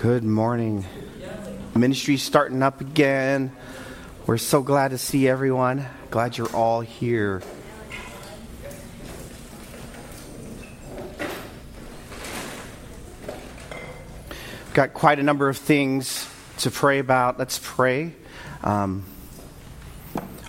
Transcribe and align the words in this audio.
Good 0.00 0.22
morning. 0.22 0.84
Ministry 1.74 2.18
starting 2.18 2.62
up 2.62 2.80
again. 2.80 3.50
We're 4.28 4.38
so 4.38 4.62
glad 4.62 4.92
to 4.92 4.98
see 4.98 5.26
everyone. 5.26 5.86
Glad 6.12 6.38
you're 6.38 6.54
all 6.54 6.82
here. 6.82 7.42
Got 14.72 14.94
quite 14.94 15.18
a 15.18 15.24
number 15.24 15.48
of 15.48 15.56
things 15.56 16.28
to 16.58 16.70
pray 16.70 17.00
about. 17.00 17.40
Let's 17.40 17.58
pray. 17.60 18.12
Um, 18.62 19.02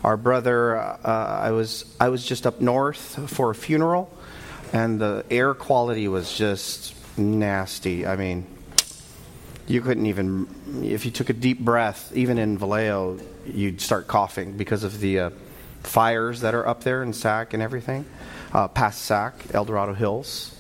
our 0.04 0.16
brother, 0.16 0.78
uh, 0.78 1.40
I 1.42 1.50
was 1.50 1.92
I 2.00 2.10
was 2.10 2.24
just 2.24 2.46
up 2.46 2.62
north 2.62 3.32
for 3.32 3.50
a 3.50 3.56
funeral, 3.56 4.16
and 4.74 5.02
the 5.02 5.26
air 5.32 5.56
quality 5.56 6.08
was 6.08 6.38
just 6.38 6.94
nasty. 7.18 8.06
I 8.06 8.16
mean, 8.16 8.46
you 9.70 9.82
couldn't 9.82 10.08
even, 10.08 10.48
if 10.84 11.06
you 11.06 11.12
took 11.12 11.30
a 11.30 11.34
deep 11.34 11.60
breath, 11.60 12.12
even 12.16 12.40
in 12.40 12.58
Vallejo, 12.58 13.20
you'd 13.46 13.80
start 13.80 14.08
coughing 14.08 14.58
because 14.58 14.84
of 14.84 15.00
the 15.00 15.20
uh, 15.20 15.30
fires 15.84 16.42
that 16.42 16.56
are 16.56 16.68
up 16.68 16.84
there 16.84 17.04
in 17.04 17.14
Sac 17.14 17.54
and 17.54 17.62
everything, 17.62 18.04
uh, 18.52 18.68
past 18.68 19.04
Sac, 19.04 19.36
El 19.54 19.66
Dorado 19.66 19.94
Hills. 19.94 20.56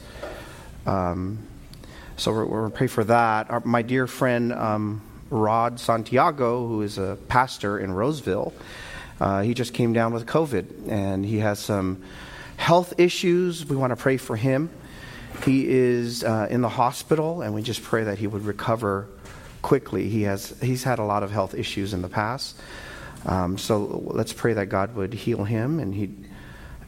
Um, 0.85 1.39
so 2.17 2.31
we're, 2.31 2.45
we're 2.45 2.69
pray 2.69 2.85
for 2.85 3.03
that. 3.05 3.49
Our, 3.49 3.61
my 3.61 3.81
dear 3.81 4.05
friend 4.05 4.53
um, 4.53 5.01
Rod 5.31 5.79
Santiago, 5.79 6.67
who 6.67 6.83
is 6.83 6.99
a 6.99 7.17
pastor 7.27 7.79
in 7.79 7.91
Roseville, 7.91 8.53
uh, 9.19 9.41
he 9.41 9.55
just 9.55 9.73
came 9.73 9.91
down 9.91 10.13
with 10.13 10.27
COVID 10.27 10.87
and 10.87 11.25
he 11.25 11.39
has 11.39 11.57
some 11.57 12.03
health 12.57 12.93
issues. 12.99 13.65
We 13.65 13.75
want 13.75 13.89
to 13.89 13.95
pray 13.95 14.17
for 14.17 14.35
him. 14.35 14.69
He 15.45 15.67
is 15.69 16.23
uh, 16.23 16.47
in 16.49 16.61
the 16.61 16.69
hospital, 16.69 17.41
and 17.41 17.53
we 17.53 17.61
just 17.61 17.83
pray 17.83 18.03
that 18.03 18.17
he 18.17 18.27
would 18.27 18.45
recover 18.45 19.07
quickly. 19.61 20.09
He 20.09 20.23
has 20.23 20.55
he's 20.61 20.83
had 20.83 20.99
a 20.99 21.03
lot 21.03 21.23
of 21.23 21.31
health 21.31 21.53
issues 21.53 21.93
in 21.93 22.01
the 22.01 22.09
past, 22.09 22.59
um, 23.25 23.57
so 23.57 24.03
let's 24.05 24.33
pray 24.33 24.53
that 24.53 24.67
God 24.67 24.95
would 24.95 25.13
heal 25.13 25.43
him 25.43 25.79
and 25.79 25.93
he'd 25.93 26.27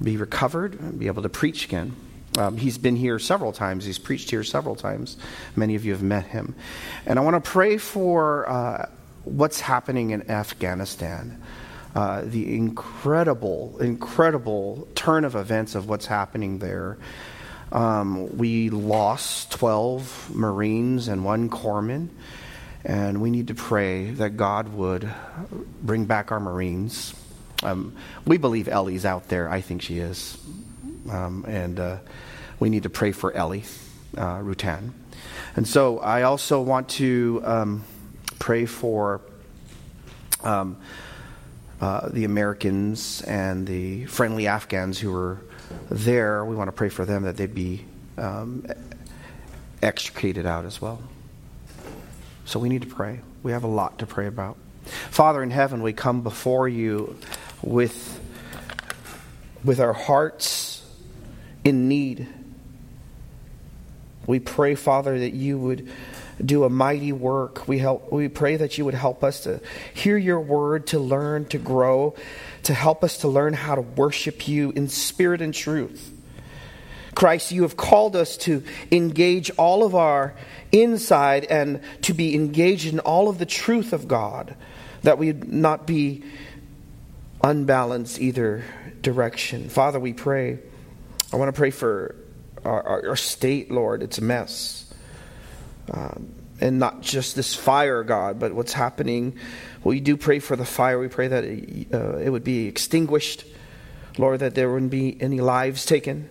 be 0.02 0.18
recovered 0.18 0.80
and 0.80 1.00
be 1.00 1.08
able 1.08 1.24
to 1.24 1.30
preach 1.30 1.66
again. 1.66 1.96
Um, 2.38 2.58
he's 2.58 2.78
been 2.78 2.96
here 2.96 3.20
several 3.20 3.52
times. 3.52 3.84
He's 3.84 4.00
preached 4.00 4.30
here 4.30 4.44
several 4.44 4.76
times. 4.76 5.18
Many 5.56 5.76
of 5.76 5.84
you 5.84 5.92
have 5.92 6.04
met 6.04 6.26
him, 6.26 6.56
and 7.06 7.20
I 7.20 7.22
want 7.22 7.44
to 7.44 7.50
pray 7.50 7.78
for 7.78 8.50
uh, 8.50 8.90
what's 9.26 9.60
happening 9.60 10.12
in 10.12 10.30
Afghanistan. 10.30 11.42
Uh, 11.94 12.22
the 12.24 12.56
incredible, 12.56 13.78
incredible 13.82 14.88
turn 14.96 15.26
of 15.26 15.36
events 15.36 15.76
of 15.76 15.90
what's 15.90 16.06
happening 16.06 16.60
there. 16.60 16.98
Um, 17.72 18.38
we 18.38 18.70
lost 18.70 19.52
12 19.52 20.32
Marines 20.36 21.08
and 21.08 21.24
one 21.24 21.50
corpsman, 21.50 22.10
and 22.84 23.22
we 23.22 23.30
need 23.30 23.48
to 23.48 23.56
pray 23.56 24.12
that 24.12 24.36
God 24.36 24.74
would 24.74 25.10
bring 25.82 26.06
back 26.06 26.32
our 26.32 26.40
Marines. 26.40 27.14
Um, 27.64 27.96
we 28.26 28.38
believe 28.38 28.68
Ellie's 28.68 29.06
out 29.06 29.30
there. 29.30 29.50
I 29.50 29.62
think 29.62 29.82
she 29.82 30.00
is. 30.00 30.38
Um, 31.10 31.46
and 31.48 31.80
uh, 31.80 31.98
we 32.60 32.70
need 32.70 32.84
to 32.84 32.90
pray 32.90 33.12
for 33.12 33.32
Ellie 33.32 33.64
uh, 34.18 34.40
Rutan. 34.40 34.92
And 35.56 35.68
so 35.68 36.00
I 36.00 36.24
also 36.24 36.62
want 36.62 36.90
to 36.90 37.42
um, 37.44 37.84
pray 38.40 38.66
for 38.66 39.22
um, 40.44 40.78
uh, 41.80 42.10
the 42.10 42.26
Americans 42.26 43.22
and 43.22 43.68
the 43.68 44.06
friendly 44.06 44.48
Afghans 44.48 45.00
who 45.00 45.12
were 45.12 45.42
there, 45.90 46.46
we 46.46 46.56
want 46.56 46.68
to 46.68 46.72
pray 46.72 46.90
for 46.90 47.06
them 47.06 47.24
that 47.24 47.38
they'd 47.38 47.54
be 47.54 47.86
um, 48.18 48.66
extricated 49.82 50.46
out 50.46 50.66
as 50.66 50.82
well. 50.82 51.02
So 52.46 52.60
we 52.60 52.70
need 52.70 52.82
to 52.82 52.88
pray. 52.88 53.22
We 53.44 53.52
have 53.52 53.64
a 53.64 53.68
lot 53.68 54.00
to 54.00 54.06
pray 54.06 54.28
about. 54.28 54.58
Father 54.84 55.44
in 55.44 55.52
heaven, 55.52 55.82
we 55.82 55.94
come 55.94 56.22
before 56.22 56.68
you 56.68 57.18
with, 57.62 58.20
with 59.64 59.80
our 59.80 59.94
hearts 59.94 60.86
in 61.64 61.88
need. 61.88 62.28
We 64.28 64.40
pray, 64.40 64.76
Father, 64.76 65.20
that 65.20 65.34
you 65.34 65.58
would 65.58 65.90
do 66.44 66.64
a 66.64 66.70
mighty 66.70 67.12
work. 67.12 67.68
We 67.68 67.78
help 67.78 68.12
we 68.12 68.28
pray 68.28 68.56
that 68.56 68.78
you 68.78 68.86
would 68.86 68.94
help 68.94 69.24
us 69.24 69.42
to 69.42 69.62
hear 69.94 70.18
your 70.18 70.40
word, 70.40 70.88
to 70.88 71.00
learn, 71.00 71.46
to 71.46 71.58
grow, 71.58 72.16
to 72.64 72.74
help 72.74 73.04
us 73.04 73.18
to 73.18 73.28
learn 73.28 73.54
how 73.54 73.76
to 73.76 73.82
worship 73.82 74.48
you 74.48 74.72
in 74.72 74.88
spirit 74.88 75.42
and 75.42 75.54
truth. 75.54 76.12
Christ, 77.16 77.52
you 77.52 77.64
have 77.64 77.76
called 77.76 78.16
us 78.16 78.38
to 78.38 78.64
engage 78.92 79.52
all 79.52 79.84
of 79.84 79.96
our 79.96 80.34
inside 80.72 81.46
and 81.46 81.82
to 82.04 82.14
be 82.14 82.36
engaged 82.36 82.92
in 82.92 83.00
all 83.00 83.28
of 83.28 83.38
the 83.38 83.46
truth 83.46 83.94
of 83.94 84.08
God, 84.08 84.56
that 85.04 85.18
we 85.18 85.34
not 85.34 85.86
be 85.86 86.24
unbalanced 87.44 88.20
either 88.20 88.64
direction. 89.02 89.70
Father, 89.70 90.00
we 90.00 90.14
pray. 90.14 90.60
I 91.34 91.36
want 91.36 91.50
to 91.54 91.58
pray 91.58 91.72
for 91.72 92.16
our, 92.64 92.84
our, 92.84 93.10
our 93.10 93.16
state, 93.16 93.72
Lord. 93.72 94.04
It's 94.04 94.20
a 94.20 94.24
mess. 94.24 94.94
Um, 95.90 96.34
and 96.62 96.80
not 96.80 97.02
just 97.02 97.36
this 97.36 97.56
fire, 97.56 98.04
God, 98.04 98.40
but 98.40 98.54
what's 98.54 98.74
happening. 98.74 99.38
We 99.84 100.00
do 100.00 100.16
pray 100.16 100.40
for 100.40 100.56
the 100.56 100.66
fire. 100.66 101.00
We 101.00 101.08
pray 101.08 101.28
that 101.28 101.44
it, 101.44 101.94
uh, 101.94 102.18
it 102.18 102.30
would 102.30 102.44
be 102.44 102.68
extinguished, 102.68 103.46
Lord, 104.18 104.42
that 104.42 104.56
there 104.56 104.72
wouldn't 104.72 104.92
be 104.92 105.20
any 105.20 105.42
lives 105.42 105.86
taken. 105.86 106.30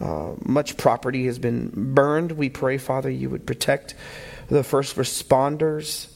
Uh, 0.00 0.34
much 0.44 0.76
property 0.76 1.26
has 1.26 1.38
been 1.38 1.72
burned. 1.94 2.32
We 2.32 2.50
pray, 2.50 2.78
Father, 2.78 3.10
you 3.10 3.30
would 3.30 3.46
protect 3.46 3.94
the 4.48 4.62
first 4.62 4.96
responders. 4.96 6.12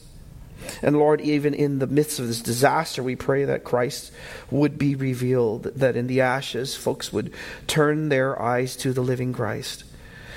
And 0.81 0.97
Lord, 0.97 1.19
even 1.19 1.53
in 1.53 1.79
the 1.79 1.87
midst 1.87 2.19
of 2.19 2.27
this 2.27 2.41
disaster, 2.41 3.03
we 3.03 3.15
pray 3.17 3.45
that 3.45 3.65
Christ 3.65 4.13
would 4.49 4.77
be 4.77 4.95
revealed, 4.95 5.63
that 5.63 5.97
in 5.97 6.07
the 6.07 6.21
ashes, 6.21 6.75
folks 6.75 7.11
would 7.11 7.33
turn 7.67 8.07
their 8.07 8.41
eyes 8.41 8.77
to 8.77 8.93
the 8.93 9.01
living 9.01 9.33
Christ. 9.33 9.83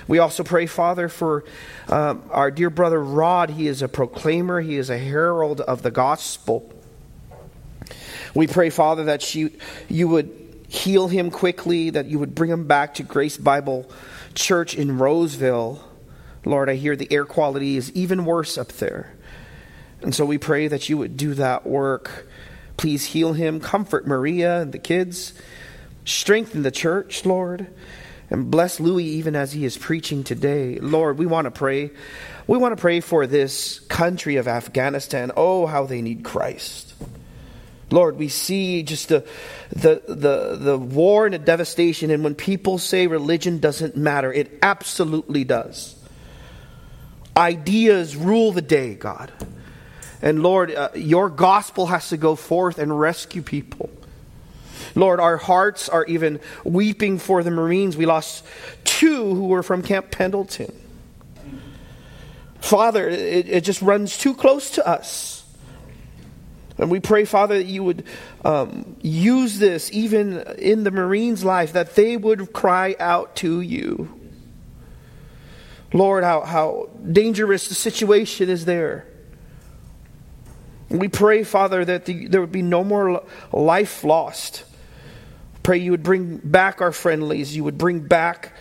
We 0.08 0.18
also 0.18 0.44
pray, 0.44 0.66
Father, 0.66 1.08
for 1.08 1.44
um, 1.88 2.22
our 2.30 2.50
dear 2.50 2.70
brother 2.70 3.02
Rod. 3.02 3.50
He 3.50 3.66
is 3.66 3.82
a 3.82 3.88
proclaimer, 3.88 4.60
he 4.60 4.76
is 4.76 4.90
a 4.90 4.98
herald 4.98 5.60
of 5.60 5.82
the 5.82 5.90
gospel. 5.90 6.72
We 8.34 8.46
pray, 8.46 8.70
Father, 8.70 9.04
that 9.04 9.22
she, 9.22 9.56
you 9.88 10.08
would 10.08 10.64
heal 10.68 11.08
him 11.08 11.30
quickly, 11.30 11.90
that 11.90 12.06
you 12.06 12.18
would 12.18 12.34
bring 12.34 12.50
him 12.50 12.66
back 12.66 12.94
to 12.94 13.02
Grace 13.02 13.36
Bible 13.36 13.90
Church 14.34 14.74
in 14.74 14.98
Roseville. 14.98 15.82
Lord, 16.44 16.68
I 16.68 16.74
hear 16.74 16.94
the 16.94 17.12
air 17.12 17.24
quality 17.24 17.76
is 17.76 17.90
even 17.92 18.24
worse 18.24 18.58
up 18.58 18.68
there. 18.68 19.14
And 20.02 20.14
so 20.14 20.24
we 20.24 20.38
pray 20.38 20.68
that 20.68 20.88
you 20.88 20.98
would 20.98 21.16
do 21.16 21.34
that 21.34 21.66
work. 21.66 22.28
Please 22.76 23.06
heal 23.06 23.32
him, 23.32 23.58
comfort 23.58 24.06
Maria 24.06 24.60
and 24.60 24.70
the 24.70 24.78
kids, 24.78 25.32
strengthen 26.04 26.62
the 26.62 26.70
church, 26.70 27.24
Lord. 27.24 27.66
And 28.30 28.50
bless 28.50 28.80
Louis 28.80 29.04
even 29.04 29.36
as 29.36 29.52
he 29.52 29.64
is 29.64 29.78
preaching 29.78 30.24
today. 30.24 30.78
Lord, 30.80 31.18
we 31.18 31.26
want 31.26 31.44
to 31.44 31.50
pray. 31.50 31.90
We 32.46 32.58
want 32.58 32.76
to 32.76 32.80
pray 32.80 33.00
for 33.00 33.26
this 33.26 33.80
country 33.80 34.36
of 34.36 34.48
Afghanistan. 34.48 35.30
Oh, 35.36 35.66
how 35.66 35.86
they 35.86 36.02
need 36.02 36.24
Christ. 36.24 36.94
Lord, 37.90 38.18
we 38.18 38.28
see 38.28 38.82
just 38.82 39.08
the, 39.08 39.24
the, 39.70 40.02
the, 40.08 40.56
the 40.56 40.78
war 40.78 41.26
and 41.26 41.34
the 41.34 41.38
devastation. 41.38 42.10
And 42.10 42.24
when 42.24 42.34
people 42.34 42.78
say 42.78 43.06
religion 43.06 43.60
doesn't 43.60 43.96
matter, 43.96 44.32
it 44.32 44.58
absolutely 44.60 45.44
does. 45.44 45.94
Ideas 47.36 48.16
rule 48.16 48.50
the 48.50 48.62
day, 48.62 48.94
God. 48.94 49.30
And 50.20 50.42
Lord, 50.42 50.74
uh, 50.74 50.88
your 50.94 51.28
gospel 51.28 51.86
has 51.86 52.08
to 52.08 52.16
go 52.16 52.34
forth 52.34 52.78
and 52.78 52.98
rescue 52.98 53.42
people. 53.42 53.90
Lord, 54.96 55.20
our 55.20 55.36
hearts 55.36 55.88
are 55.88 56.04
even 56.06 56.40
weeping 56.64 57.18
for 57.18 57.44
the 57.44 57.50
Marines. 57.52 57.96
We 57.96 58.06
lost 58.06 58.44
two 58.82 59.34
who 59.34 59.46
were 59.46 59.62
from 59.62 59.82
Camp 59.82 60.10
Pendleton. 60.10 60.74
Father, 62.58 63.08
it, 63.08 63.48
it 63.48 63.60
just 63.62 63.82
runs 63.82 64.18
too 64.18 64.34
close 64.34 64.70
to 64.72 64.86
us. 64.86 65.44
And 66.78 66.90
we 66.90 67.00
pray, 67.00 67.24
Father, 67.24 67.58
that 67.58 67.66
you 67.66 67.84
would 67.84 68.04
um, 68.44 68.96
use 69.02 69.58
this 69.58 69.90
even 69.92 70.40
in 70.58 70.82
the 70.82 70.90
Marines' 70.90 71.44
life, 71.44 71.74
that 71.74 71.94
they 71.94 72.16
would 72.16 72.52
cry 72.52 72.96
out 72.98 73.36
to 73.36 73.60
you. 73.60 74.12
Lord, 75.92 76.24
how, 76.24 76.42
how 76.42 76.90
dangerous 77.10 77.68
the 77.68 77.74
situation 77.74 78.48
is 78.50 78.64
there. 78.64 79.06
We 80.88 81.08
pray, 81.08 81.44
Father, 81.44 81.84
that 81.84 82.04
the, 82.04 82.28
there 82.28 82.40
would 82.40 82.52
be 82.52 82.62
no 82.62 82.84
more 82.84 83.24
life 83.52 84.04
lost. 84.04 84.64
Pray 85.66 85.78
you 85.78 85.90
would 85.90 86.04
bring 86.04 86.36
back 86.36 86.80
our 86.80 86.92
friendlies. 86.92 87.56
You 87.56 87.64
would 87.64 87.76
bring 87.76 87.98
back, 87.98 88.52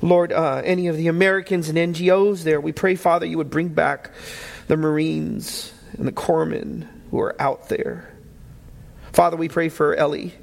Lord, 0.00 0.32
uh, 0.32 0.62
any 0.64 0.86
of 0.86 0.96
the 0.96 1.08
Americans 1.08 1.68
and 1.68 1.76
NGOs 1.76 2.44
there. 2.44 2.60
We 2.60 2.70
pray, 2.70 2.94
Father, 2.94 3.26
you 3.26 3.36
would 3.38 3.50
bring 3.50 3.70
back 3.70 4.12
the 4.68 4.76
Marines 4.76 5.72
and 5.98 6.06
the 6.06 6.12
corpsmen 6.12 6.86
who 7.10 7.18
are 7.18 7.34
out 7.42 7.68
there. 7.68 8.08
Father, 9.12 9.36
we 9.36 9.48
pray 9.48 9.70
for 9.70 9.96
Ellie. 9.96 10.34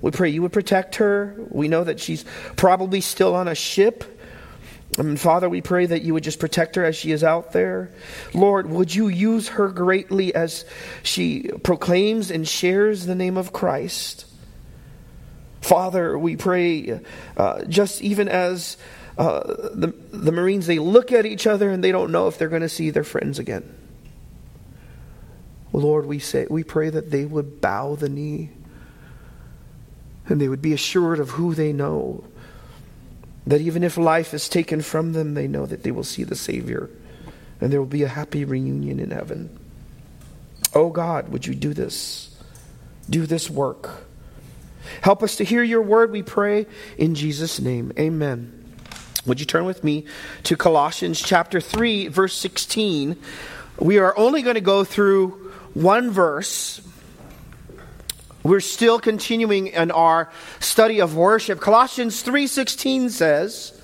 We 0.00 0.10
pray 0.10 0.30
you 0.30 0.40
would 0.40 0.54
protect 0.54 0.96
her. 0.96 1.36
We 1.50 1.68
know 1.68 1.84
that 1.84 2.00
she's 2.00 2.24
probably 2.56 3.02
still 3.02 3.34
on 3.34 3.46
a 3.46 3.54
ship 3.54 4.04
And 4.98 5.18
Father, 5.18 5.48
we 5.48 5.62
pray 5.62 5.86
that 5.86 6.02
you 6.02 6.12
would 6.12 6.24
just 6.24 6.38
protect 6.38 6.76
her 6.76 6.84
as 6.84 6.96
she 6.96 7.12
is 7.12 7.24
out 7.24 7.52
there. 7.52 7.90
Lord, 8.34 8.68
would 8.68 8.94
you 8.94 9.08
use 9.08 9.48
her 9.48 9.68
greatly 9.68 10.34
as 10.34 10.66
she 11.02 11.50
proclaims 11.62 12.30
and 12.30 12.46
shares 12.46 13.06
the 13.06 13.14
name 13.14 13.38
of 13.38 13.52
Christ? 13.52 14.26
Father, 15.62 16.18
we 16.18 16.36
pray 16.36 17.00
uh, 17.36 17.64
just 17.64 18.02
even 18.02 18.28
as 18.28 18.76
uh, 19.16 19.40
the, 19.72 19.94
the 20.10 20.32
Marines, 20.32 20.66
they 20.66 20.78
look 20.78 21.12
at 21.12 21.24
each 21.24 21.46
other 21.46 21.70
and 21.70 21.82
they 21.82 21.92
don't 21.92 22.10
know 22.10 22.28
if 22.28 22.36
they're 22.36 22.48
going 22.48 22.62
to 22.62 22.68
see 22.68 22.90
their 22.90 23.04
friends 23.04 23.38
again. 23.38 23.78
Lord, 25.72 26.06
we 26.06 26.18
say 26.18 26.46
we 26.50 26.64
pray 26.64 26.90
that 26.90 27.10
they 27.10 27.24
would 27.24 27.60
bow 27.60 27.94
the 27.94 28.08
knee 28.08 28.50
and 30.26 30.40
they 30.40 30.48
would 30.48 30.62
be 30.62 30.72
assured 30.72 31.18
of 31.18 31.30
who 31.30 31.54
they 31.54 31.72
know. 31.72 32.24
That 33.46 33.60
even 33.60 33.82
if 33.82 33.96
life 33.96 34.34
is 34.34 34.48
taken 34.48 34.82
from 34.82 35.12
them, 35.12 35.34
they 35.34 35.48
know 35.48 35.66
that 35.66 35.82
they 35.82 35.90
will 35.90 36.04
see 36.04 36.24
the 36.24 36.36
Savior 36.36 36.90
and 37.60 37.72
there 37.72 37.80
will 37.80 37.86
be 37.86 38.02
a 38.02 38.08
happy 38.08 38.44
reunion 38.44 39.00
in 39.00 39.10
heaven. 39.10 39.58
Oh 40.74 40.90
God, 40.90 41.28
would 41.28 41.46
you 41.46 41.54
do 41.54 41.72
this? 41.74 42.36
Do 43.08 43.26
this 43.26 43.48
work. 43.48 44.06
Help 45.00 45.22
us 45.22 45.36
to 45.36 45.44
hear 45.44 45.62
your 45.62 45.82
word, 45.82 46.10
we 46.10 46.22
pray, 46.22 46.66
in 46.98 47.14
Jesus' 47.14 47.60
name. 47.60 47.92
Amen. 47.98 48.58
Would 49.26 49.40
you 49.40 49.46
turn 49.46 49.64
with 49.64 49.84
me 49.84 50.04
to 50.44 50.56
Colossians 50.56 51.20
chapter 51.20 51.60
3, 51.60 52.08
verse 52.08 52.34
16? 52.34 53.16
We 53.78 53.98
are 53.98 54.16
only 54.18 54.42
going 54.42 54.56
to 54.56 54.60
go 54.60 54.84
through 54.84 55.52
one 55.74 56.10
verse. 56.10 56.80
We're 58.42 58.60
still 58.60 58.98
continuing 58.98 59.68
in 59.68 59.90
our 59.92 60.30
study 60.58 61.00
of 61.00 61.16
worship. 61.16 61.60
Colossians 61.60 62.22
3:16 62.24 63.10
says, 63.10 63.80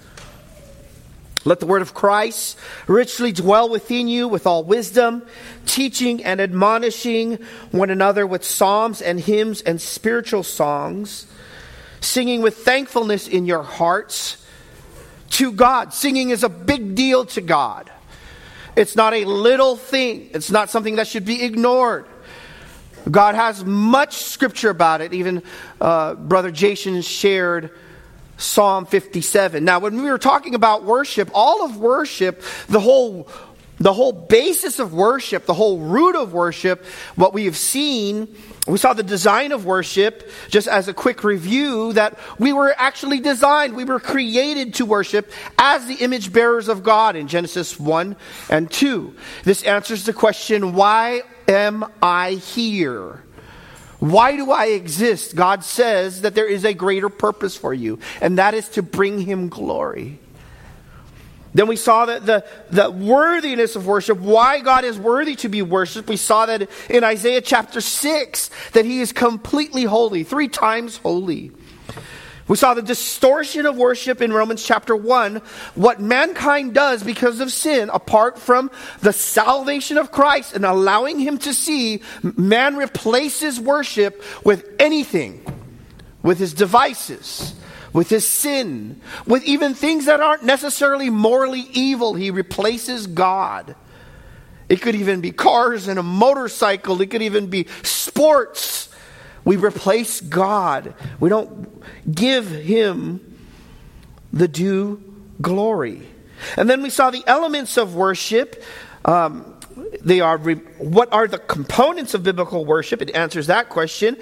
let 1.44 1.60
the 1.60 1.66
word 1.66 1.82
of 1.82 1.94
Christ 1.94 2.58
richly 2.86 3.32
dwell 3.32 3.68
within 3.68 4.08
you 4.08 4.28
with 4.28 4.46
all 4.46 4.64
wisdom, 4.64 5.22
teaching 5.66 6.24
and 6.24 6.40
admonishing 6.40 7.38
one 7.70 7.90
another 7.90 8.26
with 8.26 8.44
psalms 8.44 9.00
and 9.00 9.20
hymns 9.20 9.62
and 9.62 9.80
spiritual 9.80 10.42
songs, 10.42 11.26
singing 12.00 12.42
with 12.42 12.58
thankfulness 12.58 13.28
in 13.28 13.46
your 13.46 13.62
hearts 13.62 14.44
to 15.30 15.52
God. 15.52 15.94
Singing 15.94 16.30
is 16.30 16.42
a 16.42 16.48
big 16.48 16.94
deal 16.94 17.24
to 17.26 17.40
God. 17.40 17.90
It's 18.76 18.96
not 18.96 19.14
a 19.14 19.24
little 19.24 19.76
thing, 19.76 20.30
it's 20.32 20.50
not 20.50 20.70
something 20.70 20.96
that 20.96 21.06
should 21.06 21.24
be 21.24 21.42
ignored. 21.42 22.06
God 23.10 23.34
has 23.34 23.64
much 23.64 24.16
scripture 24.16 24.70
about 24.70 25.00
it. 25.00 25.14
Even 25.14 25.42
uh, 25.80 26.14
Brother 26.14 26.50
Jason 26.50 27.00
shared 27.00 27.70
Psalm 28.38 28.86
57. 28.86 29.64
Now, 29.64 29.80
when 29.80 30.02
we 30.02 30.10
were 30.10 30.18
talking 30.18 30.54
about 30.54 30.84
worship, 30.84 31.30
all 31.34 31.64
of 31.64 31.76
worship, 31.76 32.42
the 32.68 32.80
whole 32.80 33.28
the 33.80 33.92
whole 33.92 34.12
basis 34.12 34.78
of 34.78 34.92
worship, 34.92 35.46
the 35.46 35.54
whole 35.54 35.78
root 35.78 36.16
of 36.16 36.32
worship, 36.32 36.84
what 37.14 37.32
we 37.32 37.44
have 37.44 37.56
seen, 37.56 38.34
we 38.66 38.76
saw 38.76 38.92
the 38.92 39.02
design 39.02 39.52
of 39.52 39.64
worship, 39.64 40.28
just 40.48 40.66
as 40.66 40.88
a 40.88 40.94
quick 40.94 41.22
review, 41.22 41.92
that 41.92 42.18
we 42.38 42.52
were 42.52 42.74
actually 42.76 43.20
designed, 43.20 43.76
we 43.76 43.84
were 43.84 44.00
created 44.00 44.74
to 44.74 44.84
worship 44.84 45.30
as 45.58 45.86
the 45.86 45.94
image 45.94 46.32
bearers 46.32 46.68
of 46.68 46.82
God 46.82 47.14
in 47.14 47.28
Genesis 47.28 47.78
1 47.78 48.16
and 48.50 48.70
2. 48.70 49.14
This 49.44 49.62
answers 49.62 50.04
the 50.04 50.12
question, 50.12 50.72
why 50.74 51.22
am 51.46 51.84
I 52.02 52.32
here? 52.32 53.22
Why 54.00 54.36
do 54.36 54.52
I 54.52 54.66
exist? 54.66 55.34
God 55.34 55.64
says 55.64 56.22
that 56.22 56.34
there 56.34 56.46
is 56.46 56.64
a 56.64 56.72
greater 56.72 57.08
purpose 57.08 57.56
for 57.56 57.74
you, 57.74 57.98
and 58.20 58.38
that 58.38 58.54
is 58.54 58.68
to 58.70 58.82
bring 58.82 59.20
Him 59.20 59.48
glory. 59.48 60.18
Then 61.54 61.66
we 61.66 61.76
saw 61.76 62.06
that 62.06 62.26
the, 62.26 62.44
the 62.70 62.90
worthiness 62.90 63.74
of 63.74 63.86
worship, 63.86 64.18
why 64.18 64.60
God 64.60 64.84
is 64.84 64.98
worthy 64.98 65.34
to 65.36 65.48
be 65.48 65.62
worshiped. 65.62 66.08
We 66.08 66.16
saw 66.16 66.46
that 66.46 66.68
in 66.88 67.02
Isaiah 67.02 67.40
chapter 67.40 67.80
6, 67.80 68.50
that 68.72 68.84
He 68.84 69.00
is 69.00 69.12
completely 69.12 69.84
holy, 69.84 70.22
three 70.22 70.48
times 70.48 70.98
holy. 70.98 71.50
We 72.48 72.56
saw 72.56 72.72
the 72.72 72.82
distortion 72.82 73.66
of 73.66 73.76
worship 73.76 74.22
in 74.22 74.32
Romans 74.32 74.64
chapter 74.64 74.96
1, 74.96 75.36
what 75.74 76.00
mankind 76.00 76.72
does 76.72 77.02
because 77.02 77.40
of 77.40 77.52
sin, 77.52 77.90
apart 77.92 78.38
from 78.38 78.70
the 79.00 79.12
salvation 79.12 79.98
of 79.98 80.10
Christ 80.10 80.54
and 80.54 80.64
allowing 80.64 81.18
him 81.18 81.36
to 81.38 81.52
see, 81.52 82.02
man 82.22 82.76
replaces 82.76 83.60
worship 83.60 84.24
with 84.44 84.66
anything, 84.78 85.44
with 86.22 86.38
his 86.38 86.54
devices, 86.54 87.54
with 87.92 88.08
his 88.08 88.26
sin, 88.26 89.00
with 89.26 89.44
even 89.44 89.74
things 89.74 90.06
that 90.06 90.20
aren't 90.20 90.42
necessarily 90.42 91.10
morally 91.10 91.68
evil. 91.72 92.14
He 92.14 92.30
replaces 92.30 93.06
God. 93.06 93.76
It 94.70 94.80
could 94.80 94.94
even 94.94 95.20
be 95.20 95.32
cars 95.32 95.86
and 95.86 95.98
a 95.98 96.02
motorcycle, 96.02 97.00
it 97.02 97.10
could 97.10 97.22
even 97.22 97.48
be 97.48 97.66
sports. 97.82 98.87
We 99.48 99.56
replace 99.56 100.20
God. 100.20 100.92
We 101.20 101.30
don't 101.30 101.82
give 102.14 102.50
Him 102.50 103.38
the 104.30 104.46
due 104.46 105.02
glory. 105.40 106.06
And 106.58 106.68
then 106.68 106.82
we 106.82 106.90
saw 106.90 107.08
the 107.08 107.22
elements 107.26 107.78
of 107.78 107.94
worship. 107.94 108.62
Um, 109.06 109.58
they 110.02 110.20
are 110.20 110.36
re- 110.36 110.56
what 110.76 111.10
are 111.14 111.26
the 111.26 111.38
components 111.38 112.12
of 112.12 112.24
biblical 112.24 112.66
worship? 112.66 113.00
It 113.00 113.12
answers 113.12 113.46
that 113.46 113.70
question. 113.70 114.18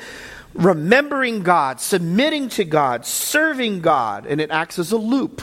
Remembering 0.55 1.43
God, 1.43 1.81
submitting 1.81 2.49
to 2.51 2.63
God, 2.63 3.05
serving 3.05 3.81
God, 3.81 4.27
and 4.27 4.41
it 4.41 4.53
acts 4.53 4.79
as 4.79 4.93
a 4.93 4.97
loop. 4.97 5.43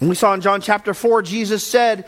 And 0.00 0.08
we 0.08 0.14
saw 0.14 0.32
in 0.32 0.40
John 0.40 0.62
chapter 0.62 0.94
4, 0.94 1.20
Jesus 1.20 1.66
said 1.66 2.06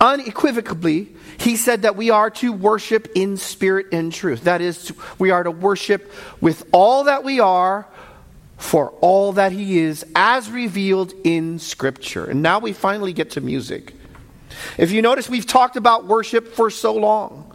unequivocally, 0.00 1.14
he 1.38 1.56
said 1.56 1.82
that 1.82 1.96
we 1.96 2.10
are 2.10 2.30
to 2.30 2.52
worship 2.52 3.08
in 3.14 3.36
spirit 3.36 3.86
and 3.92 4.12
truth. 4.12 4.44
That 4.44 4.60
is, 4.60 4.92
we 5.18 5.30
are 5.30 5.42
to 5.42 5.50
worship 5.50 6.12
with 6.40 6.66
all 6.72 7.04
that 7.04 7.24
we 7.24 7.40
are 7.40 7.86
for 8.58 8.90
all 9.00 9.32
that 9.34 9.52
He 9.52 9.78
is, 9.78 10.04
as 10.14 10.50
revealed 10.50 11.14
in 11.24 11.58
Scripture. 11.60 12.24
And 12.24 12.42
now 12.42 12.58
we 12.58 12.72
finally 12.72 13.12
get 13.12 13.30
to 13.30 13.40
music. 13.40 13.94
If 14.76 14.90
you 14.90 15.00
notice, 15.00 15.28
we've 15.28 15.46
talked 15.46 15.76
about 15.76 16.06
worship 16.06 16.48
for 16.54 16.68
so 16.68 16.94
long. 16.94 17.54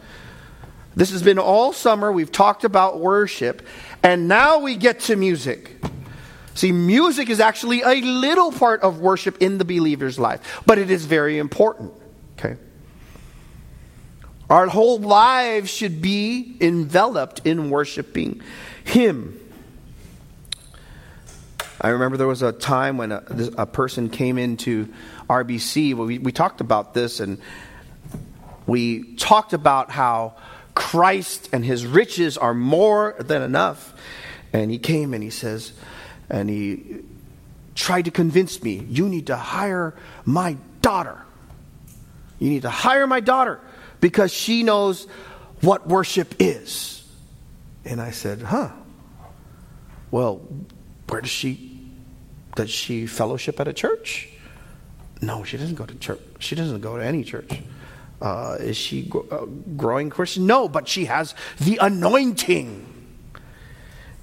This 0.96 1.10
has 1.10 1.22
been 1.22 1.38
all 1.38 1.72
summer. 1.72 2.10
We've 2.10 2.32
talked 2.32 2.64
about 2.64 3.00
worship. 3.00 3.66
And 4.02 4.28
now 4.28 4.58
we 4.58 4.76
get 4.76 5.00
to 5.00 5.16
music. 5.16 5.76
See, 6.54 6.72
music 6.72 7.28
is 7.28 7.40
actually 7.40 7.82
a 7.82 8.00
little 8.00 8.52
part 8.52 8.80
of 8.82 9.00
worship 9.00 9.42
in 9.42 9.58
the 9.58 9.64
believer's 9.64 10.18
life, 10.18 10.62
but 10.64 10.78
it 10.78 10.90
is 10.90 11.04
very 11.04 11.38
important. 11.38 11.92
Okay? 12.38 12.56
Our 14.50 14.66
whole 14.66 14.98
lives 14.98 15.70
should 15.70 16.02
be 16.02 16.56
enveloped 16.60 17.42
in 17.44 17.70
worshiping 17.70 18.42
Him. 18.84 19.40
I 21.80 21.88
remember 21.88 22.16
there 22.16 22.26
was 22.26 22.42
a 22.42 22.52
time 22.52 22.96
when 22.96 23.12
a, 23.12 23.22
a 23.58 23.66
person 23.66 24.08
came 24.08 24.38
into 24.38 24.92
RBC. 25.28 25.94
We, 25.94 26.18
we 26.18 26.32
talked 26.32 26.60
about 26.60 26.94
this, 26.94 27.20
and 27.20 27.38
we 28.66 29.14
talked 29.14 29.52
about 29.52 29.90
how 29.90 30.34
Christ 30.74 31.48
and 31.52 31.64
His 31.64 31.86
riches 31.86 32.38
are 32.38 32.54
more 32.54 33.16
than 33.18 33.42
enough. 33.42 33.94
And 34.54 34.70
he 34.70 34.78
came 34.78 35.12
and 35.14 35.22
he 35.22 35.30
says, 35.30 35.72
and 36.30 36.48
he 36.48 37.00
tried 37.74 38.04
to 38.04 38.12
convince 38.12 38.62
me, 38.62 38.86
you 38.88 39.08
need 39.08 39.26
to 39.26 39.36
hire 39.36 39.96
my 40.24 40.56
daughter. 40.80 41.23
You 42.44 42.50
need 42.50 42.62
to 42.62 42.70
hire 42.70 43.06
my 43.06 43.20
daughter 43.20 43.58
because 44.02 44.30
she 44.30 44.64
knows 44.64 45.06
what 45.62 45.88
worship 45.88 46.34
is. 46.38 47.02
And 47.86 48.02
I 48.02 48.10
said, 48.10 48.42
huh. 48.42 48.68
Well, 50.10 50.46
where 51.08 51.22
does 51.22 51.30
she, 51.30 51.80
does 52.54 52.68
she 52.68 53.06
fellowship 53.06 53.60
at 53.60 53.66
a 53.66 53.72
church? 53.72 54.28
No, 55.22 55.42
she 55.42 55.56
doesn't 55.56 55.76
go 55.76 55.86
to 55.86 55.94
church. 55.94 56.20
She 56.38 56.54
doesn't 56.54 56.82
go 56.82 56.98
to 56.98 57.02
any 57.02 57.24
church. 57.24 57.62
Uh, 58.20 58.58
is 58.60 58.76
she 58.76 59.10
uh, 59.30 59.46
growing 59.78 60.10
Christian? 60.10 60.46
No, 60.46 60.68
but 60.68 60.86
she 60.86 61.06
has 61.06 61.34
the 61.60 61.78
anointing. 61.80 62.84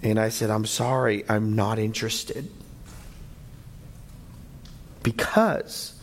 And 0.04 0.20
I 0.20 0.30
said, 0.30 0.52
I'm 0.52 0.68
sorry, 0.68 1.26
I'm 1.28 1.56
not 1.56 1.80
interested. 1.80 2.52
Because 5.02 6.01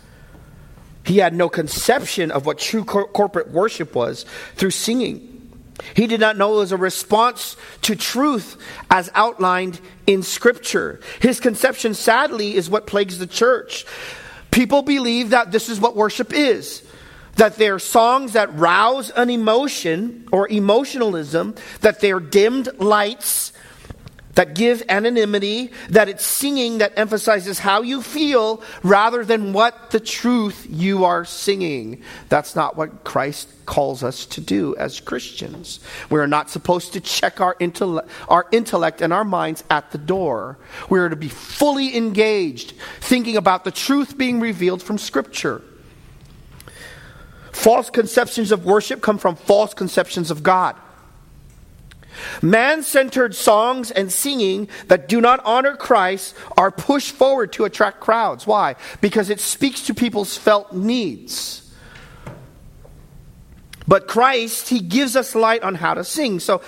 he 1.08 1.16
had 1.16 1.32
no 1.32 1.48
conception 1.48 2.30
of 2.30 2.44
what 2.44 2.58
true 2.58 2.84
cor- 2.84 3.08
corporate 3.08 3.50
worship 3.50 3.94
was 3.94 4.26
through 4.56 4.72
singing. 4.72 5.24
He 5.94 6.06
did 6.06 6.20
not 6.20 6.36
know 6.36 6.56
it 6.56 6.58
was 6.58 6.72
a 6.72 6.76
response 6.76 7.56
to 7.82 7.96
truth 7.96 8.60
as 8.90 9.10
outlined 9.14 9.80
in 10.06 10.22
Scripture. 10.22 11.00
His 11.20 11.40
conception, 11.40 11.94
sadly, 11.94 12.54
is 12.54 12.68
what 12.68 12.86
plagues 12.86 13.18
the 13.18 13.26
church. 13.26 13.86
People 14.50 14.82
believe 14.82 15.30
that 15.30 15.50
this 15.50 15.70
is 15.70 15.80
what 15.80 15.96
worship 15.96 16.34
is 16.34 16.82
that 17.36 17.54
they're 17.54 17.78
songs 17.78 18.32
that 18.32 18.52
rouse 18.58 19.10
an 19.10 19.30
emotion 19.30 20.28
or 20.32 20.48
emotionalism, 20.48 21.54
that 21.82 22.00
they're 22.00 22.18
dimmed 22.18 22.68
lights 22.80 23.52
that 24.34 24.54
give 24.54 24.82
anonymity, 24.88 25.70
that 25.90 26.08
it's 26.08 26.24
singing 26.24 26.78
that 26.78 26.96
emphasizes 26.96 27.58
how 27.58 27.82
you 27.82 28.02
feel 28.02 28.62
rather 28.82 29.24
than 29.24 29.52
what 29.52 29.90
the 29.90 30.00
truth 30.00 30.66
you 30.70 31.04
are 31.04 31.24
singing. 31.24 32.02
That's 32.28 32.54
not 32.54 32.76
what 32.76 33.04
Christ 33.04 33.48
calls 33.66 34.02
us 34.02 34.24
to 34.26 34.40
do 34.40 34.76
as 34.76 35.00
Christians. 35.00 35.80
We 36.08 36.20
are 36.20 36.26
not 36.26 36.50
supposed 36.50 36.92
to 36.92 37.00
check 37.00 37.40
our, 37.40 37.56
our 38.28 38.46
intellect 38.52 39.02
and 39.02 39.12
our 39.12 39.24
minds 39.24 39.64
at 39.70 39.90
the 39.90 39.98
door. 39.98 40.58
We 40.88 40.98
are 41.00 41.08
to 41.08 41.16
be 41.16 41.28
fully 41.28 41.96
engaged, 41.96 42.74
thinking 43.00 43.36
about 43.36 43.64
the 43.64 43.70
truth 43.70 44.16
being 44.16 44.40
revealed 44.40 44.82
from 44.82 44.98
Scripture. 44.98 45.62
False 47.52 47.90
conceptions 47.90 48.52
of 48.52 48.64
worship 48.64 49.02
come 49.02 49.18
from 49.18 49.34
false 49.34 49.74
conceptions 49.74 50.30
of 50.30 50.44
God. 50.44 50.76
Man 52.42 52.82
centered 52.82 53.34
songs 53.34 53.90
and 53.90 54.12
singing 54.12 54.68
that 54.88 55.08
do 55.08 55.20
not 55.20 55.40
honor 55.44 55.76
Christ 55.76 56.34
are 56.56 56.70
pushed 56.70 57.12
forward 57.12 57.52
to 57.54 57.64
attract 57.64 58.00
crowds. 58.00 58.46
Why? 58.46 58.76
Because 59.00 59.30
it 59.30 59.40
speaks 59.40 59.86
to 59.86 59.94
people's 59.94 60.36
felt 60.36 60.72
needs. 60.72 61.64
But 63.86 64.06
Christ, 64.06 64.68
He 64.68 64.80
gives 64.80 65.16
us 65.16 65.34
light 65.34 65.62
on 65.62 65.74
how 65.74 65.94
to 65.94 66.04
sing. 66.04 66.40
So 66.40 66.58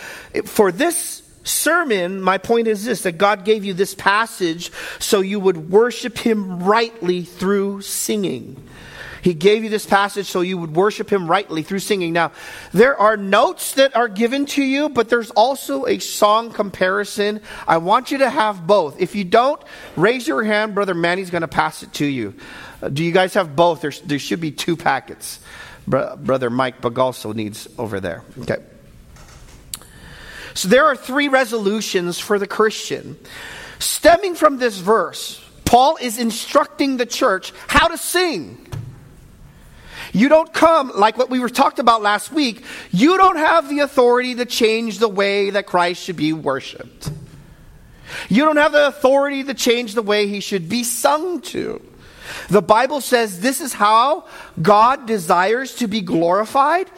for 0.45 0.73
this 0.73 1.23
sermon, 1.45 2.21
my 2.21 2.38
point 2.38 2.66
is 2.66 2.85
this 2.85 3.02
that 3.02 3.19
God 3.19 3.45
gave 3.45 3.64
you 3.64 3.75
this 3.75 3.95
passage 3.95 4.71
so 4.99 5.21
you 5.21 5.40
would 5.40 5.71
worship 5.71 6.19
Him 6.19 6.62
rightly 6.62 7.23
through 7.23 7.83
singing. 7.83 8.57
He 9.23 9.35
gave 9.35 9.65
you 9.65 9.71
this 9.71 9.87
passage 9.87 10.27
so 10.27 10.41
you 10.41 10.59
would 10.59 10.75
worship 10.75 11.11
him 11.11 11.29
rightly 11.29 11.62
through 11.62 11.81
singing. 11.81 12.12
Now, 12.12 12.33
there 12.73 12.97
are 12.97 13.17
notes 13.17 13.73
that 13.73 13.97
are 13.97 14.09
given 14.09 14.47
to 14.47 14.62
you, 14.62 14.89
but 14.89 15.09
there's 15.09 15.31
also 15.31 15.87
a 15.87 15.99
song 15.99 16.50
comparison. 16.53 17.41
I 17.67 17.79
want 17.79 18.11
you 18.11 18.19
to 18.19 18.31
have 18.31 18.67
both. 18.67 19.00
If 19.00 19.15
you 19.15 19.25
don't, 19.25 19.62
raise 19.97 20.27
your 20.27 20.43
hand. 20.43 20.75
Brother 20.75 20.95
Manny's 20.95 21.31
going 21.31 21.43
to 21.43 21.49
pass 21.49 21.83
it 21.83 21.93
to 21.95 22.07
you. 22.07 22.35
Uh, 22.83 22.89
do 22.89 23.05
you 23.05 23.12
guys 23.12 23.35
have 23.35 23.55
both? 23.55 23.81
There's, 23.83 24.00
there 24.00 24.19
should 24.19 24.41
be 24.41 24.53
two 24.53 24.77
packets. 24.77 25.41
Bro- 25.87 26.17
Brother 26.17 26.50
Mike 26.50 26.81
Bagalso 26.81 27.35
needs 27.35 27.69
over 27.79 28.00
there. 28.00 28.23
Okay. 28.41 28.59
So 30.55 30.69
there 30.69 30.87
are 30.87 30.97
three 30.97 31.29
resolutions 31.29 32.19
for 32.19 32.39
the 32.39 32.47
Christian. 32.47 33.17
Stemming 33.79 34.35
from 34.35 34.59
this 34.59 34.79
verse, 34.79 35.43
Paul 35.65 35.97
is 36.00 36.19
instructing 36.19 36.97
the 36.97 37.07
church 37.07 37.53
how 37.67 37.89
to 37.89 37.97
sing. 37.97 38.67
You 40.12 40.29
don't 40.29 40.52
come, 40.52 40.93
like 40.95 41.17
what 41.17 41.31
we 41.31 41.38
were 41.38 41.49
talked 41.49 41.79
about 41.79 42.02
last 42.02 42.33
week, 42.33 42.64
you 42.90 43.17
don't 43.17 43.37
have 43.37 43.69
the 43.69 43.81
authority 43.81 44.35
to 44.37 44.45
change 44.45 44.99
the 44.99 45.09
way 45.09 45.50
that 45.50 45.67
Christ 45.67 46.02
should 46.02 46.17
be 46.17 46.33
worshiped. 46.33 47.11
You 48.29 48.45
don't 48.45 48.57
have 48.57 48.73
the 48.73 48.88
authority 48.88 49.45
to 49.45 49.55
change 49.55 49.95
the 49.95 50.02
way 50.02 50.26
he 50.26 50.40
should 50.40 50.69
be 50.69 50.83
sung 50.85 51.40
to. 51.43 51.81
The 52.49 52.62
Bible 52.62 53.00
says 53.00 53.40
this 53.40 53.61
is 53.61 53.73
how 53.73 54.26
God 54.61 55.07
desires 55.07 55.76
to 55.76 55.87
be 55.87 56.00
glorified, 56.00 56.90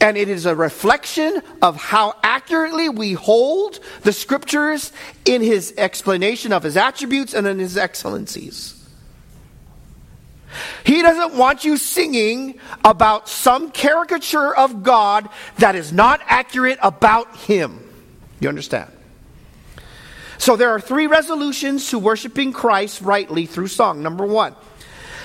and 0.00 0.16
it 0.16 0.28
is 0.28 0.46
a 0.46 0.54
reflection 0.54 1.42
of 1.60 1.76
how 1.76 2.14
accurately 2.22 2.88
we 2.88 3.12
hold 3.12 3.78
the 4.02 4.12
scriptures 4.12 4.92
in 5.24 5.42
his 5.42 5.72
explanation 5.76 6.52
of 6.52 6.62
his 6.62 6.76
attributes 6.76 7.34
and 7.34 7.46
in 7.46 7.58
his 7.58 7.76
excellencies. 7.76 8.81
He 10.84 11.02
doesn't 11.02 11.34
want 11.34 11.64
you 11.64 11.76
singing 11.76 12.58
about 12.84 13.28
some 13.28 13.70
caricature 13.70 14.54
of 14.54 14.82
God 14.82 15.28
that 15.58 15.74
is 15.74 15.92
not 15.92 16.20
accurate 16.26 16.78
about 16.82 17.36
Him. 17.36 17.88
You 18.40 18.48
understand? 18.48 18.90
So 20.38 20.56
there 20.56 20.70
are 20.70 20.80
three 20.80 21.06
resolutions 21.06 21.90
to 21.90 21.98
worshiping 21.98 22.52
Christ 22.52 23.00
rightly 23.00 23.46
through 23.46 23.68
song. 23.68 24.02
Number 24.02 24.26
one, 24.26 24.56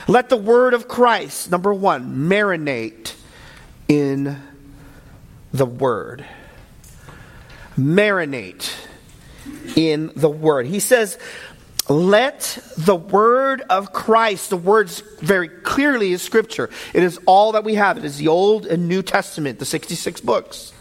let 0.07 0.29
the 0.29 0.37
word 0.37 0.73
of 0.73 0.87
Christ, 0.87 1.49
number 1.49 1.73
one, 1.73 2.29
marinate 2.29 3.15
in 3.87 4.39
the 5.51 5.65
word. 5.65 6.23
Marinate 7.77 8.73
in 9.75 10.11
the 10.15 10.29
word. 10.29 10.67
He 10.67 10.79
says, 10.79 11.17
let 11.89 12.59
the 12.77 12.95
word 12.95 13.61
of 13.69 13.93
Christ, 13.93 14.49
the 14.49 14.57
words 14.57 15.01
very 15.19 15.47
clearly 15.47 16.11
is 16.11 16.21
scripture. 16.21 16.69
It 16.93 17.03
is 17.03 17.19
all 17.25 17.53
that 17.53 17.63
we 17.63 17.75
have. 17.75 17.97
It 17.97 18.05
is 18.05 18.17
the 18.17 18.27
Old 18.27 18.65
and 18.65 18.87
New 18.87 19.01
Testament, 19.01 19.59
the 19.59 19.65
66 19.65 20.21
books. 20.21 20.73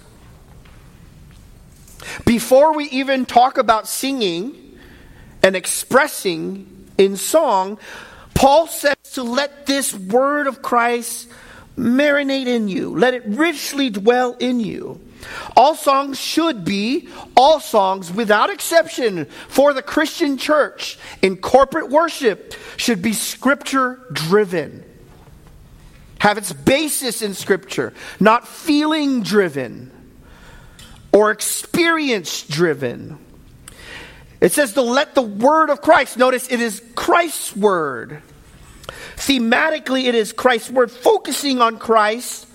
Before 2.25 2.75
we 2.75 2.87
even 2.91 3.27
talk 3.27 3.59
about 3.59 3.89
singing 3.89 4.79
and 5.43 5.55
expressing 5.55 6.89
in 6.99 7.17
song, 7.17 7.79
Paul 8.35 8.67
says 8.67 8.97
to 9.15 9.23
let 9.23 9.67
this 9.67 9.95
word 9.95 10.47
of 10.47 10.63
Christ 10.63 11.29
marinate 11.77 12.47
in 12.47 12.69
you, 12.69 12.97
let 12.97 13.15
it 13.15 13.23
richly 13.27 13.91
dwell 13.91 14.35
in 14.35 14.61
you. 14.61 15.01
All 15.57 15.75
songs 15.75 16.21
should 16.21 16.65
be, 16.65 17.09
all 17.37 17.61
songs 17.61 18.13
without 18.13 18.51
exception 18.51 19.27
for 19.49 19.73
the 19.73 19.83
Christian 19.83 20.37
church 20.37 20.99
in 21.23 21.37
corporate 21.37 21.89
worship 21.89 22.55
should 22.77 23.03
be 23.03 23.13
scripture 23.13 24.01
driven. 24.13 24.85
Have 26.19 26.39
its 26.39 26.53
basis 26.53 27.23
in 27.23 27.35
scripture, 27.35 27.93
not 28.19 28.49
feeling 28.49 29.23
driven 29.23 29.91
or 31.13 31.31
experience 31.31 32.43
driven. 32.43 33.19
It 34.41 34.53
says 34.53 34.75
to 34.75 34.83
let 34.83 35.15
the 35.15 35.23
word 35.23 35.71
of 35.71 35.81
Christ, 35.81 36.19
notice 36.19 36.51
it 36.51 36.61
is 36.61 36.83
Christ's 36.95 37.57
word. 37.57 38.23
Thematically, 39.17 40.05
it 40.05 40.15
is 40.15 40.33
Christ's 40.33 40.71
word, 40.71 40.91
focusing 40.91 41.61
on 41.61 41.79
Christ 41.79 42.47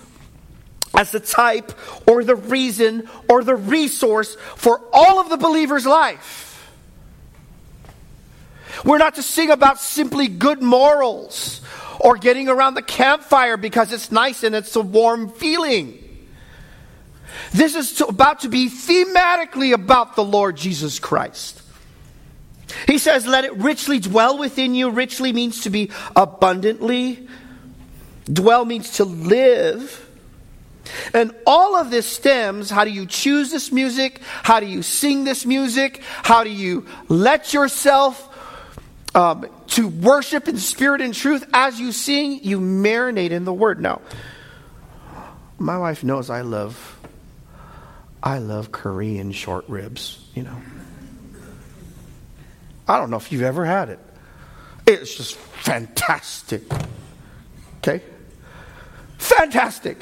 as 0.94 1.10
the 1.10 1.20
type 1.20 1.72
or 2.06 2.24
the 2.24 2.36
reason 2.36 3.08
or 3.28 3.42
the 3.42 3.56
resource 3.56 4.36
for 4.56 4.80
all 4.92 5.20
of 5.20 5.30
the 5.30 5.36
believer's 5.36 5.86
life. 5.86 6.48
We're 8.84 8.98
not 8.98 9.16
to 9.16 9.22
sing 9.22 9.50
about 9.50 9.78
simply 9.78 10.28
good 10.28 10.62
morals 10.62 11.60
or 12.00 12.16
getting 12.16 12.48
around 12.48 12.74
the 12.74 12.82
campfire 12.82 13.56
because 13.56 13.92
it's 13.92 14.10
nice 14.10 14.42
and 14.42 14.54
it's 14.54 14.74
a 14.76 14.80
warm 14.80 15.28
feeling. 15.28 15.98
This 17.52 17.74
is 17.74 17.94
to, 17.94 18.06
about 18.06 18.40
to 18.40 18.48
be 18.48 18.68
thematically 18.68 19.72
about 19.72 20.16
the 20.16 20.24
Lord 20.24 20.56
Jesus 20.56 20.98
Christ. 20.98 21.62
He 22.86 22.98
says, 22.98 23.26
Let 23.26 23.44
it 23.44 23.54
richly 23.56 23.98
dwell 23.98 24.38
within 24.38 24.74
you. 24.74 24.90
Richly 24.90 25.32
means 25.32 25.62
to 25.62 25.70
be 25.70 25.90
abundantly. 26.16 27.28
Dwell 28.24 28.64
means 28.64 28.92
to 28.92 29.04
live. 29.04 30.08
And 31.14 31.34
all 31.46 31.76
of 31.76 31.90
this 31.90 32.06
stems 32.06 32.70
how 32.70 32.84
do 32.84 32.90
you 32.90 33.06
choose 33.06 33.50
this 33.50 33.72
music? 33.72 34.20
How 34.42 34.60
do 34.60 34.66
you 34.66 34.82
sing 34.82 35.24
this 35.24 35.46
music? 35.46 36.02
How 36.22 36.44
do 36.44 36.50
you 36.50 36.86
let 37.08 37.52
yourself 37.52 38.28
um, 39.14 39.46
to 39.68 39.88
worship 39.88 40.48
in 40.48 40.56
spirit 40.56 41.00
and 41.00 41.14
truth 41.14 41.44
as 41.52 41.78
you 41.78 41.92
sing? 41.92 42.40
You 42.42 42.60
marinate 42.60 43.30
in 43.30 43.44
the 43.44 43.52
word. 43.52 43.80
Now, 43.80 44.00
my 45.58 45.78
wife 45.78 46.02
knows 46.02 46.30
I 46.30 46.40
love 46.40 46.98
I 48.22 48.38
love 48.38 48.70
Korean 48.70 49.32
short 49.32 49.68
ribs, 49.68 50.24
you 50.34 50.44
know. 50.44 50.56
I 52.86 52.98
don't 52.98 53.10
know 53.10 53.16
if 53.16 53.32
you've 53.32 53.42
ever 53.42 53.64
had 53.64 53.88
it. 53.88 53.98
It's 54.86 55.16
just 55.16 55.36
fantastic. 55.36 56.62
Okay? 57.78 58.02
Fantastic 59.18 59.98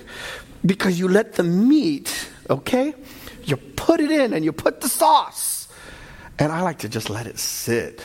because 0.64 0.98
you 0.98 1.08
let 1.08 1.34
the 1.34 1.42
meat, 1.42 2.28
okay? 2.48 2.94
You 3.44 3.56
put 3.56 4.00
it 4.00 4.10
in 4.10 4.32
and 4.32 4.44
you 4.44 4.52
put 4.52 4.80
the 4.80 4.88
sauce. 4.88 5.68
And 6.38 6.52
I 6.52 6.62
like 6.62 6.78
to 6.80 6.88
just 6.88 7.10
let 7.10 7.26
it 7.26 7.38
sit. 7.38 8.04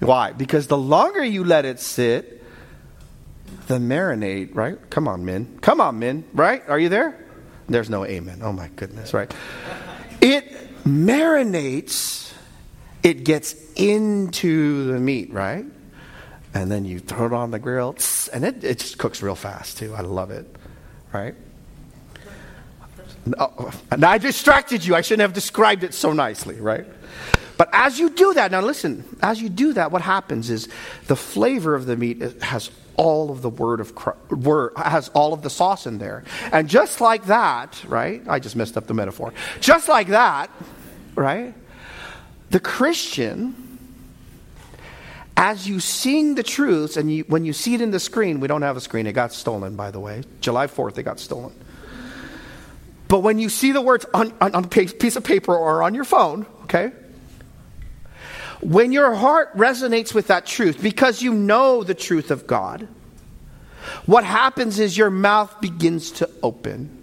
Why? 0.00 0.32
Because 0.32 0.66
the 0.66 0.78
longer 0.78 1.22
you 1.22 1.44
let 1.44 1.64
it 1.64 1.80
sit, 1.80 2.42
the 3.66 3.78
marinade, 3.78 4.54
right? 4.54 4.78
Come 4.90 5.08
on, 5.08 5.24
men. 5.24 5.58
Come 5.60 5.80
on, 5.80 5.98
men, 5.98 6.24
right? 6.32 6.62
Are 6.68 6.78
you 6.78 6.88
there? 6.88 7.26
There's 7.68 7.90
no 7.90 8.04
amen. 8.04 8.40
Oh 8.42 8.52
my 8.52 8.68
goodness, 8.76 9.14
right? 9.14 9.32
It 10.20 10.84
marinates, 10.84 12.32
it 13.02 13.24
gets 13.24 13.54
into 13.74 14.92
the 14.92 14.98
meat, 14.98 15.32
right? 15.32 15.64
And 16.52 16.70
then 16.70 16.84
you 16.84 16.98
throw 16.98 17.26
it 17.26 17.32
on 17.32 17.52
the 17.52 17.58
grill, 17.58 17.96
and 18.32 18.44
it, 18.44 18.64
it 18.64 18.78
just 18.80 18.98
cooks 18.98 19.22
real 19.22 19.36
fast 19.36 19.78
too. 19.78 19.94
I 19.94 20.00
love 20.00 20.30
it, 20.30 20.46
right? 21.12 21.34
Uh, 23.38 23.70
and 23.90 24.04
I 24.04 24.18
distracted 24.18 24.84
you. 24.84 24.94
I 24.94 25.02
shouldn't 25.02 25.22
have 25.22 25.32
described 25.32 25.84
it 25.84 25.94
so 25.94 26.12
nicely, 26.12 26.60
right? 26.60 26.86
But 27.56 27.68
as 27.72 27.98
you 27.98 28.08
do 28.08 28.32
that, 28.34 28.50
now 28.50 28.62
listen, 28.62 29.04
as 29.22 29.42
you 29.42 29.50
do 29.50 29.74
that, 29.74 29.92
what 29.92 30.00
happens 30.00 30.48
is 30.48 30.68
the 31.08 31.16
flavor 31.16 31.74
of 31.74 31.84
the 31.84 31.96
meat 31.96 32.22
has 32.42 32.70
all 32.96 33.30
of 33.30 33.42
the 33.42 33.50
word 33.50 33.80
of 33.80 33.94
Christ, 33.94 34.18
word 34.30 34.72
has 34.76 35.10
all 35.10 35.32
of 35.34 35.42
the 35.42 35.50
sauce 35.50 35.86
in 35.86 35.98
there. 35.98 36.24
And 36.52 36.68
just 36.68 37.00
like 37.00 37.26
that, 37.26 37.82
right? 37.86 38.22
I 38.26 38.38
just 38.38 38.56
messed 38.56 38.76
up 38.76 38.86
the 38.86 38.94
metaphor. 38.94 39.34
Just 39.60 39.88
like 39.88 40.08
that, 40.08 40.50
right? 41.14 41.54
The 42.50 42.60
Christian, 42.60 43.78
as 45.36 45.68
you 45.68 45.80
sing 45.80 46.36
the 46.36 46.42
truths, 46.42 46.96
and 46.96 47.12
you, 47.12 47.24
when 47.24 47.44
you 47.44 47.52
see 47.52 47.74
it 47.74 47.80
in 47.80 47.90
the 47.90 48.00
screen, 48.00 48.40
we 48.40 48.48
don't 48.48 48.62
have 48.62 48.76
a 48.76 48.80
screen, 48.80 49.06
it 49.06 49.12
got 49.12 49.32
stolen, 49.32 49.76
by 49.76 49.90
the 49.90 50.00
way. 50.00 50.22
July 50.40 50.66
4th, 50.66 50.96
it 50.98 51.02
got 51.02 51.20
stolen. 51.20 51.52
But 53.10 53.24
when 53.24 53.40
you 53.40 53.48
see 53.48 53.72
the 53.72 53.80
words 53.80 54.06
on, 54.14 54.32
on, 54.40 54.54
on 54.54 54.64
a 54.66 54.68
piece 54.68 55.16
of 55.16 55.24
paper 55.24 55.52
or 55.52 55.82
on 55.82 55.96
your 55.96 56.04
phone, 56.04 56.46
okay? 56.62 56.92
When 58.60 58.92
your 58.92 59.12
heart 59.16 59.52
resonates 59.56 60.14
with 60.14 60.28
that 60.28 60.46
truth 60.46 60.80
because 60.80 61.20
you 61.20 61.34
know 61.34 61.82
the 61.82 61.92
truth 61.92 62.30
of 62.30 62.46
God, 62.46 62.86
what 64.06 64.22
happens 64.22 64.78
is 64.78 64.96
your 64.96 65.10
mouth 65.10 65.60
begins 65.60 66.12
to 66.12 66.30
open. 66.40 66.98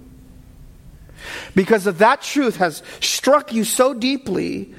Because 1.54 1.84
that 1.84 2.22
truth 2.22 2.56
has 2.56 2.84
struck 3.02 3.52
you 3.52 3.66
so 3.66 3.94
deeply, 3.94 4.74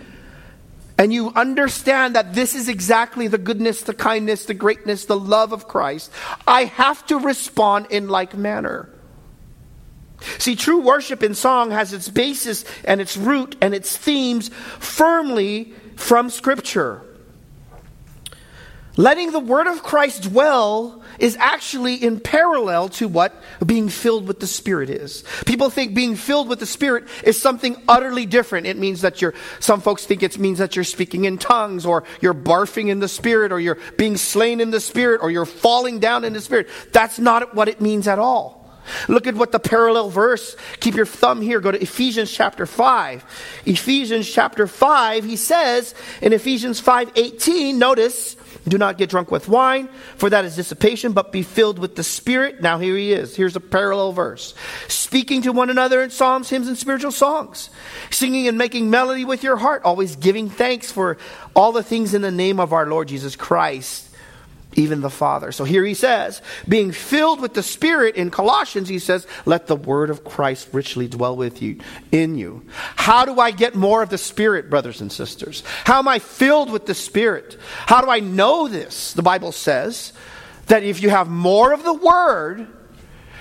and 0.97 1.13
you 1.13 1.31
understand 1.37 2.17
that 2.17 2.33
this 2.33 2.55
is 2.55 2.71
exactly 2.71 3.29
the 3.29 3.37
goodness, 3.37 3.83
the 3.83 3.93
kindness, 3.93 4.47
the 4.47 4.55
greatness, 4.55 5.05
the 5.05 5.19
love 5.19 5.53
of 5.53 5.69
Christ, 5.69 6.11
I 6.47 6.65
have 6.65 7.05
to 7.09 7.19
respond 7.19 7.89
in 7.91 8.09
like 8.09 8.35
manner. 8.35 8.89
See, 10.39 10.57
true 10.57 10.81
worship 10.81 11.23
in 11.23 11.35
song 11.35 11.71
has 11.71 11.93
its 11.93 12.09
basis 12.09 12.65
and 12.85 13.01
its 13.01 13.17
root 13.17 13.57
and 13.61 13.75
its 13.75 13.97
themes 13.97 14.49
firmly 14.49 15.73
from 15.97 16.31
Scripture. 16.31 17.03
Letting 18.97 19.31
the 19.31 19.39
Word 19.39 19.69
of 19.69 19.85
Christ 19.85 20.25
dwell 20.25 21.05
is 21.21 21.37
actually 21.37 21.95
in 21.95 22.19
parallel 22.19 22.89
to 22.89 23.07
what 23.07 23.33
being 23.65 23.89
filled 23.89 24.27
with 24.27 24.41
the 24.41 24.47
Spirit 24.49 24.91
is. 24.91 25.23
People 25.47 25.71
think 25.71 25.95
being 25.95 26.17
filled 26.17 26.49
with 26.49 26.59
the 26.59 26.67
Spirit 26.67 27.05
is 27.23 27.41
something 27.41 27.81
utterly 27.87 28.27
different. 28.27 28.67
It 28.67 28.77
means 28.77 29.03
that 29.03 29.23
you're, 29.23 29.35
some 29.61 29.81
folks 29.81 30.05
think 30.05 30.25
it 30.25 30.37
means 30.37 30.59
that 30.59 30.75
you're 30.75 30.85
speaking 30.85 31.27
in 31.27 31.39
tongues, 31.39 31.87
or 31.87 32.03
you're 32.21 32.35
barfing 32.35 32.89
in 32.89 32.99
the 32.99 33.07
Spirit, 33.07 33.53
or 33.53 33.61
you're 33.61 33.79
being 33.97 34.17
slain 34.17 34.61
in 34.61 34.73
the 34.73 34.81
Spirit, 34.81 35.21
or 35.23 35.31
you're 35.31 35.47
falling 35.47 36.01
down 36.01 36.25
in 36.25 36.33
the 36.33 36.41
Spirit. 36.41 36.69
That's 36.93 37.21
not 37.21 37.55
what 37.55 37.69
it 37.69 37.81
means 37.81 38.09
at 38.09 38.19
all. 38.19 38.58
Look 39.09 39.27
at 39.27 39.35
what 39.35 39.53
the 39.53 39.59
parallel 39.59 40.11
verse, 40.11 40.57
keep 40.81 40.95
your 40.95 41.07
thumb 41.07 41.41
here, 41.41 41.61
go 41.61 41.71
to 41.71 41.81
Ephesians 41.81 42.31
chapter 42.31 42.67
5. 42.67 43.25
Ephesians 43.67 44.31
chapter 44.31 44.67
5, 44.67 45.25
he 45.25 45.37
says 45.37 45.95
in 46.23 46.33
Ephesians 46.33 46.81
5 46.81 47.13
18, 47.15 47.79
notice, 47.79 48.37
do 48.67 48.79
not 48.79 48.99
get 48.99 49.11
drunk 49.11 49.31
with 49.31 49.49
wine, 49.49 49.89
for 50.17 50.31
that 50.31 50.45
is 50.45 50.57
dissipation, 50.57 51.13
but 51.13 51.33
be 51.33 51.43
filled 51.43 51.79
with 51.79 51.97
the 51.97 52.03
Spirit. 52.03 52.61
Now 52.61 52.79
here 52.79 52.97
he 52.97 53.13
is. 53.13 53.37
Here's 53.37 53.57
a 53.57 53.61
parallel 53.61 54.13
verse. 54.13 54.55
Speaking 54.89 55.43
to 55.43 55.53
one 55.53 55.71
another 55.71 56.03
in 56.03 56.11
psalms, 56.11 56.51
hymns, 56.51 56.69
and 56.69 56.77
spiritual 56.77 57.13
songs. 57.13 57.71
Singing 58.11 58.49
and 58.49 58.59
making 58.59 58.91
melody 58.91 59.25
with 59.25 59.43
your 59.43 59.57
heart, 59.57 59.83
always 59.85 60.17
giving 60.17 60.51
thanks 60.51 60.93
for 60.93 61.19
all 61.55 61.73
the 61.73 61.83
things 61.83 62.15
in 62.15 62.23
the 62.23 62.31
name 62.31 62.61
of 62.61 62.73
our 62.73 62.87
Lord 62.87 63.09
Jesus 63.09 63.37
Christ 63.37 64.08
even 64.79 65.01
the 65.01 65.11
Father. 65.11 65.51
So 65.53 65.65
here 65.65 65.85
he 65.85 65.95
says, 65.95 66.41
being 66.69 66.93
filled 66.93 67.41
with 67.41 67.55
the 67.55 67.63
Spirit 67.63 68.15
in 68.17 68.31
Colossians, 68.31 68.89
he 68.89 68.99
says, 68.99 69.27
let 69.45 69.67
the 69.67 69.77
word 69.77 70.09
of 70.09 70.25
Christ 70.25 70.69
richly 70.73 71.09
dwell 71.09 71.37
with 71.37 71.61
you, 71.61 71.81
in 72.13 72.37
you. 72.37 72.65
How 72.97 73.25
do 73.25 73.41
I 73.41 73.51
get 73.51 73.75
more 73.75 74.03
of 74.03 74.11
the 74.11 74.19
Spirit, 74.19 74.71
brothers 74.71 75.01
and 75.01 75.11
sisters? 75.11 75.63
How 75.85 75.99
am 75.99 76.09
I 76.09 76.21
filled 76.21 76.71
with 76.71 76.87
the 76.87 76.95
Spirit? 76.95 77.59
How 77.87 78.01
do 78.01 78.09
I 78.09 78.21
know 78.21 78.69
this? 78.69 79.13
The 79.13 79.23
Bible 79.23 79.53
says 79.53 80.13
that 80.67 80.85
if 80.85 81.03
you 81.03 81.11
have 81.11 81.29
more 81.29 81.73
of 81.73 81.83
the 81.83 81.95
word, 81.95 82.69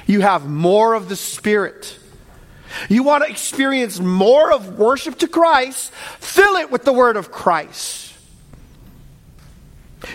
you 0.07 0.21
have 0.21 0.49
more 0.49 0.95
of 0.95 1.07
the 1.07 1.15
Spirit. 1.15 1.99
You 2.89 3.03
want 3.03 3.23
to 3.23 3.29
experience 3.29 3.99
more 3.99 4.51
of 4.51 4.77
worship 4.77 5.19
to 5.19 5.27
Christ, 5.27 5.93
fill 6.19 6.55
it 6.55 6.71
with 6.71 6.83
the 6.83 6.93
word 6.93 7.15
of 7.15 7.31
Christ. 7.31 8.06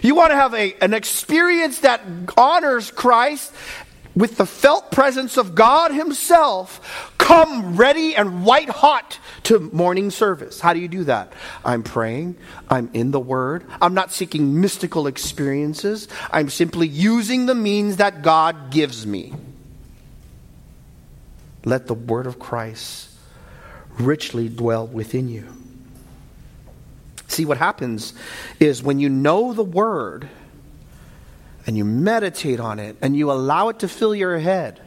You 0.02 0.14
want 0.14 0.30
to 0.30 0.36
have 0.36 0.54
a, 0.54 0.74
an 0.80 0.94
experience 0.94 1.80
that 1.80 2.02
honors 2.36 2.90
Christ 2.90 3.52
with 4.14 4.36
the 4.36 4.46
felt 4.46 4.92
presence 4.92 5.36
of 5.36 5.54
God 5.54 5.92
Himself. 5.92 7.12
Come 7.18 7.76
ready 7.76 8.14
and 8.14 8.44
white 8.44 8.68
hot 8.68 9.18
to 9.44 9.59
morning 9.59 10.11
service. 10.11 10.61
How 10.61 10.74
do 10.74 10.80
you 10.80 10.88
do 10.88 11.04
that? 11.04 11.33
I'm 11.64 11.83
praying. 11.83 12.37
I'm 12.68 12.90
in 12.92 13.11
the 13.11 13.20
Word. 13.20 13.64
I'm 13.80 13.94
not 13.94 14.12
seeking 14.12 14.61
mystical 14.61 15.07
experiences. 15.07 16.09
I'm 16.30 16.50
simply 16.50 16.88
using 16.88 17.46
the 17.46 17.54
means 17.54 17.96
that 17.96 18.22
God 18.22 18.70
gives 18.70 19.07
me. 19.07 19.33
Let 21.64 21.87
the 21.87 21.94
Word 21.94 22.26
of 22.26 22.38
Christ 22.38 23.09
richly 23.98 24.48
dwell 24.48 24.87
within 24.87 25.28
you. 25.28 25.62
See, 27.33 27.47
what 27.47 27.57
happens 27.57 28.12
is 28.61 28.83
when 28.83 29.01
you 29.01 29.09
know 29.09 29.55
the 29.55 29.64
word 29.64 30.29
and 31.66 31.79
you 31.79 31.85
meditate 31.87 32.61
on 32.61 32.79
it 32.79 32.99
and 33.01 33.16
you 33.16 33.33
allow 33.33 33.71
it 33.71 33.79
to 33.79 33.88
fill 33.88 34.14
your 34.14 34.38
head, 34.38 34.79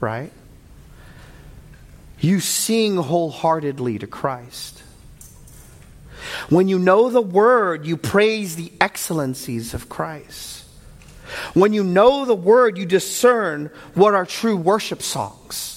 right? 0.00 0.30
You 2.20 2.40
sing 2.40 2.96
wholeheartedly 2.96 4.00
to 4.00 4.06
Christ. 4.06 4.82
When 6.50 6.68
you 6.68 6.78
know 6.78 7.08
the 7.08 7.22
word, 7.22 7.86
you 7.86 7.96
praise 7.96 8.54
the 8.56 8.70
excellencies 8.82 9.72
of 9.72 9.88
Christ. 9.88 10.66
When 11.54 11.72
you 11.72 11.82
know 11.82 12.26
the 12.26 12.34
word, 12.34 12.76
you 12.76 12.84
discern 12.84 13.70
what 13.94 14.12
are 14.12 14.26
true 14.26 14.58
worship 14.58 15.00
songs. 15.00 15.73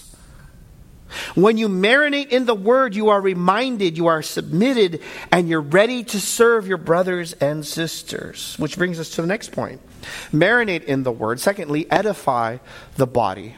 When 1.35 1.57
you 1.57 1.69
marinate 1.69 2.29
in 2.29 2.45
the 2.45 2.55
word, 2.55 2.95
you 2.95 3.09
are 3.09 3.21
reminded, 3.21 3.97
you 3.97 4.07
are 4.07 4.21
submitted, 4.21 5.01
and 5.31 5.47
you're 5.47 5.61
ready 5.61 6.03
to 6.05 6.19
serve 6.19 6.67
your 6.67 6.77
brothers 6.77 7.33
and 7.33 7.65
sisters. 7.65 8.55
Which 8.57 8.77
brings 8.77 8.99
us 8.99 9.11
to 9.11 9.21
the 9.21 9.27
next 9.27 9.51
point 9.51 9.81
marinate 10.31 10.83
in 10.85 11.03
the 11.03 11.11
word. 11.11 11.39
Secondly, 11.39 11.89
edify 11.91 12.57
the 12.95 13.07
body. 13.07 13.55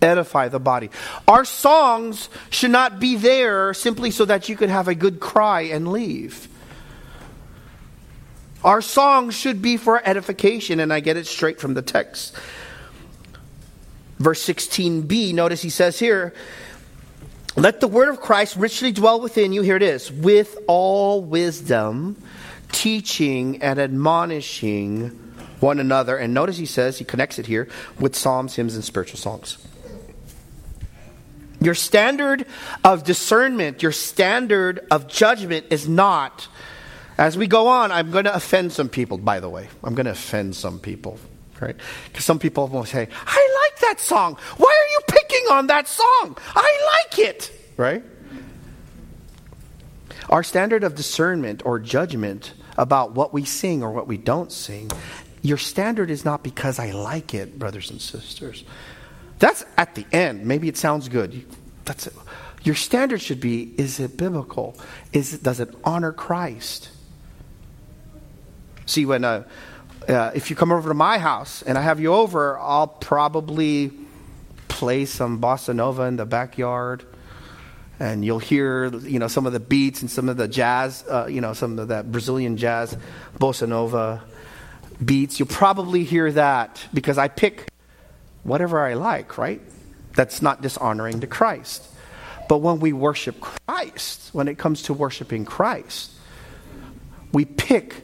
Edify 0.00 0.48
the 0.48 0.60
body. 0.60 0.90
Our 1.26 1.44
songs 1.44 2.28
should 2.50 2.70
not 2.70 3.00
be 3.00 3.16
there 3.16 3.74
simply 3.74 4.10
so 4.10 4.24
that 4.24 4.48
you 4.48 4.56
could 4.56 4.70
have 4.70 4.88
a 4.88 4.94
good 4.94 5.20
cry 5.20 5.62
and 5.62 5.90
leave. 5.90 6.48
Our 8.64 8.80
songs 8.80 9.34
should 9.34 9.62
be 9.62 9.76
for 9.76 10.00
edification, 10.04 10.80
and 10.80 10.92
I 10.92 11.00
get 11.00 11.16
it 11.16 11.26
straight 11.26 11.60
from 11.60 11.74
the 11.74 11.82
text. 11.82 12.34
Verse 14.18 14.44
16b, 14.44 15.32
notice 15.34 15.62
he 15.62 15.70
says 15.70 15.98
here, 15.98 16.34
let 17.56 17.80
the 17.80 17.88
word 17.88 18.08
of 18.08 18.20
Christ 18.20 18.56
richly 18.56 18.92
dwell 18.92 19.20
within 19.20 19.52
you. 19.52 19.62
Here 19.62 19.76
it 19.76 19.82
is 19.82 20.12
with 20.12 20.56
all 20.66 21.22
wisdom, 21.22 22.20
teaching 22.70 23.62
and 23.62 23.78
admonishing 23.78 25.08
one 25.60 25.80
another. 25.80 26.16
And 26.16 26.34
notice 26.34 26.56
he 26.56 26.66
says, 26.66 26.98
he 26.98 27.04
connects 27.04 27.38
it 27.38 27.46
here 27.46 27.68
with 27.98 28.14
psalms, 28.14 28.54
hymns, 28.54 28.74
and 28.74 28.84
spiritual 28.84 29.18
songs. 29.18 29.58
Your 31.60 31.74
standard 31.74 32.46
of 32.84 33.02
discernment, 33.02 33.82
your 33.82 33.90
standard 33.90 34.86
of 34.92 35.08
judgment 35.08 35.66
is 35.70 35.88
not, 35.88 36.46
as 37.16 37.36
we 37.36 37.48
go 37.48 37.66
on, 37.66 37.90
I'm 37.90 38.12
going 38.12 38.26
to 38.26 38.34
offend 38.34 38.72
some 38.72 38.88
people, 38.88 39.18
by 39.18 39.40
the 39.40 39.48
way. 39.48 39.68
I'm 39.82 39.96
going 39.96 40.06
to 40.06 40.12
offend 40.12 40.54
some 40.54 40.78
people, 40.78 41.18
right? 41.60 41.76
Because 42.06 42.24
some 42.24 42.38
people 42.38 42.68
will 42.68 42.84
say, 42.84 43.08
I 43.26 43.68
like 43.70 43.80
that 43.80 44.00
song. 44.00 44.36
Why 44.56 44.68
are 44.68 44.90
you 44.92 45.00
picking 45.08 45.46
on 45.50 45.66
that 45.68 45.88
song? 45.88 46.36
I 46.54 47.02
like 47.08 47.18
it, 47.18 47.52
right? 47.76 48.02
Our 50.28 50.42
standard 50.42 50.84
of 50.84 50.94
discernment 50.94 51.64
or 51.64 51.78
judgment 51.78 52.52
about 52.76 53.12
what 53.12 53.32
we 53.34 53.44
sing 53.44 53.82
or 53.82 53.90
what 53.90 54.06
we 54.06 54.16
don't 54.16 54.52
sing, 54.52 54.90
your 55.42 55.58
standard 55.58 56.10
is 56.10 56.24
not 56.24 56.42
because 56.42 56.78
I 56.78 56.92
like 56.92 57.34
it, 57.34 57.58
brothers 57.58 57.90
and 57.90 58.00
sisters. 58.00 58.64
That's 59.38 59.64
at 59.76 59.94
the 59.94 60.06
end. 60.12 60.46
Maybe 60.46 60.68
it 60.68 60.76
sounds 60.76 61.08
good. 61.08 61.44
That's 61.84 62.06
it. 62.06 62.14
Your 62.62 62.74
standard 62.74 63.20
should 63.20 63.40
be 63.40 63.74
is 63.78 64.00
it 64.00 64.16
biblical? 64.16 64.76
Is 65.12 65.34
it, 65.34 65.42
does 65.42 65.60
it 65.60 65.74
honor 65.84 66.12
Christ? 66.12 66.90
See, 68.86 69.06
when 69.06 69.24
uh, 69.24 69.44
uh, 70.08 70.32
if 70.34 70.50
you 70.50 70.56
come 70.56 70.72
over 70.72 70.88
to 70.88 70.94
my 70.94 71.18
house 71.18 71.62
and 71.62 71.76
I 71.76 71.82
have 71.82 72.00
you 72.00 72.14
over, 72.14 72.58
I'll 72.58 72.86
probably 72.86 73.92
play 74.68 75.04
some 75.04 75.40
bossa 75.40 75.74
nova 75.74 76.02
in 76.04 76.16
the 76.16 76.26
backyard 76.26 77.04
and 78.00 78.24
you'll 78.24 78.38
hear 78.38 78.86
you 78.98 79.18
know 79.18 79.26
some 79.26 79.46
of 79.46 79.52
the 79.52 79.60
beats 79.60 80.02
and 80.02 80.10
some 80.10 80.28
of 80.28 80.36
the 80.36 80.46
jazz 80.46 81.04
uh, 81.10 81.26
you 81.26 81.40
know 81.40 81.52
some 81.52 81.78
of 81.78 81.88
that 81.88 82.12
brazilian 82.12 82.56
jazz 82.56 82.96
bossa 83.38 83.68
nova 83.68 84.22
beats. 85.04 85.38
You'll 85.38 85.48
probably 85.48 86.04
hear 86.04 86.30
that 86.32 86.86
because 86.94 87.18
i 87.18 87.28
pick 87.28 87.68
whatever 88.44 88.80
i 88.86 88.94
like 88.94 89.36
right? 89.36 89.60
That's 90.14 90.42
not 90.42 90.62
dishonoring 90.62 91.20
to 91.20 91.26
christ. 91.26 91.84
But 92.48 92.58
when 92.58 92.80
we 92.80 92.92
worship 92.92 93.40
christ 93.40 94.32
when 94.32 94.48
it 94.48 94.58
comes 94.58 94.82
to 94.82 94.94
worshiping 94.94 95.44
christ 95.44 96.12
we 97.32 97.44
pick 97.44 97.94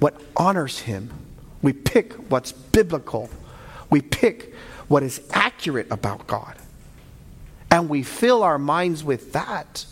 what 0.00 0.20
honors 0.36 0.80
him 0.80 1.10
we 1.64 1.72
pick 1.72 2.12
what's 2.30 2.52
biblical 2.52 3.28
we 3.90 4.00
pick 4.00 4.52
what 4.88 5.04
is 5.04 5.20
accurate 5.30 5.86
about 5.90 6.26
God. 6.26 6.56
And 7.70 7.88
we 7.88 8.02
fill 8.02 8.42
our 8.42 8.58
minds 8.58 9.04
with 9.04 9.32
that. 9.32 9.86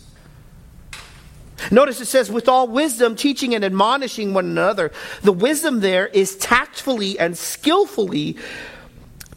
Notice 1.71 2.01
it 2.01 2.07
says, 2.07 2.29
with 2.29 2.49
all 2.49 2.67
wisdom, 2.67 3.15
teaching 3.15 3.55
and 3.55 3.63
admonishing 3.63 4.33
one 4.33 4.45
another. 4.45 4.91
The 5.21 5.31
wisdom 5.31 5.79
there 5.79 6.07
is 6.07 6.35
tactfully 6.35 7.17
and 7.17 7.37
skillfully 7.37 8.37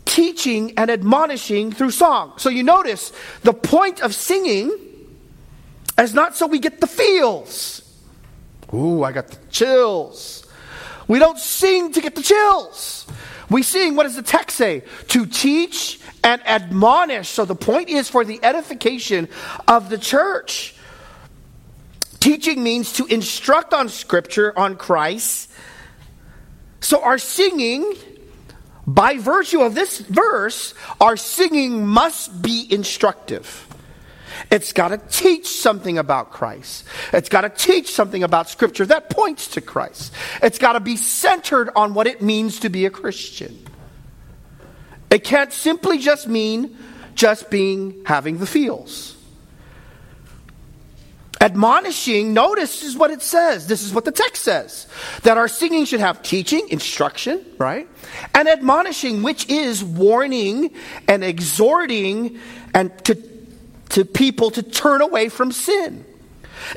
teaching 0.05 0.77
and 0.77 0.91
admonishing 0.91 1.71
through 1.71 1.93
song. 1.93 2.33
So 2.39 2.49
you 2.49 2.63
notice 2.65 3.13
the 3.43 3.53
point 3.53 4.01
of 4.01 4.15
singing 4.15 4.77
is 5.99 6.15
not 6.15 6.37
so 6.37 6.47
we 6.47 6.59
get 6.59 6.81
the 6.81 6.87
feels. 6.87 7.83
Ooh, 8.75 9.05
I 9.05 9.13
got 9.13 9.29
the 9.29 9.39
chills. 9.51 10.46
We 11.09 11.19
don't 11.19 11.39
sing 11.39 11.93
to 11.93 12.01
get 12.01 12.15
the 12.15 12.23
chills. 12.23 13.07
We 13.49 13.63
sing, 13.63 13.95
what 13.95 14.05
does 14.05 14.17
the 14.17 14.23
text 14.23 14.57
say? 14.57 14.83
To 15.09 15.27
teach 15.27 16.01
and 16.25 16.43
admonish. 16.47 17.29
So 17.29 17.45
the 17.45 17.55
point 17.55 17.89
is 17.89 18.09
for 18.09 18.25
the 18.25 18.41
edification 18.43 19.29
of 19.69 19.89
the 19.89 19.99
church. 19.99 20.75
Teaching 22.19 22.63
means 22.63 22.95
to 22.95 23.07
instruct 23.07 23.73
on 23.73 23.89
Scripture, 23.89 24.53
on 24.59 24.77
Christ. 24.77 25.49
So 26.81 27.03
our 27.03 27.19
singing, 27.19 27.95
by 28.87 29.19
virtue 29.19 29.61
of 29.61 29.75
this 29.75 30.01
verse, 30.01 30.75
our 31.01 31.17
singing 31.17 31.87
must 31.87 32.43
be 32.43 32.67
instructive. 32.69 33.66
It's 34.51 34.73
got 34.73 34.89
to 34.89 34.99
teach 34.99 35.47
something 35.47 35.99
about 35.99 36.31
Christ. 36.31 36.85
It's 37.13 37.29
got 37.29 37.43
to 37.43 37.49
teach 37.49 37.93
something 37.93 38.23
about 38.23 38.49
Scripture 38.49 38.87
that 38.87 39.11
points 39.11 39.49
to 39.49 39.61
Christ. 39.61 40.13
It's 40.43 40.59
got 40.59 40.73
to 40.75 40.81
be 40.81 40.97
centered 40.97 41.71
on 41.77 41.95
what 41.95 42.07
it 42.07 42.23
means 42.23 42.61
to 42.61 42.69
be 42.69 42.87
a 42.87 42.91
Christian. 42.91 43.65
It 45.11 45.25
can't 45.25 45.53
simply 45.53 45.99
just 45.99 46.27
mean 46.27 46.77
just 47.15 47.51
being 47.51 48.03
having 48.05 48.39
the 48.39 48.47
feels. 48.47 49.17
Admonishing, 51.41 52.33
notice 52.33 52.83
is 52.83 52.97
what 52.97 53.11
it 53.11 53.21
says. 53.21 53.67
This 53.67 53.83
is 53.83 53.93
what 53.93 54.05
the 54.05 54.13
text 54.13 54.43
says. 54.43 54.89
That 55.23 55.37
our 55.37 55.49
singing 55.49 55.85
should 55.85 56.01
have 56.01 56.23
teaching, 56.23 56.69
instruction, 56.71 57.45
right? 57.59 57.87
And 58.35 58.49
admonishing, 58.49 59.23
which 59.23 59.49
is 59.49 59.85
warning 59.85 60.71
and 61.07 61.23
exhorting 61.23 62.39
and 62.73 62.91
to, 63.05 63.15
to 63.91 64.05
people 64.05 64.51
to 64.53 64.63
turn 64.63 65.01
away 65.01 65.29
from 65.29 65.53
sin. 65.53 66.05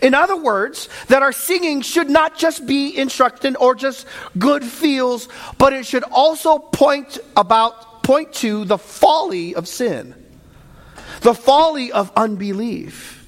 In 0.02 0.14
other 0.14 0.36
words, 0.36 0.90
that 1.08 1.24
our 1.24 1.32
singing 1.32 1.82
should 1.82 2.10
not 2.10 2.38
just 2.38 2.66
be 2.68 2.98
instruction 2.98 3.56
or 3.56 3.76
just 3.76 4.06
good 4.38 4.64
feels, 4.64 5.28
but 5.58 5.74
it 5.74 5.86
should 5.86 6.04
also 6.04 6.60
point 6.60 7.18
about 7.36 8.04
point 8.04 8.34
to 8.34 8.66
the 8.66 8.78
folly 8.78 9.56
of 9.56 9.68
sin. 9.68 10.14
The 11.22 11.34
folly 11.34 11.92
of 11.92 12.12
unbelief 12.16 13.20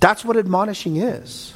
that's 0.00 0.24
what 0.24 0.36
admonishing 0.38 0.96
is. 0.96 1.54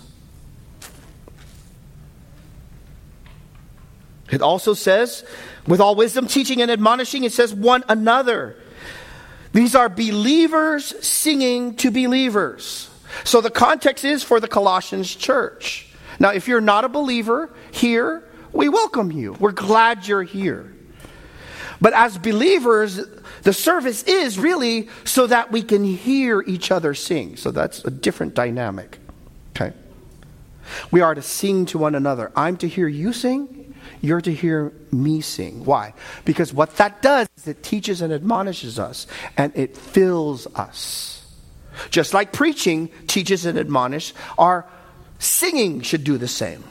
It 4.30 4.42
also 4.42 4.74
says, 4.74 5.24
with 5.66 5.80
all 5.80 5.94
wisdom, 5.94 6.26
teaching 6.26 6.60
and 6.60 6.70
admonishing, 6.70 7.24
it 7.24 7.32
says 7.32 7.54
one 7.54 7.84
another. 7.88 8.56
These 9.54 9.74
are 9.76 9.88
believers 9.88 10.94
singing 11.06 11.76
to 11.76 11.90
believers. 11.90 12.90
So 13.22 13.40
the 13.40 13.50
context 13.50 14.04
is 14.04 14.24
for 14.24 14.40
the 14.40 14.48
Colossians 14.48 15.14
church. 15.14 15.86
Now, 16.18 16.30
if 16.30 16.48
you're 16.48 16.60
not 16.60 16.84
a 16.84 16.88
believer 16.88 17.50
here, 17.70 18.28
we 18.52 18.68
welcome 18.68 19.12
you. 19.12 19.34
We're 19.34 19.52
glad 19.52 20.06
you're 20.06 20.24
here. 20.24 20.74
But 21.80 21.92
as 21.92 22.18
believers, 22.18 23.00
the 23.42 23.52
service 23.52 24.02
is 24.02 24.38
really 24.38 24.88
so 25.04 25.26
that 25.28 25.52
we 25.52 25.62
can 25.62 25.84
hear 25.84 26.42
each 26.42 26.72
other 26.72 26.92
sing. 26.94 27.36
So 27.36 27.52
that's 27.52 27.84
a 27.84 27.90
different 27.90 28.34
dynamic. 28.34 28.98
Okay? 29.54 29.72
We 30.90 31.00
are 31.00 31.14
to 31.14 31.22
sing 31.22 31.66
to 31.66 31.78
one 31.78 31.94
another. 31.94 32.32
I'm 32.34 32.56
to 32.56 32.68
hear 32.68 32.88
you 32.88 33.12
sing, 33.12 33.63
you're 34.04 34.20
to 34.20 34.32
hear 34.32 34.72
me 34.92 35.20
sing. 35.20 35.64
Why? 35.64 35.94
Because 36.24 36.52
what 36.52 36.76
that 36.76 37.00
does 37.00 37.26
is 37.36 37.48
it 37.48 37.62
teaches 37.62 38.02
and 38.02 38.12
admonishes 38.12 38.78
us, 38.78 39.06
and 39.36 39.52
it 39.56 39.76
fills 39.76 40.46
us. 40.54 41.26
Just 41.90 42.14
like 42.14 42.32
preaching 42.32 42.88
teaches 43.06 43.46
and 43.46 43.58
admonishes, 43.58 44.14
our 44.38 44.66
singing 45.18 45.80
should 45.80 46.04
do 46.04 46.18
the 46.18 46.28
same. 46.28 46.62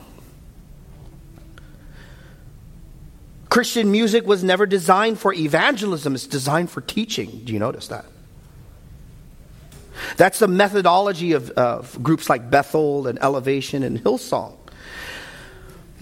Christian 3.49 3.91
music 3.91 4.25
was 4.25 4.43
never 4.43 4.65
designed 4.65 5.19
for 5.19 5.33
evangelism, 5.33 6.15
it's 6.15 6.27
designed 6.27 6.69
for 6.69 6.81
teaching. 6.81 7.41
Do 7.43 7.53
you 7.53 7.59
notice 7.59 7.87
that? 7.89 8.05
That's 10.17 10.39
the 10.39 10.47
methodology 10.47 11.33
of, 11.33 11.51
of 11.51 12.01
groups 12.01 12.29
like 12.29 12.49
Bethel 12.49 13.07
and 13.07 13.21
Elevation 13.21 13.83
and 13.83 13.99
Hillsong. 14.03 14.57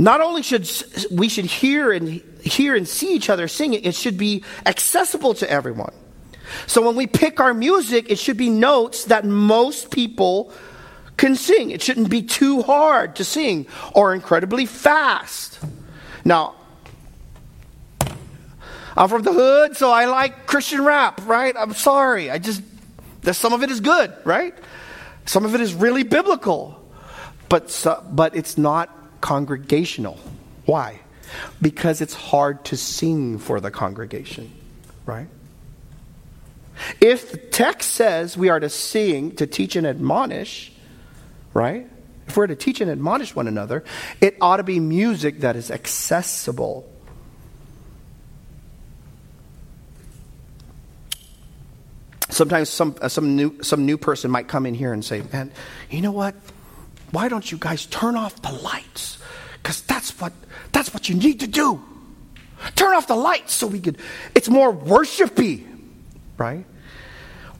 Not 0.01 0.19
only 0.19 0.41
should 0.41 0.67
we 1.11 1.29
should 1.29 1.45
hear 1.45 1.91
and 1.91 2.07
hear 2.41 2.75
and 2.75 2.87
see 2.87 3.13
each 3.13 3.29
other 3.29 3.47
sing 3.47 3.75
it, 3.75 3.85
it 3.85 3.93
should 3.93 4.17
be 4.17 4.43
accessible 4.65 5.35
to 5.35 5.47
everyone. 5.47 5.93
So 6.65 6.81
when 6.81 6.95
we 6.95 7.05
pick 7.05 7.39
our 7.39 7.53
music, 7.53 8.09
it 8.09 8.17
should 8.17 8.35
be 8.35 8.49
notes 8.49 9.05
that 9.05 9.25
most 9.25 9.91
people 9.91 10.51
can 11.17 11.35
sing. 11.35 11.69
It 11.69 11.83
shouldn't 11.83 12.09
be 12.09 12.23
too 12.23 12.63
hard 12.63 13.17
to 13.17 13.23
sing 13.23 13.67
or 13.93 14.15
incredibly 14.15 14.65
fast. 14.65 15.59
Now, 16.25 16.55
I'm 18.97 19.07
from 19.07 19.21
the 19.21 19.33
hood, 19.33 19.77
so 19.77 19.91
I 19.91 20.05
like 20.05 20.47
Christian 20.47 20.83
rap, 20.83 21.21
right? 21.27 21.53
I'm 21.55 21.75
sorry. 21.75 22.31
I 22.31 22.39
just, 22.39 22.63
that 23.21 23.35
some 23.35 23.53
of 23.53 23.61
it 23.61 23.69
is 23.69 23.81
good, 23.81 24.11
right? 24.23 24.55
Some 25.27 25.45
of 25.45 25.53
it 25.53 25.61
is 25.61 25.75
really 25.75 26.01
biblical, 26.01 26.83
but, 27.49 27.85
but 28.09 28.35
it's 28.35 28.57
not 28.57 28.97
congregational. 29.21 30.19
Why? 30.65 30.99
Because 31.61 32.01
it's 32.01 32.13
hard 32.13 32.65
to 32.65 32.77
sing 32.77 33.37
for 33.37 33.59
the 33.59 33.71
congregation, 33.71 34.51
right? 35.05 35.27
If 36.99 37.31
the 37.31 37.37
text 37.37 37.91
says 37.91 38.35
we 38.35 38.49
are 38.49 38.59
to 38.59 38.69
sing, 38.69 39.35
to 39.35 39.47
teach 39.47 39.75
and 39.75 39.85
admonish, 39.85 40.71
right? 41.53 41.87
If 42.27 42.35
we're 42.35 42.47
to 42.47 42.55
teach 42.55 42.81
and 42.81 42.89
admonish 42.89 43.35
one 43.35 43.47
another, 43.47 43.83
it 44.19 44.37
ought 44.41 44.57
to 44.57 44.63
be 44.63 44.79
music 44.79 45.41
that 45.41 45.55
is 45.55 45.69
accessible 45.69 46.91
Sometimes 52.31 52.69
some, 52.69 52.95
uh, 53.01 53.09
some, 53.09 53.35
new, 53.35 53.61
some 53.61 53.85
new 53.85 53.97
person 53.97 54.31
might 54.31 54.47
come 54.47 54.65
in 54.65 54.73
here 54.73 54.93
and 54.93 55.03
say, 55.03 55.21
Man, 55.33 55.51
you 55.89 56.01
know 56.01 56.13
what? 56.13 56.33
Why 57.11 57.27
don't 57.27 57.49
you 57.51 57.57
guys 57.57 57.85
turn 57.85 58.15
off 58.15 58.41
the 58.41 58.51
lights? 58.51 59.17
Because 59.61 59.81
that's 59.81 60.19
what, 60.19 60.33
that's 60.71 60.93
what 60.93 61.09
you 61.09 61.15
need 61.15 61.41
to 61.41 61.47
do. 61.47 61.81
Turn 62.75 62.93
off 62.95 63.07
the 63.07 63.15
lights 63.15 63.53
so 63.53 63.67
we 63.67 63.79
could, 63.79 63.97
it's 64.35 64.49
more 64.49 64.73
worshipy, 64.73 65.65
right? 66.37 66.65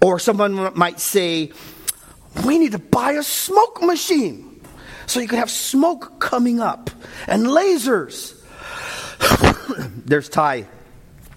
Or 0.01 0.19
someone 0.19 0.77
might 0.77 0.99
say, 0.99 1.51
We 2.45 2.59
need 2.59 2.71
to 2.71 2.79
buy 2.79 3.13
a 3.13 3.23
smoke 3.23 3.81
machine 3.81 4.61
so 5.05 5.19
you 5.19 5.27
can 5.27 5.39
have 5.39 5.51
smoke 5.51 6.19
coming 6.19 6.59
up 6.59 6.89
and 7.27 7.45
lasers. 7.45 8.37
There's 10.05 10.29
Ty. 10.29 10.67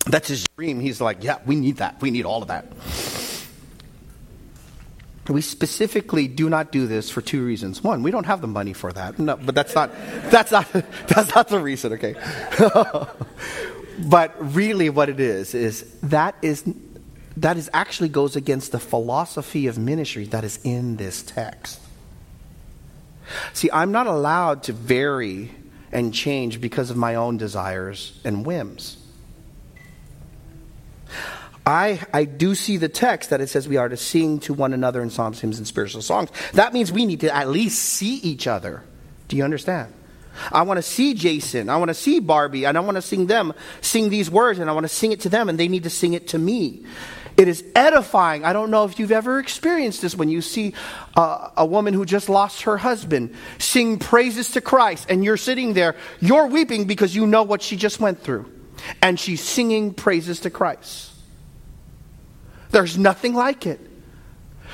That's 0.06 0.28
his 0.28 0.46
dream. 0.56 0.80
He's 0.80 1.00
like, 1.00 1.24
Yeah, 1.24 1.38
we 1.46 1.56
need 1.56 1.78
that. 1.78 2.00
We 2.00 2.10
need 2.10 2.24
all 2.26 2.42
of 2.42 2.48
that. 2.48 2.66
We 5.28 5.40
specifically 5.40 6.28
do 6.28 6.50
not 6.50 6.70
do 6.70 6.86
this 6.86 7.08
for 7.08 7.22
two 7.22 7.44
reasons. 7.44 7.82
One, 7.82 8.02
we 8.02 8.10
don't 8.10 8.26
have 8.26 8.42
the 8.42 8.46
money 8.46 8.74
for 8.74 8.92
that. 8.92 9.18
No, 9.18 9.36
but 9.36 9.54
that's 9.54 9.74
not 9.74 9.90
that's 10.24 10.52
not 10.52 10.70
that's 11.08 11.34
not 11.34 11.48
the 11.48 11.58
reason, 11.58 11.94
okay? 11.94 12.14
but 13.98 14.54
really 14.54 14.90
what 14.90 15.08
it 15.08 15.20
is 15.20 15.54
is 15.54 15.90
that 16.02 16.36
is 16.42 16.64
that 17.38 17.56
is 17.56 17.70
actually 17.72 18.10
goes 18.10 18.36
against 18.36 18.72
the 18.72 18.78
philosophy 18.78 19.66
of 19.66 19.78
ministry 19.78 20.26
that 20.26 20.44
is 20.44 20.60
in 20.62 20.96
this 20.96 21.22
text. 21.22 21.80
See, 23.54 23.70
I'm 23.72 23.92
not 23.92 24.06
allowed 24.06 24.64
to 24.64 24.72
vary 24.72 25.50
and 25.90 26.12
change 26.12 26.60
because 26.60 26.90
of 26.90 26.96
my 26.96 27.14
own 27.14 27.38
desires 27.38 28.20
and 28.24 28.44
whims. 28.44 28.98
I, 31.66 32.00
I 32.12 32.24
do 32.24 32.54
see 32.54 32.76
the 32.76 32.90
text 32.90 33.30
that 33.30 33.40
it 33.40 33.48
says 33.48 33.66
we 33.66 33.78
are 33.78 33.88
to 33.88 33.96
sing 33.96 34.40
to 34.40 34.52
one 34.52 34.74
another 34.74 35.00
in 35.02 35.08
psalms, 35.08 35.40
hymns, 35.40 35.58
and 35.58 35.66
spiritual 35.66 36.02
songs. 36.02 36.30
That 36.52 36.74
means 36.74 36.92
we 36.92 37.06
need 37.06 37.20
to 37.20 37.34
at 37.34 37.48
least 37.48 37.78
see 37.82 38.16
each 38.16 38.46
other. 38.46 38.82
Do 39.28 39.36
you 39.36 39.44
understand? 39.44 39.92
I 40.52 40.62
want 40.62 40.78
to 40.78 40.82
see 40.82 41.14
Jason. 41.14 41.70
I 41.70 41.78
want 41.78 41.88
to 41.88 41.94
see 41.94 42.20
Barbie. 42.20 42.66
And 42.66 42.76
I 42.76 42.80
want 42.80 42.96
to 42.96 43.02
sing 43.02 43.26
them, 43.26 43.54
sing 43.80 44.10
these 44.10 44.30
words, 44.30 44.58
and 44.58 44.68
I 44.68 44.74
want 44.74 44.84
to 44.84 44.88
sing 44.88 45.12
it 45.12 45.20
to 45.20 45.30
them, 45.30 45.48
and 45.48 45.58
they 45.58 45.68
need 45.68 45.84
to 45.84 45.90
sing 45.90 46.12
it 46.12 46.28
to 46.28 46.38
me. 46.38 46.84
It 47.36 47.48
is 47.48 47.64
edifying. 47.74 48.44
I 48.44 48.52
don't 48.52 48.70
know 48.70 48.84
if 48.84 48.98
you've 48.98 49.10
ever 49.10 49.38
experienced 49.38 50.02
this 50.02 50.14
when 50.14 50.28
you 50.28 50.42
see 50.42 50.74
a 51.16 51.64
woman 51.64 51.94
who 51.94 52.04
just 52.04 52.28
lost 52.28 52.62
her 52.62 52.76
husband 52.76 53.34
sing 53.58 53.98
praises 53.98 54.52
to 54.52 54.60
Christ, 54.60 55.06
and 55.08 55.24
you're 55.24 55.36
sitting 55.36 55.72
there, 55.72 55.96
you're 56.20 56.46
weeping 56.46 56.84
because 56.84 57.16
you 57.16 57.26
know 57.26 57.42
what 57.42 57.62
she 57.62 57.76
just 57.76 58.00
went 58.00 58.20
through. 58.20 58.52
And 59.00 59.18
she's 59.18 59.40
singing 59.40 59.94
praises 59.94 60.40
to 60.40 60.50
Christ. 60.50 61.12
There's 62.74 62.98
nothing 62.98 63.34
like 63.34 63.68
it. 63.68 63.78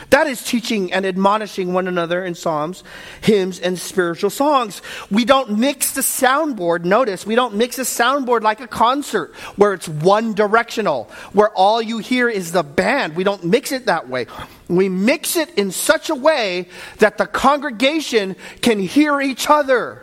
That 0.08 0.26
is 0.26 0.42
teaching 0.42 0.90
and 0.90 1.04
admonishing 1.04 1.74
one 1.74 1.86
another 1.86 2.24
in 2.24 2.34
psalms, 2.34 2.82
hymns, 3.20 3.60
and 3.60 3.78
spiritual 3.78 4.30
songs. 4.30 4.80
We 5.10 5.26
don't 5.26 5.58
mix 5.58 5.92
the 5.92 6.00
soundboard. 6.00 6.84
Notice, 6.84 7.26
we 7.26 7.34
don't 7.34 7.56
mix 7.56 7.78
a 7.78 7.82
soundboard 7.82 8.40
like 8.40 8.62
a 8.62 8.66
concert 8.66 9.34
where 9.56 9.74
it's 9.74 9.86
one 9.86 10.32
directional, 10.32 11.10
where 11.34 11.50
all 11.50 11.82
you 11.82 11.98
hear 11.98 12.30
is 12.30 12.52
the 12.52 12.62
band. 12.62 13.16
We 13.16 13.22
don't 13.22 13.44
mix 13.44 13.70
it 13.70 13.84
that 13.84 14.08
way. 14.08 14.28
We 14.66 14.88
mix 14.88 15.36
it 15.36 15.50
in 15.58 15.70
such 15.70 16.08
a 16.08 16.14
way 16.14 16.68
that 17.00 17.18
the 17.18 17.26
congregation 17.26 18.34
can 18.62 18.78
hear 18.78 19.20
each 19.20 19.50
other. 19.50 20.02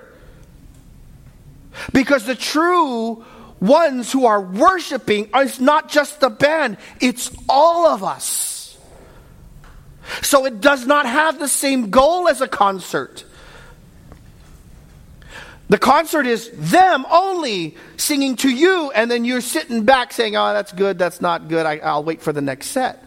Because 1.93 2.27
the 2.27 2.36
true 2.36 3.25
ones 3.60 4.12
who 4.12 4.26
are 4.26 4.41
worshiping 4.41 5.30
is 5.36 5.60
not 5.60 5.89
just 5.89 6.20
the 6.20 6.30
band, 6.30 6.78
it's 7.00 7.36
all 7.50 7.88
of 7.88 8.04
us. 8.04 8.78
So 10.22 10.46
it 10.46 10.62
does 10.62 10.86
not 10.86 11.06
have 11.06 11.39
the 11.39 11.48
same 11.48 11.89
goal 11.89 12.28
as 12.28 12.41
a 12.41 12.48
concert. 12.48 13.26
The 15.70 15.78
concert 15.78 16.26
is 16.26 16.50
them 16.54 17.06
only 17.12 17.76
singing 17.98 18.38
to 18.38 18.50
you, 18.50 18.89
and 18.91 19.12
then 19.12 19.26
you're 19.26 19.41
sitting 19.41 19.84
back 19.84 20.13
saying, 20.13 20.38
Oh, 20.38 20.54
that's 20.54 20.72
good, 20.72 20.98
that's 20.98 21.20
not 21.20 21.50
good, 21.50 21.65
I, 21.65 21.96
will 21.96 22.04
wait 22.04 22.22
for 22.22 22.32
the 22.32 22.41
next 22.41 22.67
set. 22.67 23.04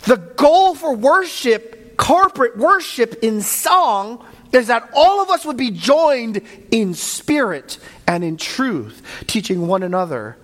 The 0.00 0.16
goal 0.16 0.74
for 0.74 0.94
worship, 0.94 1.96
corporate 1.96 2.58
worship 2.58 3.20
in 3.22 3.40
song, 3.40 4.24
is 4.52 4.68
that 4.68 4.88
all 4.94 5.20
of 5.20 5.30
us 5.30 5.44
would 5.44 5.56
be 5.56 5.70
joined 5.70 6.42
in 6.70 6.94
spirit 6.94 7.78
and 8.06 8.24
in 8.24 8.36
truth, 8.36 9.02
teaching 9.26 9.66
one 9.66 9.82
another 9.82 10.36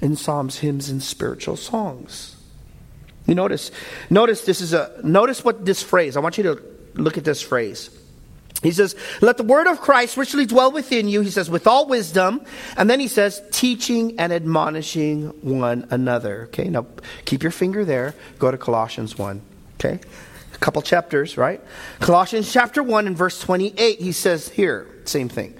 in 0.00 0.16
psalms, 0.16 0.58
hymns, 0.58 0.90
and 0.90 1.02
spiritual 1.02 1.56
songs. 1.56 2.36
You 3.26 3.34
notice, 3.34 3.70
notice 4.10 4.42
this 4.44 4.60
is 4.60 4.72
a, 4.72 5.00
notice 5.02 5.44
what 5.44 5.64
this 5.64 5.82
phrase, 5.82 6.16
I 6.16 6.20
want 6.20 6.38
you 6.38 6.44
to 6.44 6.62
look 6.94 7.18
at 7.18 7.24
this 7.24 7.42
phrase. 7.42 7.90
He 8.62 8.72
says, 8.72 8.96
let 9.20 9.36
the 9.36 9.42
word 9.42 9.66
of 9.66 9.80
Christ 9.80 10.16
richly 10.16 10.46
dwell 10.46 10.72
within 10.72 11.08
you. 11.08 11.20
He 11.20 11.30
says, 11.30 11.50
with 11.50 11.66
all 11.66 11.86
wisdom. 11.86 12.40
And 12.76 12.88
then 12.88 13.00
he 13.00 13.08
says, 13.08 13.42
teaching 13.52 14.18
and 14.18 14.32
admonishing 14.32 15.28
one 15.42 15.86
another. 15.90 16.44
Okay, 16.44 16.64
now 16.64 16.86
keep 17.26 17.42
your 17.42 17.52
finger 17.52 17.84
there. 17.84 18.14
Go 18.38 18.50
to 18.50 18.56
Colossians 18.56 19.18
1. 19.18 19.42
Okay, 19.74 20.00
a 20.56 20.58
couple 20.58 20.82
chapters, 20.82 21.36
right? 21.36 21.60
Colossians 22.00 22.52
chapter 22.52 22.82
1 22.82 23.06
and 23.06 23.16
verse 23.16 23.38
28, 23.40 24.00
he 24.00 24.12
says 24.12 24.48
here, 24.48 24.88
same 25.04 25.28
thing. 25.28 25.56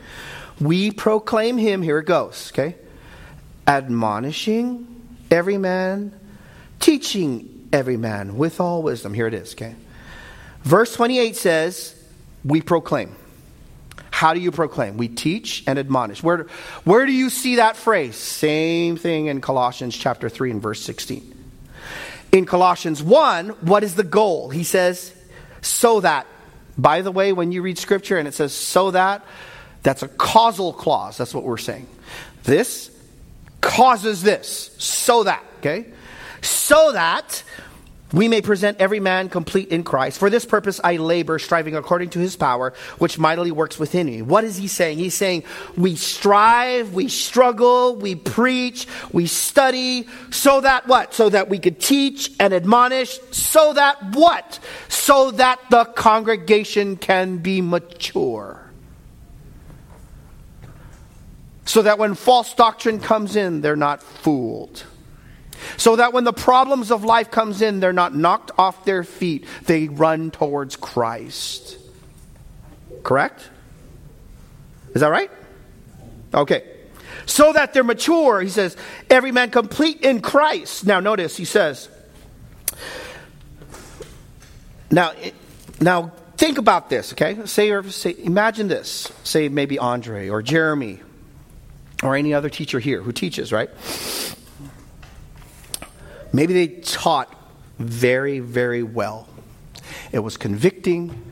We 0.61 0.91
proclaim 0.91 1.59
him, 1.59 1.83
here 1.83 1.99
it 1.99 2.07
goes, 2.07 2.51
okay? 2.53 2.77
Admonishing 3.67 4.87
every 5.31 5.59
man, 5.59 6.19
teaching 6.81 7.69
every 7.73 7.97
man 7.97 8.37
with 8.37 8.61
all 8.61 8.83
wisdom. 8.83 9.13
Here 9.13 9.27
it 9.27 9.35
is, 9.35 9.53
okay? 9.53 9.75
Verse 10.63 10.95
28 10.95 11.37
says, 11.37 11.95
We 12.45 12.63
proclaim. 12.63 13.15
How 14.11 14.33
do 14.33 14.41
you 14.41 14.51
proclaim? 14.51 14.97
We 14.97 15.09
teach 15.09 15.63
and 15.67 15.79
admonish. 15.79 16.23
Where, 16.23 16.47
where 16.85 17.05
do 17.05 17.13
you 17.13 17.29
see 17.29 17.57
that 17.57 17.77
phrase? 17.77 18.17
Same 18.17 18.97
thing 18.97 19.27
in 19.27 19.43
Colossians 19.43 19.95
chapter 19.95 20.31
3 20.31 20.53
and 20.53 20.63
verse 20.63 20.81
16. 20.81 21.36
In 22.33 22.45
Colossians 22.45 23.03
1, 23.03 23.49
what 23.49 23.83
is 23.83 23.95
the 23.95 24.05
goal? 24.05 24.51
He 24.51 24.65
says, 24.65 25.15
so 25.63 26.01
that. 26.01 26.27
By 26.79 27.01
the 27.03 27.11
way, 27.11 27.33
when 27.33 27.53
you 27.53 27.63
read 27.63 27.79
scripture 27.79 28.19
and 28.19 28.29
it 28.29 28.35
says 28.35 28.53
so 28.53 28.91
that, 28.91 29.25
that's 29.83 30.03
a 30.03 30.09
causal 30.09 30.73
clause. 30.73 31.17
That's 31.17 31.33
what 31.33 31.45
we're 31.45 31.57
saying. 31.57 31.87
This 32.45 32.91
causes 33.61 34.23
this, 34.23 34.71
so 34.79 35.25
that, 35.25 35.45
okay? 35.59 35.87
So 36.43 36.93
that 36.93 37.43
we 38.17 38.29
may 38.29 38.41
present 38.41 38.81
every 38.81 38.99
man 38.99 39.29
complete 39.29 39.69
in 39.69 39.85
Christ. 39.85 40.19
For 40.19 40.31
this 40.31 40.47
purpose 40.47 40.81
I 40.83 40.97
labor, 40.97 41.39
striving 41.39 41.77
according 41.77 42.11
to 42.11 42.19
his 42.19 42.35
power, 42.35 42.73
which 42.97 43.19
mightily 43.19 43.51
works 43.51 43.79
within 43.79 44.07
me. 44.07 44.23
What 44.23 44.43
is 44.43 44.57
he 44.57 44.69
saying? 44.69 44.97
He's 44.97 45.13
saying 45.13 45.45
we 45.77 45.97
strive, 45.97 46.95
we 46.95 47.09
struggle, 47.09 47.95
we 47.95 48.15
preach, 48.15 48.87
we 49.13 49.27
study, 49.27 50.09
so 50.31 50.63
that 50.63 50.87
what? 50.87 51.13
So 51.13 51.29
that 51.29 51.51
we 51.51 51.59
could 51.59 51.79
teach 51.79 52.31
and 52.41 52.55
admonish, 52.55 53.19
so 53.33 53.75
that 53.75 54.03
what? 54.15 54.61
So 54.89 55.33
that 55.33 55.61
the 55.69 55.85
congregation 55.85 56.97
can 56.97 57.37
be 57.37 57.61
mature. 57.61 58.63
So 61.67 61.83
that 61.83 61.99
when 61.99 62.15
false 62.15 62.55
doctrine 62.55 62.99
comes 62.99 63.37
in, 63.37 63.61
they're 63.61 63.77
not 63.77 64.03
fooled. 64.03 64.87
So 65.77 65.97
that 65.97 66.13
when 66.13 66.25
the 66.25 66.33
problems 66.33 66.91
of 66.91 67.05
life 67.05 67.31
comes 67.31 67.63
in, 67.63 67.81
they're 67.81 67.93
not 67.93 68.15
knocked 68.15 68.51
off 68.59 68.85
their 68.85 69.05
feet. 69.05 69.45
They 69.65 69.89
run 69.89 70.31
towards 70.31 70.77
Christ. 70.77 71.79
Correct? 73.03 73.49
Is 74.95 75.01
that 75.01 75.09
right? 75.09 75.31
Okay. 76.35 76.65
So 77.27 77.53
that 77.53 77.75
they're 77.75 77.85
mature, 77.85 78.41
he 78.41 78.49
says, 78.49 78.77
every 79.11 79.33
man 79.33 79.51
complete 79.51 80.03
in 80.03 80.21
Christ. 80.21 80.87
Now 80.87 81.01
notice 81.01 81.37
he 81.37 81.45
says, 81.45 81.89
now, 84.91 85.13
now 85.81 86.13
think 86.37 86.59
about 86.59 86.89
this, 86.89 87.13
okay? 87.13 87.45
Say, 87.47 87.71
or 87.71 87.83
say, 87.91 88.15
imagine 88.19 88.69
this. 88.69 89.11
Say 89.25 89.49
maybe 89.49 89.79
Andre 89.79 90.29
or 90.29 90.43
Jeremy 90.43 91.01
or 92.03 92.15
any 92.15 92.35
other 92.35 92.49
teacher 92.49 92.79
here 92.79 93.03
who 93.03 93.13
teaches, 93.13 93.53
right? 93.53 93.71
Maybe 96.37 96.53
they 96.53 96.67
taught 96.67 97.35
very, 97.79 98.41
very 98.41 98.83
well. 98.83 99.27
It 100.13 100.19
was 100.19 100.37
convicting. 100.37 101.23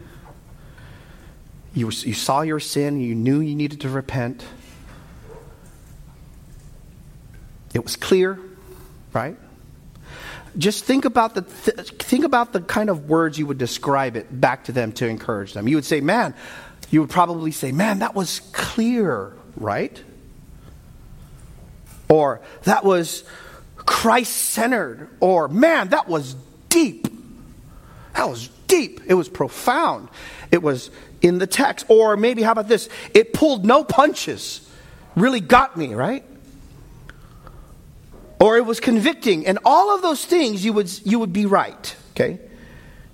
You, 1.75 1.90
you 1.90 2.14
saw 2.14 2.40
your 2.40 2.59
sin, 2.59 2.99
you 2.99 3.14
knew 3.14 3.40
you 3.40 3.55
needed 3.55 3.83
to 3.83 3.90
repent. 3.90 4.43
It 7.75 7.85
was 7.85 7.97
clear, 7.97 8.38
right? 9.12 9.37
Just 10.57 10.85
think 10.85 11.05
about 11.05 11.35
the 11.35 11.43
th- 11.43 11.90
think 11.99 12.25
about 12.25 12.55
the 12.55 12.62
kind 12.62 12.88
of 12.88 13.07
words 13.07 13.38
you 13.38 13.47
would 13.47 13.59
describe 13.59 14.17
it 14.17 14.40
back 14.40 14.64
to 14.64 14.73
them 14.73 14.90
to 14.93 15.07
encourage 15.07 15.53
them. 15.53 15.69
You 15.69 15.77
would 15.77 15.85
say, 15.85 16.01
"Man," 16.01 16.33
you 16.90 17.03
would 17.03 17.11
probably 17.11 17.51
say, 17.51 17.73
"Man, 17.73 17.99
that 17.99 18.14
was 18.14 18.40
clear," 18.53 19.35
right? 19.57 20.03
Or 22.09 22.40
that 22.62 22.85
was 22.85 23.25
Christ 23.87 24.33
centered, 24.33 25.09
or 25.20 25.49
man, 25.49 25.88
that 25.88 26.09
was 26.09 26.35
deep. 26.68 27.07
That 28.14 28.29
was 28.29 28.49
deep. 28.66 29.01
It 29.07 29.14
was 29.14 29.29
profound. 29.29 30.09
It 30.51 30.62
was 30.62 30.90
in 31.20 31.38
the 31.38 31.47
text. 31.47 31.87
Or 31.88 32.16
maybe, 32.16 32.42
how 32.42 32.53
about 32.53 32.68
this? 32.68 32.88
It 33.12 33.33
pulled 33.33 33.64
no 33.64 33.85
punches. 33.85 34.68
Really 35.16 35.40
got 35.40 35.77
me, 35.77 35.94
right? 35.94 36.25
Or 38.40 38.57
it 38.57 38.66
was 38.66 38.81
convicting. 38.81 39.47
And 39.47 39.59
all 39.64 39.94
of 39.94 40.03
those 40.03 40.25
things, 40.25 40.64
you 40.64 40.73
would, 40.73 40.90
you 41.07 41.18
would 41.18 41.33
be 41.33 41.47
right, 41.47 41.97
okay? 42.12 42.38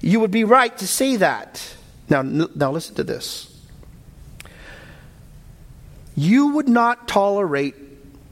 You 0.00 0.20
would 0.20 0.30
be 0.30 0.44
right 0.44 0.76
to 0.78 0.86
say 0.86 1.16
that. 1.16 1.76
Now, 2.08 2.22
now 2.22 2.72
listen 2.72 2.94
to 2.96 3.04
this. 3.04 3.46
You 6.16 6.48
would 6.48 6.68
not 6.68 7.06
tolerate, 7.06 7.74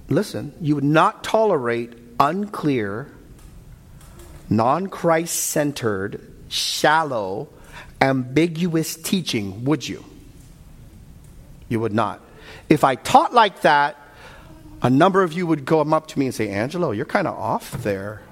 listen, 0.08 0.52
you 0.60 0.74
would 0.74 0.84
not 0.84 1.22
tolerate 1.22 1.94
unclear, 2.18 3.10
non 4.48 4.88
Christ 4.88 5.34
centered, 5.34 6.20
shallow, 6.48 7.48
ambiguous 8.00 8.96
teaching, 8.96 9.64
would 9.64 9.86
you? 9.86 10.04
You 11.68 11.80
would 11.80 11.92
not. 11.92 12.20
If 12.68 12.84
I 12.84 12.94
taught 12.94 13.34
like 13.34 13.62
that, 13.62 13.96
a 14.80 14.90
number 14.90 15.22
of 15.22 15.32
you 15.32 15.46
would 15.46 15.66
come 15.66 15.92
up 15.92 16.06
to 16.08 16.18
me 16.18 16.26
and 16.26 16.34
say, 16.34 16.48
Angelo, 16.48 16.92
you're 16.92 17.04
kind 17.04 17.26
of 17.26 17.36
off 17.36 17.72
there. 17.82 18.22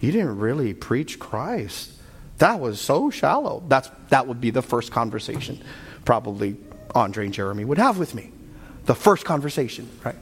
You 0.00 0.12
didn't 0.12 0.38
really 0.38 0.74
preach 0.74 1.18
Christ. 1.18 1.92
That 2.38 2.60
was 2.60 2.80
so 2.80 3.10
shallow. 3.10 3.64
That's, 3.66 3.90
that 4.10 4.28
would 4.28 4.40
be 4.40 4.50
the 4.50 4.62
first 4.62 4.92
conversation 4.92 5.62
probably 6.08 6.56
Andre 6.94 7.26
and 7.26 7.34
Jeremy 7.34 7.66
would 7.66 7.76
have 7.76 7.98
with 7.98 8.14
me. 8.14 8.32
The 8.86 8.94
first 8.94 9.26
conversation, 9.26 9.90
right? 10.02 10.16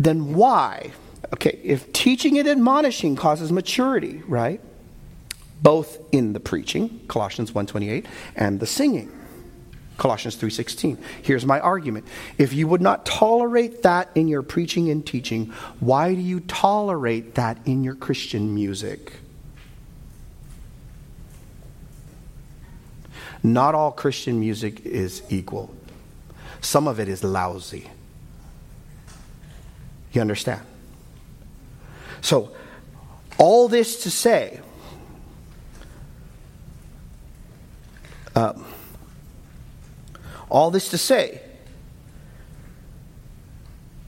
Then 0.00 0.34
why 0.34 0.90
Okay, 1.32 1.58
if 1.62 1.92
teaching 1.92 2.38
and 2.38 2.48
admonishing 2.48 3.16
causes 3.16 3.50
maturity, 3.50 4.22
right? 4.26 4.60
Both 5.62 5.98
in 6.12 6.32
the 6.32 6.40
preaching, 6.40 7.00
Colossians 7.08 7.52
1:28, 7.52 8.06
and 8.36 8.60
the 8.60 8.66
singing, 8.66 9.10
Colossians 9.96 10.36
3:16. 10.36 10.98
Here's 11.22 11.46
my 11.46 11.60
argument. 11.60 12.06
If 12.36 12.52
you 12.52 12.68
would 12.68 12.82
not 12.82 13.06
tolerate 13.06 13.82
that 13.82 14.10
in 14.14 14.28
your 14.28 14.42
preaching 14.42 14.90
and 14.90 15.06
teaching, 15.06 15.52
why 15.80 16.14
do 16.14 16.20
you 16.20 16.40
tolerate 16.40 17.34
that 17.36 17.58
in 17.64 17.84
your 17.84 17.94
Christian 17.94 18.54
music? 18.54 19.14
Not 23.42 23.74
all 23.74 23.92
Christian 23.92 24.40
music 24.40 24.84
is 24.84 25.22
equal. 25.28 25.74
Some 26.60 26.88
of 26.88 26.98
it 26.98 27.08
is 27.08 27.22
lousy. 27.22 27.90
You 30.12 30.20
understand? 30.20 30.62
So, 32.24 32.50
all 33.38 33.68
this 33.68 34.02
to 34.02 34.10
say 34.10 34.60
Uh, 38.34 38.52
all 40.50 40.70
this 40.70 40.90
to 40.90 40.98
say 40.98 41.40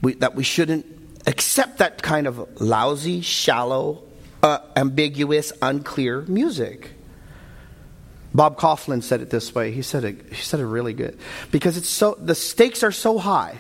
we, 0.03 0.15
that 0.15 0.35
we 0.35 0.43
shouldn't 0.43 0.85
accept 1.27 1.79
that 1.79 2.03
kind 2.03 2.27
of 2.27 2.61
lousy, 2.61 3.21
shallow, 3.21 4.03
uh, 4.43 4.59
ambiguous, 4.75 5.53
unclear 5.63 6.23
music. 6.23 6.91
Bob 8.35 8.59
Kauflin 8.59 9.03
said 9.03 9.21
it 9.21 9.31
this 9.31 9.55
way. 9.55 9.71
He 9.71 9.83
said 9.83 10.05
it, 10.05 10.33
he 10.33 10.43
said 10.43 10.61
it 10.61 10.67
really 10.67 10.93
good. 10.93 11.19
Because 11.51 11.77
it's 11.77 11.89
so 11.89 12.17
the 12.19 12.35
stakes 12.35 12.83
are 12.83 12.93
so 12.93 13.19
high. 13.19 13.57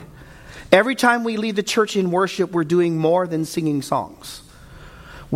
Every 0.72 0.96
time 0.96 1.22
we 1.22 1.36
lead 1.36 1.56
the 1.56 1.62
church 1.62 1.96
in 1.96 2.10
worship, 2.10 2.50
we're 2.50 2.64
doing 2.64 2.98
more 2.98 3.26
than 3.26 3.44
singing 3.44 3.82
songs. 3.82 4.42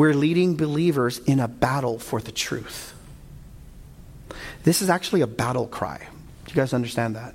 We're 0.01 0.15
leading 0.15 0.57
believers 0.57 1.19
in 1.19 1.41
a 1.41 1.47
battle 1.47 1.99
for 1.99 2.23
the 2.23 2.33
truth. 2.33 2.95
This 4.63 4.81
is 4.81 4.89
actually 4.89 5.21
a 5.21 5.27
battle 5.27 5.67
cry. 5.67 5.99
Do 5.99 6.51
you 6.51 6.55
guys 6.55 6.73
understand 6.73 7.17
that? 7.17 7.35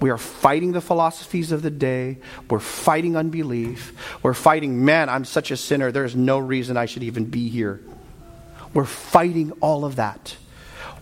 We 0.00 0.10
are 0.10 0.18
fighting 0.18 0.72
the 0.72 0.80
philosophies 0.80 1.52
of 1.52 1.62
the 1.62 1.70
day. 1.70 2.18
We're 2.50 2.58
fighting 2.58 3.16
unbelief. 3.16 3.96
We're 4.24 4.34
fighting, 4.34 4.84
man, 4.84 5.08
I'm 5.08 5.24
such 5.24 5.52
a 5.52 5.56
sinner. 5.56 5.92
There's 5.92 6.16
no 6.16 6.40
reason 6.40 6.76
I 6.76 6.86
should 6.86 7.04
even 7.04 7.26
be 7.26 7.48
here. 7.48 7.80
We're 8.74 8.84
fighting 8.84 9.52
all 9.60 9.84
of 9.84 9.94
that 9.94 10.36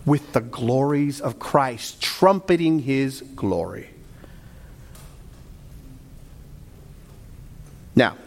with 0.05 0.33
the 0.33 0.41
glories 0.41 1.19
of 1.19 1.39
Christ, 1.39 1.99
trumpeting 1.99 2.77
his 2.77 3.23
glory. 3.35 3.89
Now, 7.95 8.17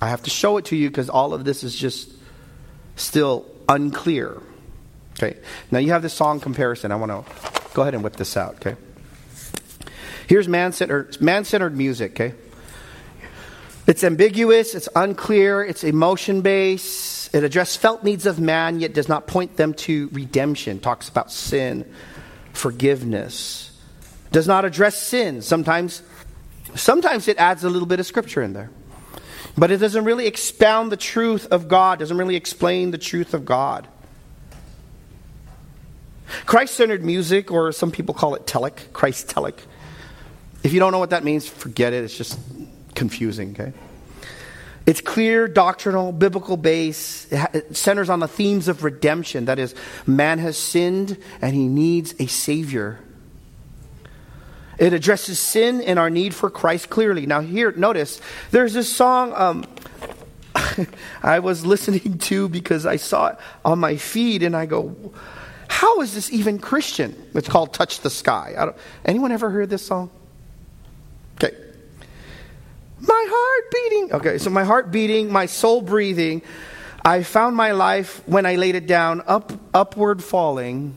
I 0.00 0.08
have 0.08 0.22
to 0.22 0.30
show 0.30 0.56
it 0.56 0.66
to 0.66 0.76
you 0.76 0.88
because 0.88 1.10
all 1.10 1.34
of 1.34 1.44
this 1.44 1.62
is 1.62 1.74
just 1.74 2.10
still 2.96 3.46
unclear. 3.68 4.40
Okay. 5.12 5.38
Now 5.70 5.78
you 5.78 5.90
have 5.90 6.02
the 6.02 6.08
song 6.08 6.40
comparison. 6.40 6.92
I 6.92 6.96
want 6.96 7.12
to 7.12 7.70
go 7.74 7.82
ahead 7.82 7.94
and 7.94 8.02
whip 8.02 8.16
this 8.16 8.36
out, 8.36 8.54
okay? 8.56 8.76
Here's 10.26 10.48
man 10.48 10.72
centered, 10.72 11.20
man 11.20 11.44
centered 11.44 11.76
music, 11.76 12.12
okay? 12.12 12.34
It's 13.86 14.04
ambiguous, 14.04 14.74
it's 14.74 14.88
unclear, 14.94 15.64
it's 15.64 15.82
emotion 15.82 16.42
based, 16.42 17.34
it 17.34 17.42
addresses 17.42 17.76
felt 17.76 18.04
needs 18.04 18.26
of 18.26 18.38
man, 18.38 18.80
yet 18.80 18.94
does 18.94 19.08
not 19.08 19.26
point 19.26 19.56
them 19.56 19.74
to 19.74 20.08
redemption. 20.12 20.78
Talks 20.78 21.08
about 21.08 21.32
sin, 21.32 21.90
forgiveness. 22.52 23.66
Does 24.30 24.46
not 24.46 24.64
address 24.64 24.96
sin. 24.96 25.42
Sometimes, 25.42 26.02
sometimes 26.76 27.26
it 27.26 27.36
adds 27.38 27.64
a 27.64 27.70
little 27.70 27.86
bit 27.86 27.98
of 27.98 28.06
scripture 28.06 28.42
in 28.42 28.52
there. 28.52 28.70
But 29.60 29.70
it 29.70 29.76
doesn't 29.76 30.04
really 30.04 30.26
expound 30.26 30.90
the 30.90 30.96
truth 30.96 31.48
of 31.50 31.68
God, 31.68 31.98
doesn't 31.98 32.16
really 32.16 32.34
explain 32.34 32.92
the 32.92 32.98
truth 32.98 33.34
of 33.34 33.44
God. 33.44 33.86
Christ 36.46 36.76
centered 36.76 37.04
music, 37.04 37.50
or 37.50 37.70
some 37.70 37.90
people 37.90 38.14
call 38.14 38.34
it 38.34 38.46
telic, 38.46 38.90
Christ 38.94 39.28
telic, 39.28 39.58
if 40.62 40.72
you 40.72 40.80
don't 40.80 40.92
know 40.92 40.98
what 40.98 41.10
that 41.10 41.24
means, 41.24 41.46
forget 41.46 41.92
it. 41.92 42.04
It's 42.04 42.16
just 42.16 42.38
confusing, 42.94 43.50
okay? 43.50 43.74
It's 44.86 45.02
clear, 45.02 45.46
doctrinal, 45.46 46.10
biblical 46.10 46.56
base. 46.56 47.30
It 47.30 47.76
centers 47.76 48.08
on 48.08 48.20
the 48.20 48.28
themes 48.28 48.66
of 48.66 48.82
redemption. 48.82 49.44
That 49.44 49.58
is, 49.58 49.74
man 50.06 50.38
has 50.38 50.56
sinned 50.56 51.18
and 51.42 51.54
he 51.54 51.68
needs 51.68 52.14
a 52.18 52.28
Savior. 52.28 52.98
It 54.80 54.94
addresses 54.94 55.38
sin 55.38 55.82
and 55.82 55.98
our 55.98 56.08
need 56.08 56.34
for 56.34 56.48
Christ 56.48 56.88
clearly. 56.88 57.26
Now, 57.26 57.40
here, 57.40 57.70
notice, 57.72 58.18
there's 58.50 58.72
this 58.72 58.90
song 58.90 59.34
um, 59.36 59.64
I 61.22 61.40
was 61.40 61.66
listening 61.66 62.16
to 62.16 62.48
because 62.48 62.86
I 62.86 62.96
saw 62.96 63.28
it 63.28 63.36
on 63.62 63.78
my 63.78 63.96
feed 63.96 64.42
and 64.42 64.56
I 64.56 64.64
go, 64.64 65.12
how 65.68 66.00
is 66.00 66.14
this 66.14 66.32
even 66.32 66.58
Christian? 66.58 67.14
It's 67.34 67.46
called 67.48 67.74
Touch 67.74 68.00
the 68.00 68.08
Sky. 68.08 68.72
anyone 69.04 69.32
ever 69.32 69.50
heard 69.50 69.68
this 69.68 69.84
song? 69.84 70.10
Okay. 71.36 71.54
My 73.00 73.26
heart 73.28 73.70
beating. 73.70 74.12
Okay, 74.14 74.38
so 74.38 74.48
my 74.48 74.64
heart 74.64 74.90
beating, 74.90 75.30
my 75.30 75.44
soul 75.44 75.82
breathing. 75.82 76.40
I 77.04 77.22
found 77.22 77.54
my 77.54 77.72
life 77.72 78.26
when 78.26 78.46
I 78.46 78.56
laid 78.56 78.76
it 78.76 78.86
down 78.86 79.22
up 79.26 79.52
upward 79.74 80.24
falling. 80.24 80.96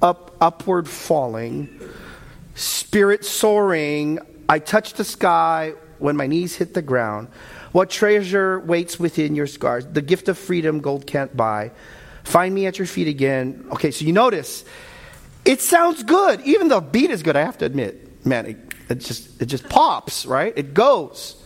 Up 0.00 0.34
upward 0.40 0.88
falling. 0.88 1.68
Spirit 2.54 3.24
soaring. 3.24 4.18
I 4.48 4.58
touched 4.58 4.96
the 4.96 5.04
sky 5.04 5.74
when 5.98 6.16
my 6.16 6.26
knees 6.26 6.56
hit 6.56 6.74
the 6.74 6.82
ground. 6.82 7.28
What 7.72 7.88
treasure 7.88 8.60
waits 8.60 8.98
within 8.98 9.34
your 9.34 9.46
scars? 9.46 9.86
The 9.86 10.02
gift 10.02 10.28
of 10.28 10.36
freedom 10.36 10.80
gold 10.80 11.06
can't 11.06 11.34
buy. 11.36 11.70
Find 12.24 12.54
me 12.54 12.66
at 12.66 12.78
your 12.78 12.86
feet 12.86 13.08
again. 13.08 13.66
Okay, 13.72 13.90
so 13.90 14.04
you 14.04 14.12
notice 14.12 14.64
it 15.44 15.60
sounds 15.60 16.02
good. 16.02 16.40
Even 16.42 16.68
though 16.68 16.80
beat 16.80 17.10
is 17.10 17.22
good, 17.22 17.36
I 17.36 17.42
have 17.42 17.58
to 17.58 17.64
admit. 17.64 18.24
Man, 18.26 18.46
it 18.46 18.56
it 18.88 19.00
just 19.00 19.40
it 19.40 19.46
just 19.46 19.68
pops, 19.68 20.26
right? 20.26 20.52
It 20.56 20.74
goes. 20.74 21.42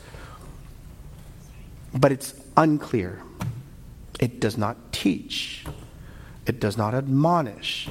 But 1.95 2.13
it's 2.13 2.35
unclear. 2.57 3.23
It 4.19 4.41
does 4.41 4.59
not 4.59 4.93
teach. 4.93 5.65
It 6.47 6.61
does 6.61 6.77
not 6.77 6.95
admonish. 6.95 7.89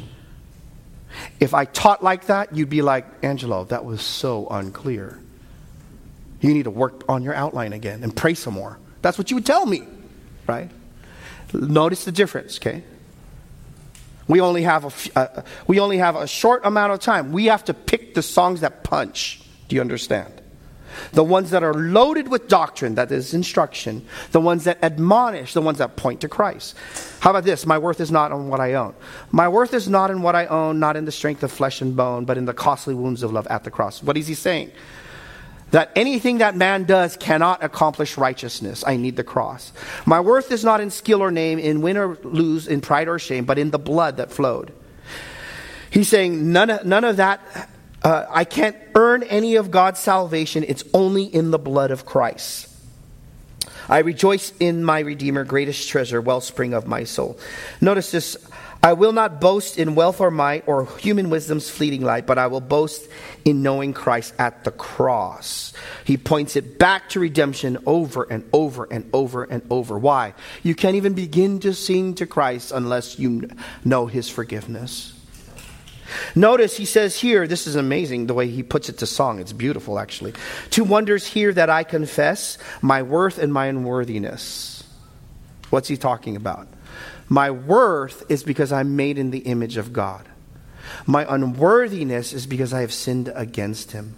If 1.39 1.54
I 1.54 1.65
taught 1.65 2.04
like 2.04 2.28
that, 2.28 2.56
you'd 2.56 2.69
be 2.69 2.82
like, 2.82 3.06
Angelo, 3.23 3.65
that 3.65 3.86
was 3.86 4.01
so 4.01 4.47
unclear. 4.47 5.19
You 6.41 6.54
need 6.54 6.63
to 6.63 6.71
work 6.71 7.04
on 7.10 7.23
your 7.23 7.34
outline 7.34 7.73
again 7.73 8.04
and 8.04 8.15
pray 8.15 8.34
some 8.34 8.54
more. 8.54 8.78
That's 9.01 9.17
what 9.17 9.32
you 9.32 9.38
would 9.38 9.45
tell 9.45 9.65
me, 9.65 9.84
right? 10.47 10.69
Notice 11.54 12.06
the 12.06 12.12
difference, 12.12 12.58
okay? 12.58 12.84
We 14.28 14.41
only 14.41 14.63
have 14.63 14.86
a, 14.86 15.19
uh, 15.19 15.41
we 15.67 15.80
only 15.80 15.97
have 15.99 16.15
a 16.15 16.28
short 16.28 16.65
amount 16.65 16.93
of 16.93 16.99
time. 16.99 17.32
We 17.32 17.45
have 17.45 17.63
to 17.65 17.73
pick 17.73 18.15
the 18.15 18.23
songs 18.23 18.62
that 18.62 18.84
punch. 18.84 19.41
Do 19.67 19.75
you 19.75 19.82
understand? 19.82 20.41
The 21.12 21.23
ones 21.23 21.51
that 21.51 21.63
are 21.63 21.73
loaded 21.73 22.27
with 22.27 22.47
doctrine, 22.47 22.95
that 22.95 23.12
is 23.12 23.34
instruction. 23.34 24.05
The 24.31 24.41
ones 24.41 24.63
that 24.65 24.84
admonish, 24.84 25.53
the 25.53 25.62
ones 25.62 25.77
that 25.77 25.95
point 25.95 26.21
to 26.21 26.29
Christ. 26.29 26.75
How 27.19 27.31
about 27.31 27.43
this? 27.43 27.65
My 27.65 27.77
worth 27.77 27.99
is 27.99 28.12
not 28.12 28.31
on 28.31 28.49
what 28.49 28.60
I 28.60 28.73
own. 28.73 28.93
My 29.31 29.47
worth 29.47 29.73
is 29.73 29.88
not 29.88 30.12
in 30.12 30.21
what 30.21 30.36
I 30.36 30.45
own, 30.45 30.79
not 30.79 30.95
in 30.95 31.05
the 31.05 31.12
strength 31.12 31.43
of 31.43 31.51
flesh 31.51 31.81
and 31.81 31.95
bone, 31.95 32.25
but 32.25 32.38
in 32.38 32.45
the 32.45 32.53
costly 32.53 32.93
wounds 32.93 33.23
of 33.23 33.34
love 33.34 33.47
at 33.47 33.63
the 33.63 33.71
cross. 33.71 34.03
What 34.03 34.17
is 34.17 34.27
he 34.27 34.34
saying? 34.34 34.71
That 35.71 35.91
anything 35.95 36.38
that 36.38 36.55
man 36.55 36.84
does 36.84 37.17
cannot 37.17 37.63
accomplish 37.63 38.17
righteousness. 38.17 38.84
I 38.86 38.97
need 38.97 39.15
the 39.15 39.23
cross. 39.23 39.73
My 40.05 40.19
worth 40.19 40.51
is 40.51 40.63
not 40.63 40.79
in 40.79 40.91
skill 40.91 41.21
or 41.21 41.31
name, 41.31 41.60
in 41.60 41.81
win 41.81 41.97
or 41.97 42.17
lose, 42.23 42.67
in 42.67 42.81
pride 42.81 43.08
or 43.08 43.19
shame, 43.19 43.45
but 43.45 43.58
in 43.58 43.71
the 43.71 43.79
blood 43.79 44.17
that 44.17 44.31
flowed. 44.31 44.71
He's 45.89 46.08
saying 46.08 46.51
none 46.51 46.69
of, 46.69 46.86
none 46.86 47.03
of 47.03 47.17
that 47.17 47.41
uh, 48.06 48.28
I 48.30 48.44
can't 48.44 48.78
earn 48.94 49.24
any 49.24 49.56
of 49.56 49.72
God's 49.72 50.00
salvation. 50.00 50.63
It's 50.68 50.84
only 50.94 51.24
in 51.24 51.50
the 51.50 51.58
blood 51.58 51.89
of 51.89 52.06
Christ. 52.06 52.70
I 53.89 54.00
rejoice 54.00 54.54
in 54.60 54.84
my 54.84 55.00
Redeemer, 55.00 55.44
greatest 55.44 55.89
treasure, 55.89 56.22
wellspring 56.22 56.76
of 56.76 56.86
my 56.86 57.04
soul. 57.04 57.39
Notice 57.82 58.12
this. 58.12 58.38
I 58.84 58.94
will 58.94 59.13
not 59.13 59.41
boast 59.41 59.80
in 59.80 59.96
wealth 59.96 60.22
or 60.22 60.30
might 60.30 60.68
or 60.68 60.86
human 60.98 61.32
wisdom's 61.32 61.68
fleeting 61.68 62.02
light, 62.02 62.28
but 62.28 62.38
I 62.38 62.46
will 62.46 62.62
boast 62.62 63.10
in 63.44 63.63
knowing 63.63 63.94
Christ 63.94 64.36
at 64.38 64.63
the 64.63 64.70
cross. 64.70 65.74
He 66.04 66.18
points 66.18 66.56
it 66.56 66.78
back 66.78 67.10
to 67.10 67.20
redemption 67.20 67.80
over 67.88 68.22
and 68.30 68.48
over 68.54 68.84
and 68.84 69.10
over 69.13 69.46
and 69.46 69.63
over. 69.72 69.98
Why? 69.98 70.36
You 70.62 70.76
can't 70.76 70.98
even 70.98 71.15
begin 71.15 71.60
to 71.62 71.74
sing 71.74 72.13
to 72.15 72.28
Christ 72.28 72.72
unless 72.72 73.18
you 73.18 73.50
know 73.84 74.06
his 74.06 74.30
forgiveness. 74.30 75.14
Notice 76.36 76.78
he 76.78 76.86
says 76.86 77.20
here, 77.20 77.48
this 77.48 77.68
is 77.68 77.76
amazing 77.76 78.28
the 78.28 78.34
way 78.34 78.48
he 78.48 78.63
puts 78.63 78.89
it 78.89 79.00
to 79.00 79.06
song. 79.06 79.39
It's 79.39 79.54
beautiful, 79.54 79.98
actually. 79.98 80.34
Two 80.70 80.84
wonders 80.84 81.26
here 81.26 81.52
that 81.54 81.70
I 81.70 81.84
confess 81.84 82.58
my 82.82 83.02
worth 83.02 83.38
and 83.38 83.52
my 83.52 83.68
unworthiness. 83.68 84.84
What's 85.70 85.88
he 85.88 85.98
talking 85.98 86.36
about? 86.36 86.68
My 87.28 87.52
worth 87.52 88.24
is 88.30 88.44
because 88.44 88.72
I'm 88.72 88.96
made 88.96 89.18
in 89.18 89.32
the 89.32 89.40
image 89.40 89.77
of 89.77 89.94
God. 89.94 90.27
My 91.08 91.25
unworthiness 91.27 92.34
is 92.34 92.46
because 92.46 92.71
I 92.73 92.82
have 92.82 92.94
sinned 92.94 93.32
against 93.34 93.92
him. 93.92 94.15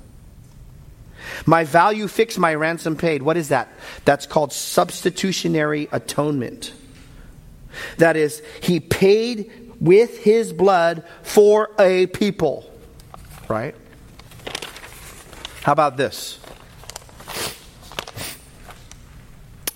My 1.45 1.64
value 1.64 2.07
fixed, 2.07 2.38
my 2.38 2.53
ransom 2.53 2.95
paid. 2.95 3.22
What 3.22 3.38
is 3.38 3.49
that? 3.49 3.70
That's 4.05 4.26
called 4.26 4.51
substitutionary 4.53 5.88
atonement. 5.91 6.74
That 7.97 8.18
is, 8.18 8.41
he 8.61 8.80
paid 8.80 9.66
with 9.80 10.19
his 10.19 10.53
blood 10.53 11.03
for 11.23 11.71
a 11.80 12.07
people. 12.07 12.69
Right? 13.47 13.75
How 15.61 15.71
about 15.71 15.97
this? 15.97 16.39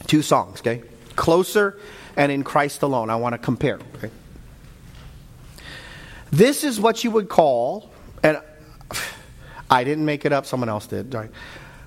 Two 0.08 0.22
songs, 0.22 0.60
okay? 0.60 0.84
Closer 1.16 1.80
and 2.18 2.32
in 2.32 2.43
Christ 2.43 2.82
alone. 2.82 3.10
I 3.10 3.16
want 3.16 3.34
to 3.34 3.38
compare, 3.38 3.80
okay? 3.95 4.10
This 6.32 6.64
is 6.64 6.80
what 6.80 7.04
you 7.04 7.12
would 7.12 7.30
call, 7.30 7.91
and 8.24 8.41
I 9.70 9.84
didn't 9.84 10.06
make 10.06 10.26
it 10.26 10.32
up, 10.32 10.45
someone 10.45 10.70
else 10.70 10.88
did. 10.88 11.16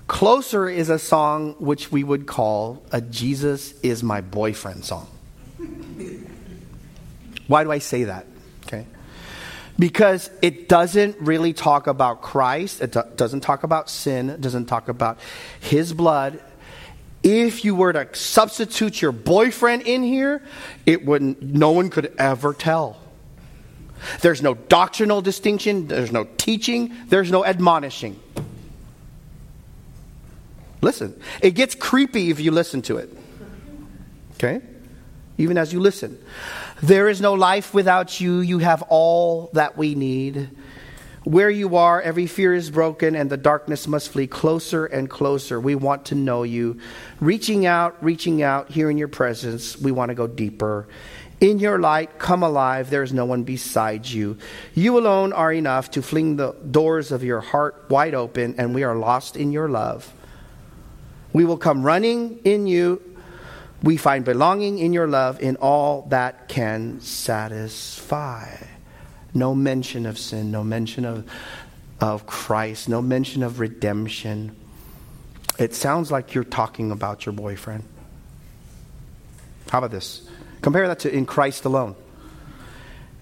Closer 0.06 0.68
is 0.68 0.90
a 0.90 0.98
song 0.98 1.54
which 1.58 1.90
we 1.90 2.04
would 2.04 2.26
call 2.26 2.82
a 2.92 3.00
Jesus 3.00 3.78
is 3.80 4.02
my 4.02 4.20
boyfriend 4.20 4.84
song. 4.84 5.08
Why 7.46 7.64
do 7.64 7.70
I 7.72 7.78
say 7.78 8.04
that? 8.04 8.26
Okay. 8.66 8.86
because 9.78 10.30
it 10.40 10.68
doesn't 10.68 11.16
really 11.20 11.52
talk 11.52 11.86
about 11.86 12.22
Christ, 12.22 12.80
it 12.80 12.92
do- 12.92 13.02
doesn't 13.16 13.40
talk 13.40 13.64
about 13.64 13.90
sin, 13.90 14.30
it 14.30 14.40
doesn't 14.40 14.66
talk 14.66 14.88
about 14.88 15.18
his 15.60 15.92
blood. 15.92 16.40
If 17.22 17.64
you 17.64 17.74
were 17.74 17.92
to 17.92 18.08
substitute 18.14 19.02
your 19.02 19.12
boyfriend 19.12 19.82
in 19.82 20.02
here, 20.02 20.42
it 20.86 21.04
wouldn't 21.04 21.42
no 21.42 21.72
one 21.72 21.90
could 21.90 22.14
ever 22.18 22.54
tell. 22.54 22.98
There's 24.20 24.42
no 24.42 24.54
doctrinal 24.54 25.22
distinction, 25.22 25.88
there's 25.88 26.12
no 26.12 26.24
teaching, 26.36 26.94
there's 27.08 27.30
no 27.30 27.44
admonishing. 27.44 28.20
Listen, 30.82 31.18
it 31.40 31.52
gets 31.52 31.74
creepy 31.74 32.30
if 32.30 32.40
you 32.40 32.50
listen 32.50 32.82
to 32.82 32.98
it. 32.98 33.10
Okay? 34.34 34.60
Even 35.38 35.56
as 35.56 35.72
you 35.72 35.80
listen. 35.80 36.18
There 36.82 37.08
is 37.08 37.20
no 37.20 37.34
life 37.34 37.72
without 37.72 38.20
you. 38.20 38.40
You 38.40 38.58
have 38.58 38.82
all 38.88 39.50
that 39.52 39.76
we 39.76 39.94
need. 39.94 40.50
Where 41.24 41.48
you 41.48 41.76
are, 41.76 42.02
every 42.02 42.26
fear 42.26 42.52
is 42.52 42.70
broken, 42.70 43.16
and 43.16 43.30
the 43.30 43.38
darkness 43.38 43.88
must 43.88 44.10
flee 44.10 44.26
closer 44.26 44.84
and 44.84 45.08
closer. 45.08 45.58
We 45.58 45.74
want 45.74 46.04
to 46.06 46.14
know 46.14 46.42
you. 46.42 46.78
Reaching 47.18 47.64
out, 47.64 47.96
reaching 48.04 48.42
out, 48.42 48.70
here 48.70 48.90
in 48.90 48.98
your 48.98 49.08
presence, 49.08 49.78
we 49.78 49.90
want 49.90 50.10
to 50.10 50.14
go 50.14 50.26
deeper. 50.26 50.86
In 51.40 51.58
your 51.58 51.78
light, 51.78 52.18
come 52.18 52.42
alive. 52.42 52.90
There 52.90 53.02
is 53.02 53.14
no 53.14 53.24
one 53.24 53.42
beside 53.42 54.06
you. 54.06 54.36
You 54.74 54.98
alone 54.98 55.32
are 55.32 55.52
enough 55.52 55.90
to 55.92 56.02
fling 56.02 56.36
the 56.36 56.52
doors 56.70 57.10
of 57.10 57.24
your 57.24 57.40
heart 57.40 57.86
wide 57.88 58.14
open, 58.14 58.56
and 58.58 58.74
we 58.74 58.82
are 58.82 58.94
lost 58.94 59.34
in 59.36 59.50
your 59.50 59.68
love. 59.70 60.12
We 61.32 61.46
will 61.46 61.56
come 61.56 61.82
running 61.82 62.40
in 62.44 62.66
you. 62.66 63.00
We 63.84 63.98
find 63.98 64.24
belonging 64.24 64.78
in 64.78 64.94
your 64.94 65.06
love 65.06 65.42
in 65.42 65.56
all 65.56 66.06
that 66.08 66.48
can 66.48 67.02
satisfy. 67.02 68.56
No 69.34 69.54
mention 69.54 70.06
of 70.06 70.16
sin, 70.18 70.50
no 70.50 70.64
mention 70.64 71.04
of, 71.04 71.30
of 72.00 72.26
Christ, 72.26 72.88
no 72.88 73.02
mention 73.02 73.42
of 73.42 73.60
redemption. 73.60 74.56
It 75.58 75.74
sounds 75.74 76.10
like 76.10 76.34
you're 76.34 76.44
talking 76.44 76.92
about 76.92 77.26
your 77.26 77.34
boyfriend. 77.34 77.84
How 79.68 79.78
about 79.78 79.90
this? 79.90 80.26
Compare 80.62 80.88
that 80.88 81.00
to 81.00 81.14
in 81.14 81.26
Christ 81.26 81.66
alone. 81.66 81.94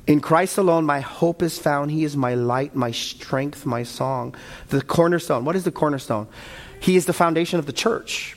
In 0.06 0.20
Christ 0.20 0.58
alone, 0.58 0.84
my 0.84 1.00
hope 1.00 1.42
is 1.42 1.58
found. 1.58 1.90
He 1.90 2.04
is 2.04 2.16
my 2.16 2.34
light, 2.34 2.76
my 2.76 2.92
strength, 2.92 3.66
my 3.66 3.82
song. 3.82 4.36
The 4.68 4.80
cornerstone. 4.80 5.44
What 5.44 5.56
is 5.56 5.64
the 5.64 5.72
cornerstone? 5.72 6.28
He 6.78 6.94
is 6.94 7.06
the 7.06 7.12
foundation 7.12 7.58
of 7.58 7.66
the 7.66 7.72
church, 7.72 8.36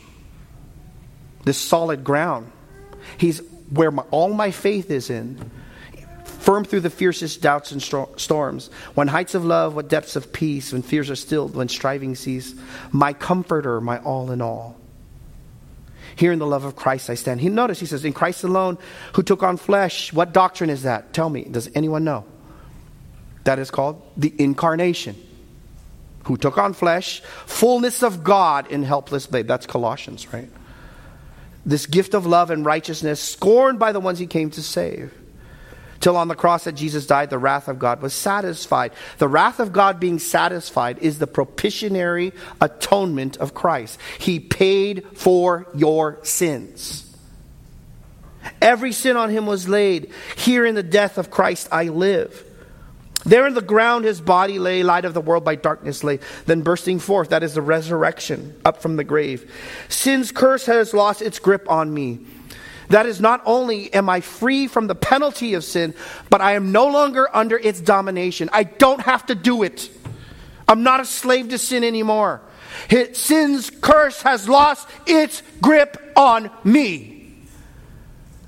this 1.45 1.57
solid 1.57 2.03
ground. 2.03 2.51
He's 3.17 3.39
where 3.69 3.91
my, 3.91 4.03
all 4.11 4.33
my 4.33 4.51
faith 4.51 4.91
is 4.91 5.09
in, 5.09 5.51
firm 6.23 6.65
through 6.65 6.81
the 6.81 6.89
fiercest 6.89 7.41
doubts 7.41 7.71
and 7.71 7.81
storms. 7.81 8.69
When 8.93 9.07
heights 9.07 9.33
of 9.33 9.45
love, 9.45 9.75
what 9.75 9.87
depths 9.87 10.15
of 10.15 10.31
peace, 10.33 10.73
when 10.73 10.81
fears 10.81 11.09
are 11.09 11.15
stilled, 11.15 11.55
when 11.55 11.69
striving 11.69 12.15
cease. 12.15 12.53
My 12.91 13.13
comforter, 13.13 13.81
my 13.81 13.99
all 13.99 14.31
in 14.31 14.41
all. 14.41 14.77
Here 16.15 16.31
in 16.31 16.39
the 16.39 16.45
love 16.45 16.63
of 16.63 16.75
Christ 16.75 17.09
I 17.09 17.15
stand. 17.15 17.41
He 17.41 17.49
notice 17.49 17.79
he 17.79 17.85
says, 17.85 18.05
In 18.05 18.13
Christ 18.13 18.43
alone, 18.43 18.77
who 19.13 19.23
took 19.23 19.43
on 19.43 19.57
flesh. 19.57 20.13
What 20.13 20.33
doctrine 20.33 20.69
is 20.69 20.83
that? 20.83 21.13
Tell 21.13 21.29
me. 21.29 21.43
Does 21.43 21.69
anyone 21.75 22.03
know? 22.03 22.25
That 23.43 23.59
is 23.59 23.69
called 23.69 24.01
the 24.15 24.33
incarnation 24.37 25.15
who 26.25 26.37
took 26.37 26.57
on 26.57 26.73
flesh, 26.73 27.21
fullness 27.45 28.01
of 28.01 28.23
God 28.23 28.71
in 28.71 28.83
helpless 28.83 29.27
babe. 29.27 29.45
That's 29.45 29.65
Colossians, 29.65 30.31
right? 30.33 30.49
This 31.65 31.85
gift 31.87 32.13
of 32.13 32.25
love 32.25 32.51
and 32.51 32.63
righteousness, 32.65 33.19
scorned 33.19 33.79
by 33.79 33.91
the 33.91 33.99
ones 33.99 34.19
he 34.19 34.27
came 34.27 34.51
to 34.51 34.61
save. 34.61 35.13
Till 35.99 36.17
on 36.17 36.27
the 36.27 36.35
cross 36.35 36.65
that 36.65 36.73
Jesus 36.73 37.07
died, 37.07 37.31
the 37.31 37.39
wrath 37.39 37.67
of 37.67 37.79
God 37.79 38.01
was 38.01 38.13
satisfied. 38.13 38.91
The 39.17 39.27
wrath 39.27 39.59
of 39.59 39.73
God 39.73 39.99
being 39.99 40.19
satisfied 40.19 40.99
is 40.99 41.17
the 41.17 41.25
propitiatory 41.25 42.33
atonement 42.61 43.37
of 43.37 43.55
Christ. 43.55 43.99
He 44.19 44.39
paid 44.39 45.05
for 45.15 45.65
your 45.73 46.19
sins. 46.23 47.01
Every 48.61 48.91
sin 48.91 49.17
on 49.17 49.31
him 49.31 49.47
was 49.47 49.67
laid. 49.67 50.11
Here 50.35 50.65
in 50.65 50.75
the 50.75 50.83
death 50.83 51.17
of 51.17 51.31
Christ 51.31 51.67
I 51.71 51.85
live. 51.85 52.44
There 53.25 53.47
in 53.47 53.55
the 53.55 53.61
ground 53.61 54.05
his 54.05 54.21
body 54.21 54.59
lay, 54.59 54.83
light 54.83 55.03
of 55.03 55.13
the 55.13 55.21
world 55.21 55.43
by 55.43 55.55
darkness 55.55 56.03
lay. 56.03 56.19
Then 56.45 56.61
bursting 56.61 56.99
forth, 56.99 57.29
that 57.29 57.43
is 57.43 57.55
the 57.55 57.61
resurrection, 57.61 58.55
up 58.63 58.81
from 58.81 58.97
the 58.97 59.03
grave. 59.03 59.51
Sin's 59.89 60.31
curse 60.31 60.67
has 60.67 60.93
lost 60.93 61.21
its 61.21 61.39
grip 61.39 61.69
on 61.69 61.91
me. 61.93 62.19
That 62.89 63.07
is 63.07 63.19
not 63.19 63.41
only 63.45 63.91
am 63.93 64.09
I 64.09 64.21
free 64.21 64.67
from 64.67 64.85
the 64.85 64.93
penalty 64.93 65.55
of 65.55 65.63
sin, 65.63 65.95
but 66.29 66.39
I 66.39 66.53
am 66.53 66.71
no 66.71 66.85
longer 66.85 67.27
under 67.35 67.57
its 67.57 67.81
domination. 67.81 68.47
I 68.53 68.63
don't 68.63 69.01
have 69.01 69.25
to 69.25 69.35
do 69.35 69.63
it. 69.63 69.89
I'm 70.67 70.83
not 70.83 70.99
a 70.99 71.05
slave 71.05 71.49
to 71.49 71.57
sin 71.57 71.83
anymore. 71.83 72.41
Sin's 73.13 73.71
curse 73.71 74.21
has 74.21 74.47
lost 74.47 74.87
its 75.07 75.41
grip 75.61 76.13
on 76.15 76.51
me. 76.63 77.14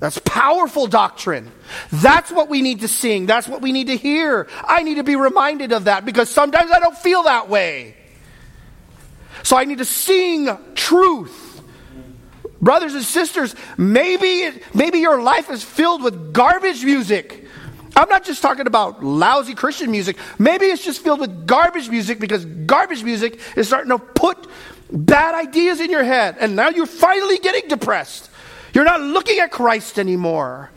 That's 0.00 0.18
powerful 0.20 0.86
doctrine. 0.86 1.50
That's 1.90 2.30
what 2.30 2.48
we 2.48 2.62
need 2.62 2.80
to 2.80 2.88
sing. 2.88 3.26
That's 3.26 3.48
what 3.48 3.62
we 3.62 3.72
need 3.72 3.88
to 3.88 3.96
hear. 3.96 4.46
I 4.64 4.82
need 4.82 4.96
to 4.96 5.02
be 5.02 5.16
reminded 5.16 5.72
of 5.72 5.84
that 5.84 6.04
because 6.04 6.28
sometimes 6.30 6.70
I 6.70 6.78
don't 6.78 6.96
feel 6.96 7.24
that 7.24 7.48
way. 7.48 7.96
So 9.42 9.56
I 9.56 9.64
need 9.64 9.78
to 9.78 9.84
sing 9.84 10.48
truth. 10.74 11.44
Brothers 12.60 12.94
and 12.94 13.04
sisters, 13.04 13.54
maybe, 13.76 14.50
maybe 14.74 14.98
your 14.98 15.22
life 15.22 15.50
is 15.50 15.62
filled 15.62 16.02
with 16.02 16.32
garbage 16.32 16.84
music. 16.84 17.46
I'm 17.96 18.08
not 18.08 18.24
just 18.24 18.42
talking 18.42 18.66
about 18.66 19.02
lousy 19.02 19.54
Christian 19.54 19.90
music. 19.90 20.16
Maybe 20.38 20.66
it's 20.66 20.84
just 20.84 21.02
filled 21.02 21.20
with 21.20 21.46
garbage 21.46 21.88
music 21.88 22.20
because 22.20 22.44
garbage 22.44 23.02
music 23.02 23.40
is 23.56 23.66
starting 23.66 23.90
to 23.90 23.98
put 23.98 24.46
bad 24.90 25.34
ideas 25.34 25.80
in 25.80 25.90
your 25.90 26.04
head. 26.04 26.36
And 26.38 26.54
now 26.54 26.68
you're 26.68 26.86
finally 26.86 27.38
getting 27.38 27.68
depressed. 27.68 28.30
You're 28.74 28.84
not 28.84 29.00
looking 29.00 29.38
at 29.38 29.50
Christ 29.50 29.98
anymore. 29.98 30.70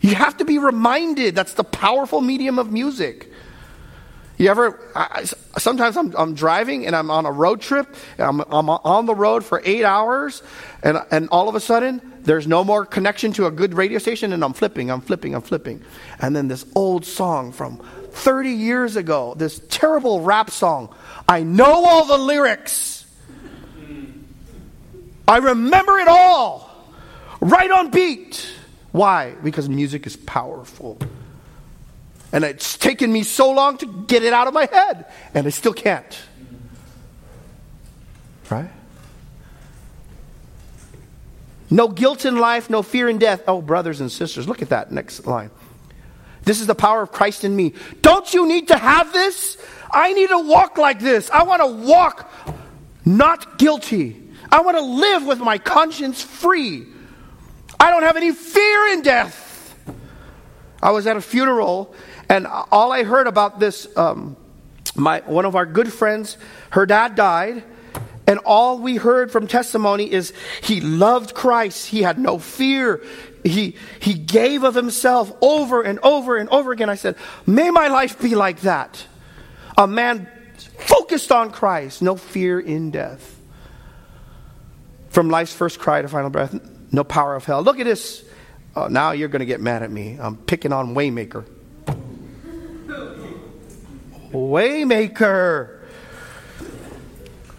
You 0.00 0.14
have 0.14 0.38
to 0.38 0.44
be 0.44 0.58
reminded 0.58 1.34
that's 1.34 1.54
the 1.54 1.64
powerful 1.64 2.20
medium 2.20 2.58
of 2.58 2.72
music. 2.72 3.30
You 4.38 4.48
ever, 4.48 4.80
I, 4.96 5.24
sometimes 5.58 5.98
I'm, 5.98 6.16
I'm, 6.16 6.34
driving 6.34 6.86
and 6.86 6.96
I'm 6.96 7.10
on 7.10 7.26
a 7.26 7.30
road 7.30 7.60
trip, 7.60 7.94
I'm, 8.18 8.40
I'm, 8.40 8.70
on 8.70 9.04
the 9.04 9.14
road 9.14 9.44
for 9.44 9.60
eight 9.66 9.84
hours, 9.84 10.42
and, 10.82 10.98
and 11.10 11.28
all 11.28 11.50
of 11.50 11.54
a 11.56 11.60
sudden, 11.60 12.00
there's 12.22 12.46
no 12.46 12.64
more 12.64 12.86
connection 12.86 13.34
to 13.34 13.44
a 13.44 13.50
good 13.50 13.74
radio 13.74 13.98
station, 13.98 14.32
and 14.32 14.42
I'm 14.42 14.54
flipping, 14.54 14.90
I'm 14.90 15.02
flipping, 15.02 15.34
I'm 15.34 15.42
flipping. 15.42 15.82
And 16.20 16.34
then 16.34 16.48
this 16.48 16.64
old 16.74 17.04
song 17.04 17.52
from 17.52 17.76
30 18.12 18.48
years 18.48 18.96
ago, 18.96 19.34
this 19.36 19.60
terrible 19.68 20.22
rap 20.22 20.50
song, 20.50 20.94
I 21.28 21.42
know 21.42 21.84
all 21.84 22.06
the 22.06 22.16
lyrics. 22.16 22.99
I 25.30 25.36
remember 25.36 25.96
it 26.00 26.08
all, 26.08 26.68
right 27.40 27.70
on 27.70 27.92
beat. 27.92 28.52
Why? 28.90 29.36
Because 29.44 29.68
music 29.68 30.04
is 30.04 30.16
powerful. 30.16 30.98
And 32.32 32.42
it's 32.42 32.76
taken 32.76 33.12
me 33.12 33.22
so 33.22 33.52
long 33.52 33.78
to 33.78 33.86
get 34.08 34.24
it 34.24 34.32
out 34.32 34.48
of 34.48 34.54
my 34.54 34.68
head, 34.72 35.06
and 35.32 35.46
I 35.46 35.50
still 35.50 35.72
can't. 35.72 36.18
Right? 38.50 38.70
No 41.70 41.86
guilt 41.86 42.24
in 42.24 42.36
life, 42.36 42.68
no 42.68 42.82
fear 42.82 43.08
in 43.08 43.18
death. 43.18 43.44
Oh, 43.46 43.62
brothers 43.62 44.00
and 44.00 44.10
sisters, 44.10 44.48
look 44.48 44.62
at 44.62 44.70
that 44.70 44.90
next 44.90 45.28
line. 45.28 45.52
This 46.42 46.60
is 46.60 46.66
the 46.66 46.74
power 46.74 47.02
of 47.02 47.12
Christ 47.12 47.44
in 47.44 47.54
me. 47.54 47.74
Don't 48.02 48.34
you 48.34 48.48
need 48.48 48.66
to 48.68 48.76
have 48.76 49.12
this? 49.12 49.58
I 49.92 50.12
need 50.12 50.30
to 50.30 50.40
walk 50.40 50.76
like 50.76 50.98
this. 50.98 51.30
I 51.30 51.44
want 51.44 51.62
to 51.62 51.86
walk 51.86 52.28
not 53.04 53.56
guilty. 53.56 54.26
I 54.52 54.62
want 54.62 54.76
to 54.76 54.82
live 54.82 55.26
with 55.26 55.38
my 55.38 55.58
conscience 55.58 56.22
free. 56.22 56.86
I 57.78 57.90
don't 57.90 58.02
have 58.02 58.16
any 58.16 58.32
fear 58.32 58.86
in 58.92 59.02
death. 59.02 59.76
I 60.82 60.90
was 60.90 61.06
at 61.06 61.16
a 61.16 61.20
funeral, 61.20 61.94
and 62.28 62.46
all 62.46 62.92
I 62.92 63.04
heard 63.04 63.26
about 63.26 63.60
this, 63.60 63.86
um, 63.96 64.36
my, 64.94 65.20
one 65.20 65.44
of 65.44 65.54
our 65.54 65.66
good 65.66 65.92
friends, 65.92 66.36
her 66.70 66.86
dad 66.86 67.14
died, 67.14 67.62
and 68.26 68.38
all 68.44 68.78
we 68.78 68.96
heard 68.96 69.32
from 69.32 69.46
testimony 69.46 70.10
is 70.10 70.32
he 70.62 70.80
loved 70.80 71.34
Christ. 71.34 71.88
He 71.88 72.02
had 72.02 72.18
no 72.18 72.38
fear. 72.38 73.02
He, 73.44 73.76
he 74.00 74.14
gave 74.14 74.62
of 74.62 74.74
himself 74.74 75.32
over 75.42 75.82
and 75.82 75.98
over 76.00 76.36
and 76.36 76.48
over 76.50 76.72
again. 76.72 76.88
I 76.88 76.94
said, 76.94 77.16
May 77.46 77.70
my 77.70 77.88
life 77.88 78.20
be 78.20 78.34
like 78.34 78.60
that. 78.60 79.04
A 79.76 79.86
man 79.86 80.28
focused 80.78 81.32
on 81.32 81.50
Christ, 81.50 82.02
no 82.02 82.16
fear 82.16 82.60
in 82.60 82.90
death. 82.90 83.39
From 85.10 85.28
life's 85.28 85.52
first 85.52 85.78
cry 85.78 86.02
to 86.02 86.08
final 86.08 86.30
breath, 86.30 86.58
no 86.90 87.04
power 87.04 87.36
of 87.36 87.44
hell. 87.44 87.62
Look 87.62 87.78
at 87.78 87.84
this. 87.84 88.24
Oh, 88.74 88.88
now 88.88 89.12
you're 89.12 89.28
going 89.28 89.40
to 89.40 89.46
get 89.46 89.60
mad 89.60 89.82
at 89.82 89.90
me. 89.90 90.18
I'm 90.20 90.36
picking 90.36 90.72
on 90.72 90.94
Waymaker. 90.94 91.44
Waymaker. 94.32 95.76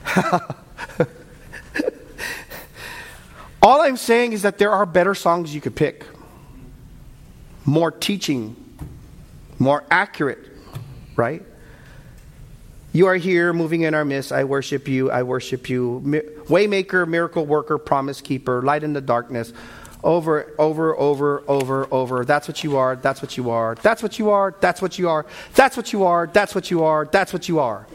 All 3.61 3.81
I'm 3.81 3.97
saying 3.97 4.33
is 4.33 4.41
that 4.41 4.57
there 4.57 4.71
are 4.71 4.85
better 4.85 5.13
songs 5.13 5.53
you 5.53 5.61
could 5.61 5.75
pick, 5.75 6.05
more 7.65 7.91
teaching 7.91 8.55
more 9.61 9.83
accurate, 9.91 10.39
right? 11.15 11.43
You 12.93 13.07
are 13.07 13.15
here, 13.15 13.53
moving 13.53 13.81
in 13.81 13.93
our 13.93 14.03
midst. 14.03 14.33
I 14.33 14.43
worship 14.43 14.87
you. 14.87 15.09
I 15.11 15.23
worship 15.23 15.69
you. 15.69 16.01
Waymaker, 16.47 17.07
miracle 17.07 17.45
worker, 17.45 17.77
promise 17.77 18.19
keeper, 18.19 18.61
light 18.61 18.83
in 18.83 18.91
the 18.91 19.01
darkness. 19.01 19.53
Over, 20.03 20.53
over, 20.57 20.97
over, 20.97 21.43
over, 21.47 21.87
over. 21.93 22.25
That's 22.25 22.47
what 22.47 22.63
you 22.63 22.77
are. 22.77 22.95
That's 22.97 23.21
what 23.21 23.37
you 23.37 23.51
are. 23.51 23.75
That's 23.75 24.03
what 24.03 24.19
you 24.19 24.31
are. 24.31 24.55
That's 24.59 24.81
what 24.81 24.97
you 24.97 25.07
are. 25.07 25.25
That's 25.53 25.77
what 25.77 25.93
you 25.93 26.03
are. 26.03 26.27
That's 26.27 26.53
what 26.55 26.71
you 26.71 26.83
are. 26.83 27.05
That's 27.05 27.31
what 27.31 27.47
you 27.47 27.59
are. 27.59 27.87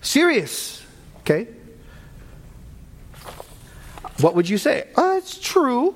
Serious. 0.00 0.82
Okay? 1.20 1.48
What 4.20 4.34
would 4.34 4.48
you 4.48 4.56
say? 4.56 4.88
Uh, 4.96 5.16
it's 5.18 5.38
true. 5.38 5.94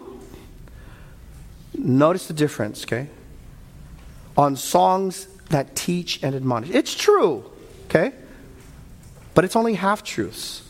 Notice 1.75 2.27
the 2.27 2.35
difference, 2.35 2.85
okay? 2.85 3.09
On 4.37 4.57
songs 4.57 5.29
that 5.51 5.77
teach 5.77 6.23
and 6.23 6.35
admonish. 6.35 6.71
It's 6.71 6.95
true, 6.95 7.45
okay? 7.87 8.13
But 9.35 9.45
it's 9.45 9.57
only 9.57 9.75
half 9.75 10.03
truths. 10.03 10.63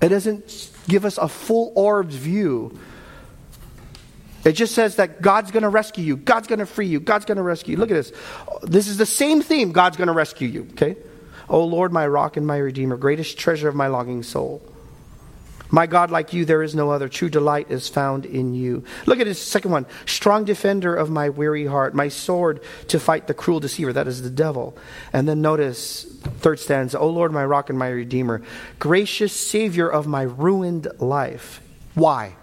It 0.00 0.08
doesn't 0.08 0.70
give 0.88 1.04
us 1.04 1.18
a 1.18 1.28
full 1.28 1.72
orbed 1.74 2.12
view. 2.12 2.78
It 4.44 4.52
just 4.52 4.74
says 4.74 4.96
that 4.96 5.20
God's 5.20 5.50
going 5.50 5.64
to 5.64 5.68
rescue 5.68 6.02
you. 6.02 6.16
God's 6.16 6.46
going 6.48 6.60
to 6.60 6.66
free 6.66 6.86
you. 6.86 6.98
God's 6.98 7.26
going 7.26 7.36
to 7.36 7.42
rescue 7.42 7.72
you. 7.72 7.78
Look 7.78 7.90
at 7.90 7.94
this. 7.94 8.12
This 8.62 8.88
is 8.88 8.96
the 8.96 9.06
same 9.06 9.42
theme. 9.42 9.72
God's 9.72 9.98
going 9.98 10.08
to 10.08 10.14
rescue 10.14 10.48
you, 10.48 10.68
okay? 10.72 10.96
Oh 11.48 11.64
Lord, 11.64 11.92
my 11.92 12.06
rock 12.06 12.36
and 12.36 12.46
my 12.46 12.56
redeemer, 12.56 12.96
greatest 12.96 13.38
treasure 13.38 13.68
of 13.68 13.74
my 13.74 13.88
longing 13.88 14.22
soul. 14.22 14.62
My 15.70 15.86
God, 15.86 16.10
like 16.10 16.32
you, 16.32 16.44
there 16.44 16.62
is 16.62 16.74
no 16.74 16.90
other. 16.90 17.08
True 17.08 17.28
delight 17.28 17.70
is 17.70 17.88
found 17.88 18.26
in 18.26 18.54
you. 18.54 18.84
Look 19.06 19.20
at 19.20 19.26
his 19.26 19.40
second 19.40 19.70
one. 19.70 19.86
Strong 20.04 20.44
defender 20.44 20.94
of 20.94 21.10
my 21.10 21.28
weary 21.28 21.66
heart, 21.66 21.94
my 21.94 22.08
sword 22.08 22.60
to 22.88 22.98
fight 22.98 23.26
the 23.26 23.34
cruel 23.34 23.60
deceiver. 23.60 23.92
That 23.92 24.08
is 24.08 24.22
the 24.22 24.30
devil. 24.30 24.76
And 25.12 25.28
then 25.28 25.40
notice, 25.40 26.04
third 26.38 26.58
stanza. 26.58 26.98
O 26.98 27.08
Lord, 27.08 27.32
my 27.32 27.44
rock 27.44 27.70
and 27.70 27.78
my 27.78 27.88
redeemer, 27.88 28.42
gracious 28.78 29.32
savior 29.32 29.88
of 29.88 30.06
my 30.06 30.22
ruined 30.22 30.88
life. 30.98 31.62
Why? 31.94 32.34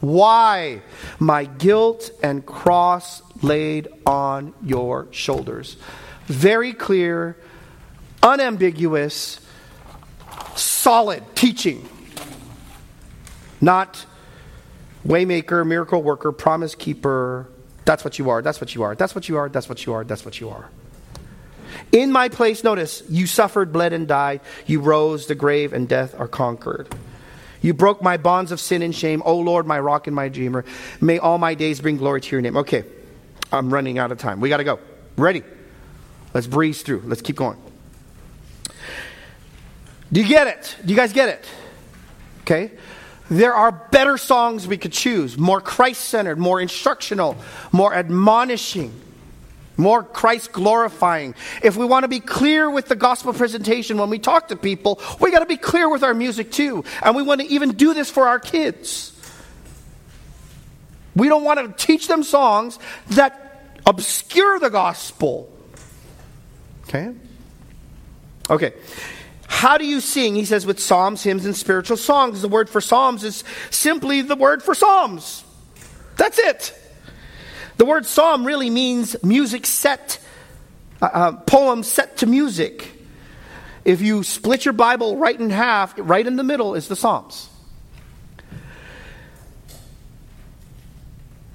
Why? 0.00 0.82
My 1.18 1.44
guilt 1.44 2.10
and 2.22 2.44
cross 2.44 3.22
laid 3.42 3.88
on 4.06 4.54
your 4.62 5.06
shoulders. 5.12 5.76
Very 6.26 6.72
clear, 6.72 7.36
unambiguous, 8.22 9.40
solid 10.56 11.22
teaching 11.36 11.88
not 13.60 14.04
waymaker, 15.06 15.66
miracle 15.66 16.02
worker, 16.02 16.32
promise 16.32 16.74
keeper. 16.74 17.48
That's 17.84 18.04
what 18.04 18.18
you 18.18 18.30
are. 18.30 18.42
That's 18.42 18.60
what 18.60 18.74
you 18.74 18.82
are. 18.82 18.94
That's 18.94 19.14
what 19.14 19.28
you 19.28 19.36
are. 19.36 19.48
That's 19.48 19.68
what 19.68 19.86
you 19.86 19.92
are. 19.94 20.04
That's 20.04 20.24
what 20.24 20.40
you 20.40 20.50
are. 20.50 20.68
In 21.92 22.12
my 22.12 22.28
place, 22.28 22.62
notice, 22.62 23.02
you 23.08 23.26
suffered, 23.26 23.72
bled, 23.72 23.92
and 23.92 24.06
died. 24.06 24.40
You 24.66 24.80
rose, 24.80 25.26
the 25.26 25.34
grave 25.34 25.72
and 25.72 25.88
death 25.88 26.18
are 26.18 26.28
conquered. 26.28 26.94
You 27.62 27.74
broke 27.74 28.02
my 28.02 28.16
bonds 28.16 28.52
of 28.52 28.60
sin 28.60 28.82
and 28.82 28.94
shame. 28.94 29.22
O 29.24 29.36
Lord, 29.36 29.66
my 29.66 29.78
rock 29.78 30.06
and 30.06 30.16
my 30.16 30.28
dreamer. 30.28 30.64
May 31.00 31.18
all 31.18 31.38
my 31.38 31.54
days 31.54 31.80
bring 31.80 31.96
glory 31.96 32.20
to 32.20 32.30
your 32.36 32.40
name. 32.40 32.56
Okay, 32.56 32.84
I'm 33.52 33.72
running 33.72 33.98
out 33.98 34.12
of 34.12 34.18
time. 34.18 34.40
We 34.40 34.48
got 34.48 34.58
to 34.58 34.64
go. 34.64 34.78
Ready? 35.16 35.42
Let's 36.32 36.46
breeze 36.46 36.82
through. 36.82 37.02
Let's 37.04 37.22
keep 37.22 37.36
going. 37.36 37.58
Do 40.12 40.20
you 40.20 40.28
get 40.28 40.46
it? 40.46 40.76
Do 40.84 40.90
you 40.90 40.96
guys 40.96 41.12
get 41.12 41.28
it? 41.28 41.44
Okay. 42.42 42.72
There 43.30 43.54
are 43.54 43.70
better 43.70 44.18
songs 44.18 44.66
we 44.66 44.76
could 44.76 44.92
choose, 44.92 45.38
more 45.38 45.60
Christ 45.60 46.00
centered, 46.06 46.36
more 46.36 46.60
instructional, 46.60 47.36
more 47.70 47.94
admonishing, 47.94 48.92
more 49.76 50.02
Christ 50.02 50.50
glorifying. 50.50 51.36
If 51.62 51.76
we 51.76 51.86
want 51.86 52.02
to 52.02 52.08
be 52.08 52.18
clear 52.18 52.68
with 52.68 52.88
the 52.88 52.96
gospel 52.96 53.32
presentation 53.32 53.98
when 53.98 54.10
we 54.10 54.18
talk 54.18 54.48
to 54.48 54.56
people, 54.56 55.00
we 55.20 55.30
got 55.30 55.38
to 55.38 55.46
be 55.46 55.56
clear 55.56 55.88
with 55.88 56.02
our 56.02 56.12
music 56.12 56.50
too. 56.50 56.84
And 57.02 57.14
we 57.14 57.22
want 57.22 57.40
to 57.40 57.46
even 57.46 57.76
do 57.76 57.94
this 57.94 58.10
for 58.10 58.26
our 58.26 58.40
kids. 58.40 59.16
We 61.14 61.28
don't 61.28 61.44
want 61.44 61.78
to 61.78 61.86
teach 61.86 62.08
them 62.08 62.24
songs 62.24 62.80
that 63.10 63.78
obscure 63.86 64.58
the 64.58 64.70
gospel. 64.70 65.48
Okay? 66.88 67.14
Okay. 68.48 68.72
How 69.50 69.76
do 69.76 69.84
you 69.84 70.00
sing? 70.00 70.36
He 70.36 70.44
says, 70.44 70.64
with 70.64 70.78
psalms, 70.78 71.24
hymns, 71.24 71.44
and 71.44 71.56
spiritual 71.56 71.96
songs. 71.96 72.40
The 72.40 72.48
word 72.48 72.70
for 72.70 72.80
psalms 72.80 73.24
is 73.24 73.42
simply 73.70 74.22
the 74.22 74.36
word 74.36 74.62
for 74.62 74.74
psalms. 74.76 75.44
That's 76.16 76.38
it. 76.38 76.72
The 77.76 77.84
word 77.84 78.06
psalm 78.06 78.46
really 78.46 78.70
means 78.70 79.16
music 79.24 79.66
set, 79.66 80.18
uh, 81.02 81.10
uh, 81.12 81.32
poem 81.32 81.82
set 81.82 82.18
to 82.18 82.26
music. 82.26 82.92
If 83.84 84.00
you 84.00 84.22
split 84.22 84.64
your 84.64 84.72
Bible 84.72 85.16
right 85.16 85.38
in 85.38 85.50
half, 85.50 85.94
right 85.98 86.24
in 86.24 86.36
the 86.36 86.44
middle 86.44 86.76
is 86.76 86.86
the 86.86 86.96
Psalms. 86.96 87.49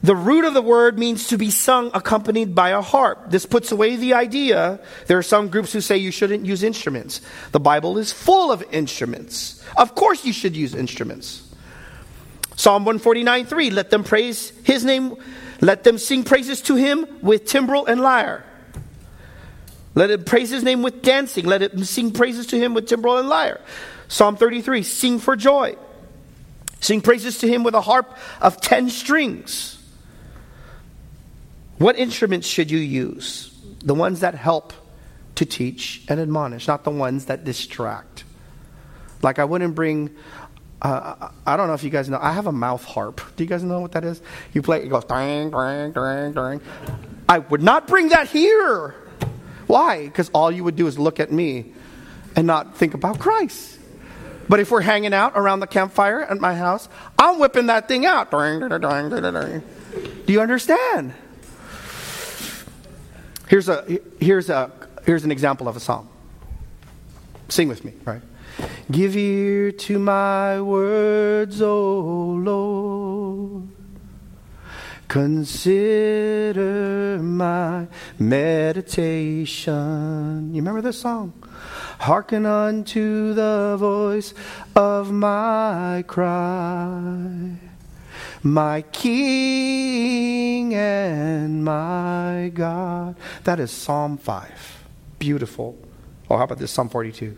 The 0.05 0.15
root 0.15 0.45
of 0.45 0.53
the 0.53 0.61
word 0.61 0.99
means 0.99 1.29
to 1.29 1.37
be 1.37 1.49
sung 1.49 1.89
accompanied 1.95 2.53
by 2.53 2.69
a 2.69 2.81
harp. 2.81 3.31
This 3.31 3.47
puts 3.47 3.71
away 3.71 3.95
the 3.95 4.13
idea. 4.13 4.79
There 5.07 5.17
are 5.17 5.23
some 5.23 5.47
groups 5.47 5.73
who 5.73 5.81
say 5.81 5.97
you 5.97 6.11
shouldn't 6.11 6.45
use 6.45 6.61
instruments. 6.61 7.21
The 7.53 7.59
Bible 7.59 7.97
is 7.97 8.13
full 8.13 8.51
of 8.51 8.63
instruments. 8.71 9.63
Of 9.75 9.95
course, 9.95 10.23
you 10.23 10.31
should 10.31 10.55
use 10.55 10.75
instruments. 10.75 11.51
Psalm 12.55 12.85
149 12.85 13.47
3 13.47 13.71
Let 13.71 13.89
them 13.89 14.03
praise 14.03 14.53
his 14.63 14.85
name, 14.85 15.15
let 15.59 15.83
them 15.83 15.97
sing 15.97 16.23
praises 16.23 16.61
to 16.61 16.75
him 16.75 17.07
with 17.23 17.47
timbrel 17.47 17.87
and 17.87 17.99
lyre. 17.99 18.45
Let 19.95 20.11
it 20.11 20.27
praise 20.27 20.51
his 20.51 20.61
name 20.61 20.83
with 20.83 21.01
dancing. 21.01 21.47
Let 21.47 21.63
it 21.63 21.79
sing 21.83 22.11
praises 22.11 22.45
to 22.47 22.59
him 22.59 22.75
with 22.75 22.85
timbrel 22.85 23.17
and 23.17 23.27
lyre. 23.27 23.59
Psalm 24.07 24.37
33 24.37 24.83
Sing 24.83 25.17
for 25.17 25.35
joy. 25.35 25.75
Sing 26.79 27.01
praises 27.01 27.39
to 27.39 27.47
him 27.47 27.63
with 27.63 27.73
a 27.73 27.81
harp 27.81 28.15
of 28.39 28.61
ten 28.61 28.91
strings. 28.91 29.81
What 31.77 31.97
instruments 31.99 32.47
should 32.47 32.71
you 32.71 32.79
use? 32.79 33.51
The 33.83 33.95
ones 33.95 34.21
that 34.21 34.35
help 34.35 34.73
to 35.35 35.45
teach 35.45 36.03
and 36.07 36.19
admonish, 36.19 36.67
not 36.67 36.83
the 36.83 36.91
ones 36.91 37.25
that 37.25 37.43
distract. 37.43 38.23
Like, 39.21 39.39
I 39.39 39.43
wouldn't 39.43 39.75
bring, 39.75 40.15
uh, 40.81 41.29
I 41.45 41.57
don't 41.57 41.67
know 41.67 41.73
if 41.73 41.83
you 41.83 41.89
guys 41.89 42.09
know, 42.09 42.19
I 42.21 42.31
have 42.31 42.47
a 42.47 42.51
mouth 42.51 42.83
harp. 42.83 43.21
Do 43.35 43.43
you 43.43 43.49
guys 43.49 43.63
know 43.63 43.81
what 43.81 43.91
that 43.93 44.05
is? 44.05 44.21
You 44.53 44.61
play, 44.61 44.83
it 44.83 44.89
goes, 44.89 45.03
dang, 45.05 45.51
dang, 45.51 45.91
dang, 45.91 46.31
dang. 46.31 46.61
I 47.27 47.39
would 47.39 47.61
not 47.61 47.87
bring 47.87 48.09
that 48.09 48.29
here. 48.29 48.95
Why? 49.67 50.05
Because 50.05 50.29
all 50.29 50.51
you 50.51 50.63
would 50.63 50.75
do 50.75 50.87
is 50.87 50.97
look 50.97 51.19
at 51.19 51.31
me 51.31 51.73
and 52.35 52.47
not 52.47 52.77
think 52.77 52.93
about 52.93 53.19
Christ. 53.19 53.79
But 54.47 54.59
if 54.59 54.69
we're 54.69 54.81
hanging 54.81 55.13
out 55.13 55.33
around 55.35 55.59
the 55.59 55.67
campfire 55.67 56.21
at 56.21 56.39
my 56.39 56.53
house, 56.53 56.87
I'm 57.17 57.39
whipping 57.39 57.65
that 57.65 57.87
thing 57.87 58.05
out. 58.05 58.29
Do 58.29 59.61
you 60.27 60.39
understand? 60.39 61.13
Here's, 63.47 63.69
a, 63.69 63.99
here's, 64.19 64.49
a, 64.49 64.71
here's 65.05 65.23
an 65.23 65.31
example 65.31 65.67
of 65.67 65.75
a 65.75 65.79
psalm. 65.79 66.09
Sing 67.47 67.67
with 67.67 67.85
me, 67.85 67.93
right? 68.03 68.21
Give 68.89 69.15
ear 69.15 69.71
to 69.71 69.99
my 69.99 70.59
words, 70.61 71.61
O 71.61 72.31
Lord. 72.43 73.69
Consider 75.07 76.57
my 77.21 77.87
meditation. 78.17 79.73
You 80.51 80.61
remember 80.61 80.81
this 80.81 80.99
song? 80.99 81.33
Hearken 81.99 82.47
unto 82.47 83.33
the 83.33 83.77
voice 83.77 84.33
of 84.75 85.11
my 85.11 86.03
cry 86.07 87.59
my 88.45 88.81
King 88.93 90.73
and 90.75 91.63
my 91.65 92.51
God. 92.53 93.15
That 93.43 93.59
is 93.59 93.71
Psalm 93.71 94.17
5. 94.17 94.85
Beautiful. 95.17 95.75
Oh, 96.29 96.37
how 96.37 96.43
about 96.43 96.59
this? 96.59 96.69
Psalm 96.69 96.89
42. 96.89 97.35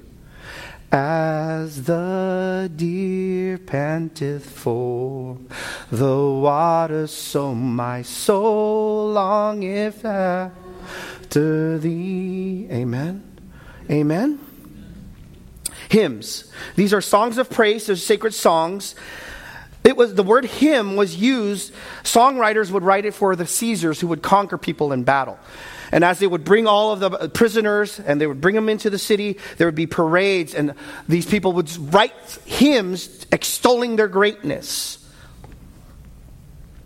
As 0.92 1.84
the 1.84 2.70
deer 2.76 3.58
panteth 3.58 4.50
for 4.50 5.38
the 5.90 6.18
water, 6.18 7.08
so 7.08 7.56
my 7.56 8.02
soul 8.02 9.12
longeth 9.12 10.04
after 10.04 11.78
thee. 11.78 12.68
Amen. 12.70 13.24
Amen. 13.90 14.40
Hymns. 15.88 16.52
These 16.76 16.94
are 16.94 17.00
songs 17.00 17.38
of 17.38 17.50
praise, 17.50 17.88
they're 17.88 17.96
sacred 17.96 18.34
songs 18.34 18.94
it 19.88 19.96
was 19.96 20.14
the 20.14 20.24
word 20.24 20.44
hymn 20.44 20.98
was 20.98 21.16
used. 21.16 21.74
Songwriters 22.04 22.70
would 22.72 22.84
write 22.84 23.06
it 23.06 23.14
for 23.14 23.38
the 23.38 23.46
Caesars 23.46 24.02
who 24.02 24.08
would 24.08 24.22
conquer 24.22 24.58
people 24.58 24.92
in 24.92 25.06
battle. 25.06 25.40
And 25.94 26.04
as 26.04 26.20
they 26.20 26.28
would 26.28 26.44
bring 26.44 26.68
all 26.68 26.92
of 26.92 27.00
the 27.00 27.10
uh, 27.10 27.28
prisoners 27.30 27.98
and 27.98 28.20
they 28.20 28.28
would 28.28 28.42
bring 28.42 28.54
them 28.54 28.68
into 28.68 28.90
the 28.90 28.98
city, 28.98 29.38
there 29.56 29.66
would 29.66 29.76
be 29.76 29.88
parades, 29.88 30.54
and 30.54 30.74
these 31.08 31.26
people 31.26 31.54
would 31.54 31.72
write 31.94 32.12
hymns 32.44 33.26
extolling 33.32 33.96
their 33.96 34.10
greatness. 34.10 34.98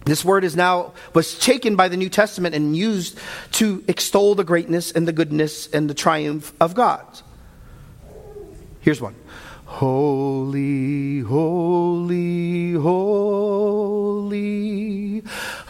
This 0.06 0.24
word 0.24 0.44
is 0.44 0.56
now 0.56 0.94
was 1.16 1.40
taken 1.40 1.76
by 1.76 1.88
the 1.88 1.98
New 1.98 2.10
Testament 2.10 2.54
and 2.54 2.78
used 2.78 3.18
to 3.54 3.84
extol 3.88 4.36
the 4.36 4.44
greatness 4.44 4.92
and 4.92 5.08
the 5.08 5.14
goodness 5.14 5.66
and 5.74 5.90
the 5.90 5.96
triumph 5.96 6.54
of 6.62 6.76
God. 6.76 7.06
Here's 8.82 9.02
one. 9.02 9.16
Holy, 9.80 11.22
holy, 11.22 12.74
holy, 12.74 14.44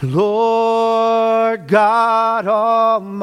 Lord 0.02 1.66
God 1.66 2.46
Almighty, 2.46 3.16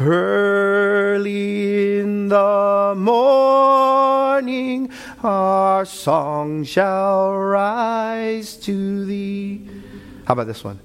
early 0.00 2.00
in 2.00 2.28
the 2.28 2.94
morning 2.96 4.90
our 5.22 5.84
song 5.84 6.64
shall 6.64 7.36
rise 7.36 8.56
to 8.56 9.04
thee. 9.04 9.68
How 10.24 10.32
about 10.32 10.48
this 10.48 10.64
one? 10.64 10.80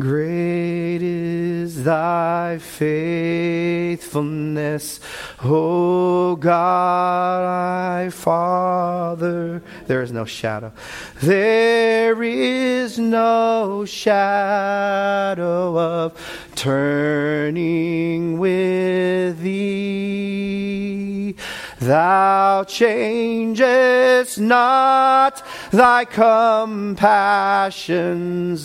Great 0.00 1.02
is 1.02 1.84
thy 1.84 2.58
faithfulness, 2.58 4.98
O 5.44 6.34
God, 6.36 7.44
my 7.44 8.08
Father. 8.08 9.62
There 9.86 10.00
is 10.00 10.10
no 10.10 10.24
shadow. 10.24 10.72
There 11.20 12.22
is 12.22 12.98
no 12.98 13.84
shadow 13.84 15.78
of 15.78 16.14
turning 16.54 18.38
with 18.38 19.40
thee. 19.40 21.36
Thou 21.80 22.64
changest 22.64 24.38
not 24.38 25.42
thy 25.72 26.04
compassions, 26.04 27.08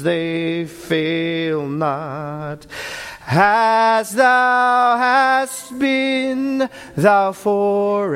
they 0.03 0.65
fail 0.65 1.65
not. 1.65 2.67
As 3.27 4.11
thou 4.11 4.97
hast 4.97 5.79
been, 5.79 6.69
thou 6.97 7.31
forever 7.31 8.11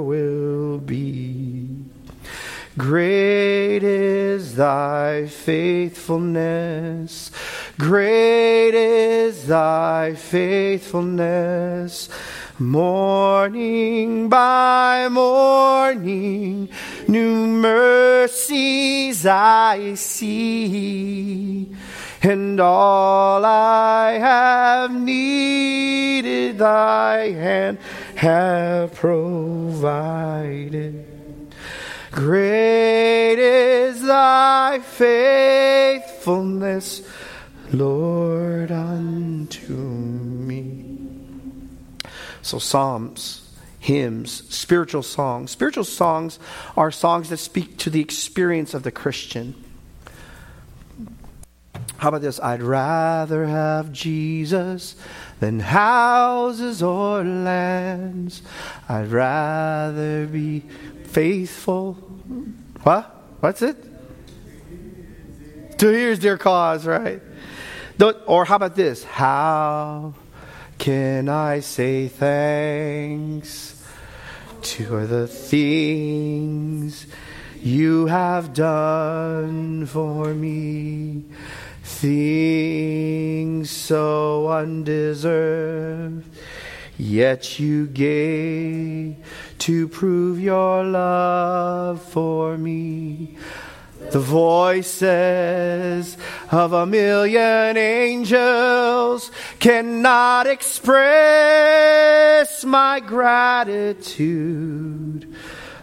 will 0.00 0.78
be. 0.78 1.65
Great 2.78 3.82
is 3.82 4.56
thy 4.56 5.26
faithfulness. 5.28 7.30
Great 7.78 8.74
is 8.74 9.46
thy 9.46 10.12
faithfulness. 10.14 12.10
Morning 12.58 14.28
by 14.28 15.08
morning, 15.08 16.68
new 17.08 17.46
mercies 17.46 19.24
I 19.24 19.94
see. 19.94 21.74
And 22.22 22.60
all 22.60 23.42
I 23.42 24.18
have 24.18 24.92
needed, 24.92 26.58
thy 26.58 27.30
hand 27.30 27.78
have 28.16 28.94
provided. 28.94 31.15
Great 32.16 33.38
is 33.38 34.00
thy 34.00 34.78
faithfulness, 34.78 37.02
Lord, 37.70 38.72
unto 38.72 39.74
me. 39.74 40.82
So, 42.40 42.58
Psalms, 42.58 43.54
hymns, 43.78 44.48
spiritual 44.48 45.02
songs. 45.02 45.50
Spiritual 45.50 45.84
songs 45.84 46.38
are 46.74 46.90
songs 46.90 47.28
that 47.28 47.36
speak 47.36 47.76
to 47.80 47.90
the 47.90 48.00
experience 48.00 48.72
of 48.72 48.82
the 48.82 48.90
Christian. 48.90 49.54
How 51.98 52.08
about 52.08 52.22
this? 52.22 52.40
I'd 52.40 52.62
rather 52.62 53.46
have 53.46 53.92
Jesus 53.92 54.96
than 55.40 55.60
houses 55.60 56.82
or 56.82 57.22
lands. 57.22 58.40
I'd 58.88 59.08
rather 59.08 60.26
be 60.26 60.60
faithful. 61.04 62.05
What? 62.82 63.04
What's 63.40 63.62
it? 63.62 63.76
To 65.78 65.88
here's 65.88 66.18
dear 66.18 66.38
cause, 66.38 66.86
right? 66.86 67.20
Or 68.26 68.44
how 68.44 68.56
about 68.56 68.74
this? 68.74 69.04
How 69.04 70.14
can 70.78 71.28
I 71.28 71.60
say 71.60 72.08
thanks 72.08 73.82
to 74.62 75.06
the 75.06 75.26
things 75.26 77.06
you 77.62 78.06
have 78.06 78.52
done 78.54 79.86
for 79.86 80.34
me? 80.34 81.24
Things 81.82 83.70
so 83.70 84.48
undeserved, 84.48 86.26
yet 86.98 87.58
you 87.58 87.86
gave 87.86 89.16
to 89.58 89.88
prove 89.88 90.40
your 90.40 90.84
love 90.84 92.02
for 92.02 92.56
me 92.56 93.36
the 94.10 94.20
voices 94.20 96.16
of 96.50 96.72
a 96.72 96.86
million 96.86 97.76
angels 97.76 99.30
cannot 99.58 100.46
express 100.46 100.94
my 102.64 103.00
gratitude. 103.00 104.16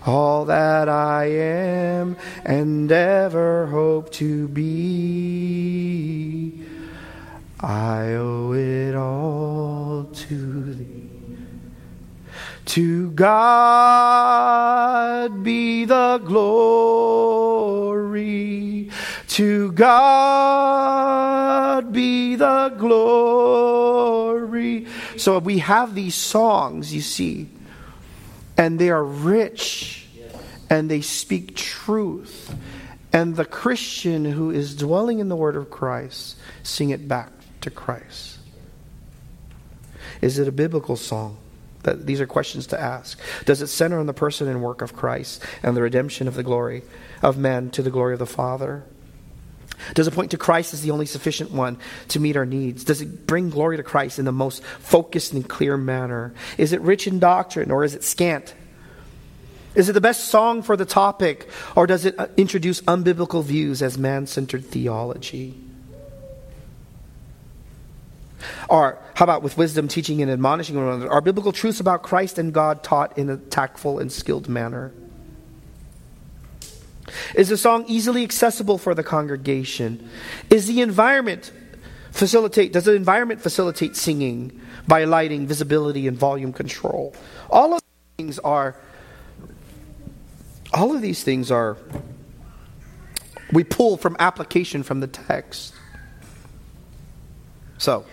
All 0.05 0.45
that 0.45 0.87
I 0.89 1.25
am 1.25 2.17
and 2.45 2.91
ever 2.91 3.67
hope 3.67 4.11
to 4.13 4.47
be, 4.47 5.43
I 7.59 8.13
owe 8.13 8.53
it 8.53 8.95
all 8.95 10.05
to 10.05 10.73
thee. 10.73 10.92
To 12.65 13.11
God 13.11 15.43
be 15.43 15.85
the 15.85 16.19
glory. 16.23 17.63
To 19.27 19.71
God 19.71 21.91
be 21.91 22.35
the 22.35 22.69
glory. 22.77 24.87
So 25.17 25.39
we 25.39 25.57
have 25.59 25.95
these 25.95 26.15
songs, 26.15 26.93
you 26.93 27.01
see, 27.01 27.49
and 28.57 28.79
they 28.79 28.89
are 28.89 29.03
rich 29.03 30.07
and 30.69 30.89
they 30.89 31.01
speak 31.01 31.55
truth. 31.55 32.55
And 33.11 33.35
the 33.35 33.45
Christian 33.45 34.25
who 34.25 34.49
is 34.49 34.75
dwelling 34.75 35.19
in 35.19 35.29
the 35.29 35.35
Word 35.35 35.55
of 35.55 35.69
Christ, 35.69 36.35
sing 36.63 36.89
it 36.89 37.07
back 37.07 37.31
to 37.61 37.69
Christ. 37.69 38.39
Is 40.21 40.39
it 40.39 40.47
a 40.47 40.51
biblical 40.51 40.95
song? 40.95 41.37
That 41.83 42.05
these 42.05 42.21
are 42.21 42.27
questions 42.27 42.67
to 42.67 42.79
ask. 42.79 43.19
Does 43.45 43.61
it 43.61 43.67
center 43.67 43.99
on 43.99 44.05
the 44.05 44.13
person 44.13 44.47
and 44.47 44.61
work 44.61 44.81
of 44.81 44.95
Christ 44.95 45.43
and 45.61 45.75
the 45.75 45.81
redemption 45.81 46.27
of 46.27 46.35
the 46.35 46.43
glory 46.43 46.83
of 47.21 47.37
men 47.37 47.69
to 47.71 47.81
the 47.81 47.91
glory 47.91 48.13
of 48.13 48.19
the 48.19 48.25
Father? 48.25 48.83
Does 49.93 50.07
it 50.07 50.13
point 50.13 50.31
to 50.31 50.37
Christ 50.37 50.73
as 50.73 50.81
the 50.81 50.91
only 50.91 51.05
sufficient 51.05 51.51
one 51.51 51.77
to 52.09 52.19
meet 52.19 52.37
our 52.37 52.45
needs? 52.45 52.83
Does 52.83 53.01
it 53.01 53.27
bring 53.27 53.49
glory 53.49 53.77
to 53.77 53.83
Christ 53.83 54.19
in 54.19 54.25
the 54.25 54.31
most 54.31 54.63
focused 54.63 55.33
and 55.33 55.47
clear 55.47 55.77
manner? 55.77 56.33
Is 56.57 56.73
it 56.73 56.81
rich 56.81 57.07
in 57.07 57.19
doctrine 57.19 57.71
or 57.71 57.83
is 57.83 57.95
it 57.95 58.03
scant? 58.03 58.53
Is 59.75 59.89
it 59.89 59.93
the 59.93 60.01
best 60.01 60.25
song 60.25 60.61
for 60.61 60.77
the 60.77 60.85
topic 60.85 61.49
or 61.75 61.87
does 61.87 62.05
it 62.05 62.17
uh, 62.17 62.27
introduce 62.37 62.81
unbiblical 62.81 63.43
views 63.43 63.81
as 63.81 63.97
man 63.97 64.27
centered 64.27 64.65
theology? 64.65 65.55
Or 68.69 68.99
how 69.15 69.23
about 69.23 69.43
with 69.43 69.57
wisdom, 69.57 69.87
teaching, 69.87 70.21
and 70.21 70.31
admonishing 70.31 70.75
one 70.75 70.87
another? 70.87 71.11
Are 71.11 71.21
biblical 71.21 71.51
truths 71.51 71.79
about 71.79 72.03
Christ 72.03 72.37
and 72.37 72.53
God 72.53 72.83
taught 72.83 73.17
in 73.17 73.29
a 73.29 73.37
tactful 73.37 73.99
and 73.99 74.11
skilled 74.11 74.49
manner? 74.49 74.93
Is 77.35 77.49
the 77.49 77.57
song 77.57 77.85
easily 77.87 78.23
accessible 78.23 78.77
for 78.77 78.95
the 78.95 79.03
congregation? 79.03 80.09
Is 80.49 80.67
the 80.67 80.81
environment 80.81 81.51
facilitate 82.11 82.71
does 82.71 82.85
the 82.85 82.93
environment 82.93 83.41
facilitate 83.41 83.95
singing 83.95 84.61
by 84.87 85.03
lighting, 85.03 85.47
visibility, 85.47 86.07
and 86.07 86.17
volume 86.17 86.53
control? 86.53 87.13
All 87.49 87.73
of 87.73 87.81
these 87.81 88.25
things 88.25 88.39
are 88.39 88.75
all 90.73 90.95
of 90.95 91.01
these 91.01 91.23
things 91.23 91.51
are 91.51 91.77
we 93.51 93.63
pull 93.63 93.97
from 93.97 94.15
application 94.19 94.83
from 94.83 94.99
the 94.99 95.07
text. 95.07 95.73
So, 97.77 98.05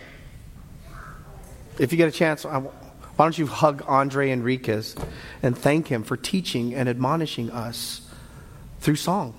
if 1.78 1.92
you 1.92 1.98
get 1.98 2.08
a 2.08 2.12
chance, 2.12 2.44
why 2.44 3.26
don't 3.26 3.36
you 3.36 3.46
hug 3.46 3.84
Andre 3.86 4.30
Enriquez 4.30 4.94
and 5.42 5.56
thank 5.56 5.88
him 5.88 6.02
for 6.02 6.16
teaching 6.16 6.74
and 6.74 6.88
admonishing 6.88 7.50
us 7.50 8.02
through 8.80 8.96
song? 8.96 9.34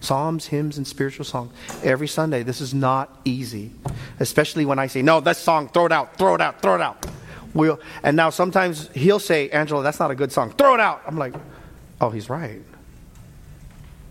Psalms, 0.00 0.46
hymns, 0.46 0.76
and 0.76 0.86
spiritual 0.86 1.24
song. 1.24 1.50
Every 1.82 2.06
Sunday. 2.06 2.42
This 2.42 2.60
is 2.60 2.74
not 2.74 3.20
easy. 3.24 3.72
Especially 4.20 4.64
when 4.66 4.78
I 4.78 4.86
say, 4.86 5.02
no, 5.02 5.20
that 5.20 5.36
song, 5.36 5.68
throw 5.68 5.86
it 5.86 5.92
out, 5.92 6.18
throw 6.18 6.34
it 6.34 6.40
out, 6.40 6.60
throw 6.60 6.74
it 6.74 6.80
out. 6.80 7.06
We'll, 7.54 7.80
and 8.02 8.16
now 8.16 8.30
sometimes 8.30 8.88
he'll 8.88 9.20
say, 9.20 9.48
Angelo, 9.50 9.82
that's 9.82 10.00
not 10.00 10.10
a 10.10 10.14
good 10.14 10.30
song. 10.30 10.50
Throw 10.50 10.74
it 10.74 10.80
out. 10.80 11.02
I'm 11.06 11.16
like, 11.16 11.34
oh, 12.00 12.10
he's 12.10 12.28
right. 12.28 12.60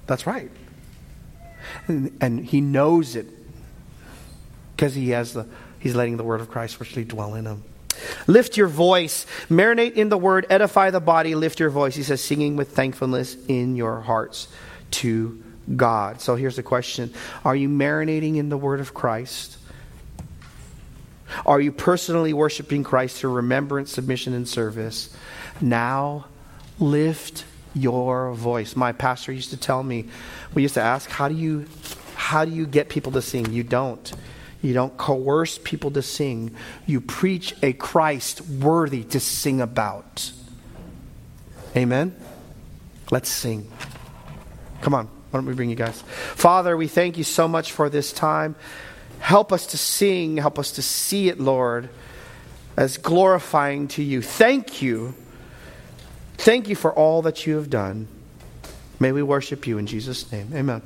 That's 0.08 0.26
right. 0.26 0.50
And, 1.88 2.18
and 2.22 2.46
he 2.46 2.60
knows 2.62 3.16
it 3.16 3.28
because 4.76 4.96
he 4.96 5.10
has 5.12 5.34
the 5.34 5.48
he's 5.84 5.96
letting 5.96 6.16
the 6.18 6.24
word 6.24 6.40
of 6.40 6.50
Christ 6.50 6.80
richly 6.80 7.04
dwell 7.04 7.36
in 7.36 7.46
him. 7.46 7.64
Lift 8.26 8.58
your 8.58 8.68
voice, 8.68 9.28
marinate 9.50 9.94
in 9.94 10.10
the 10.10 10.18
word, 10.18 10.48
edify 10.50 10.90
the 10.90 11.00
body, 11.00 11.36
lift 11.36 11.60
your 11.60 11.70
voice. 11.70 11.96
He 11.96 12.04
says, 12.04 12.24
singing 12.24 12.56
with 12.56 12.72
thankfulness 12.72 13.36
in 13.48 13.76
your 13.76 14.00
hearts 14.00 14.48
to 14.92 15.44
God. 15.76 16.22
So 16.22 16.36
here's 16.36 16.56
the 16.56 16.64
question 16.64 17.14
Are 17.46 17.56
you 17.56 17.70
marinating 17.70 18.38
in 18.38 18.50
the 18.50 18.58
word 18.58 18.80
of 18.80 18.94
Christ? 18.94 19.58
Are 21.46 21.60
you 21.60 21.72
personally 21.72 22.32
worshiping 22.32 22.84
Christ 22.84 23.18
through 23.18 23.34
remembrance, 23.34 23.92
submission, 23.92 24.34
and 24.34 24.48
service? 24.48 25.16
Now 25.60 26.28
lift 26.80 27.44
your 27.74 28.34
voice. 28.34 28.76
My 28.76 28.92
pastor 28.92 29.32
used 29.32 29.50
to 29.50 29.58
tell 29.58 29.82
me, 29.82 30.06
we 30.54 30.62
used 30.62 30.76
to 30.76 30.82
ask, 30.82 31.10
how 31.10 31.28
do 31.28 31.36
you 31.36 31.66
how 32.16 32.46
do 32.46 32.52
you 32.52 32.66
get 32.66 32.90
people 32.90 33.12
to 33.14 33.22
sing? 33.22 33.52
You 33.52 33.64
don't. 33.64 34.12
You 34.64 34.74
don't 34.74 34.98
coerce 34.98 35.60
people 35.62 35.92
to 35.92 36.02
sing. 36.02 36.56
You 36.88 37.02
preach 37.02 37.54
a 37.62 37.74
Christ 37.74 38.42
worthy 38.42 39.04
to 39.04 39.20
sing 39.20 39.60
about. 39.62 40.32
Amen? 41.76 42.16
Let's 43.12 43.30
sing. 43.30 43.70
Come 44.82 44.94
on. 44.96 45.06
Why 45.06 45.40
don't 45.40 45.48
we 45.48 45.54
bring 45.54 45.70
you 45.70 45.76
guys? 45.76 46.02
Father, 46.02 46.78
we 46.78 46.88
thank 46.88 47.18
you 47.18 47.24
so 47.24 47.48
much 47.48 47.72
for 47.72 47.90
this 47.90 48.14
time. 48.14 48.56
Help 49.20 49.52
us 49.52 49.68
to 49.68 49.78
sing. 49.78 50.38
Help 50.38 50.58
us 50.58 50.72
to 50.74 50.82
see 50.82 51.28
it, 51.28 51.40
Lord, 51.40 51.90
as 52.78 52.98
glorifying 52.98 53.90
to 53.90 54.04
you. 54.04 54.22
Thank 54.22 54.82
you. 54.82 55.14
Thank 56.38 56.70
you 56.70 56.76
for 56.76 56.94
all 56.94 57.24
that 57.24 57.46
you 57.46 57.56
have 57.56 57.70
done. 57.70 58.08
May 59.00 59.12
we 59.12 59.24
worship 59.24 59.68
you 59.68 59.78
in 59.78 59.88
Jesus' 59.88 60.32
name. 60.32 60.52
Amen. 60.54 60.82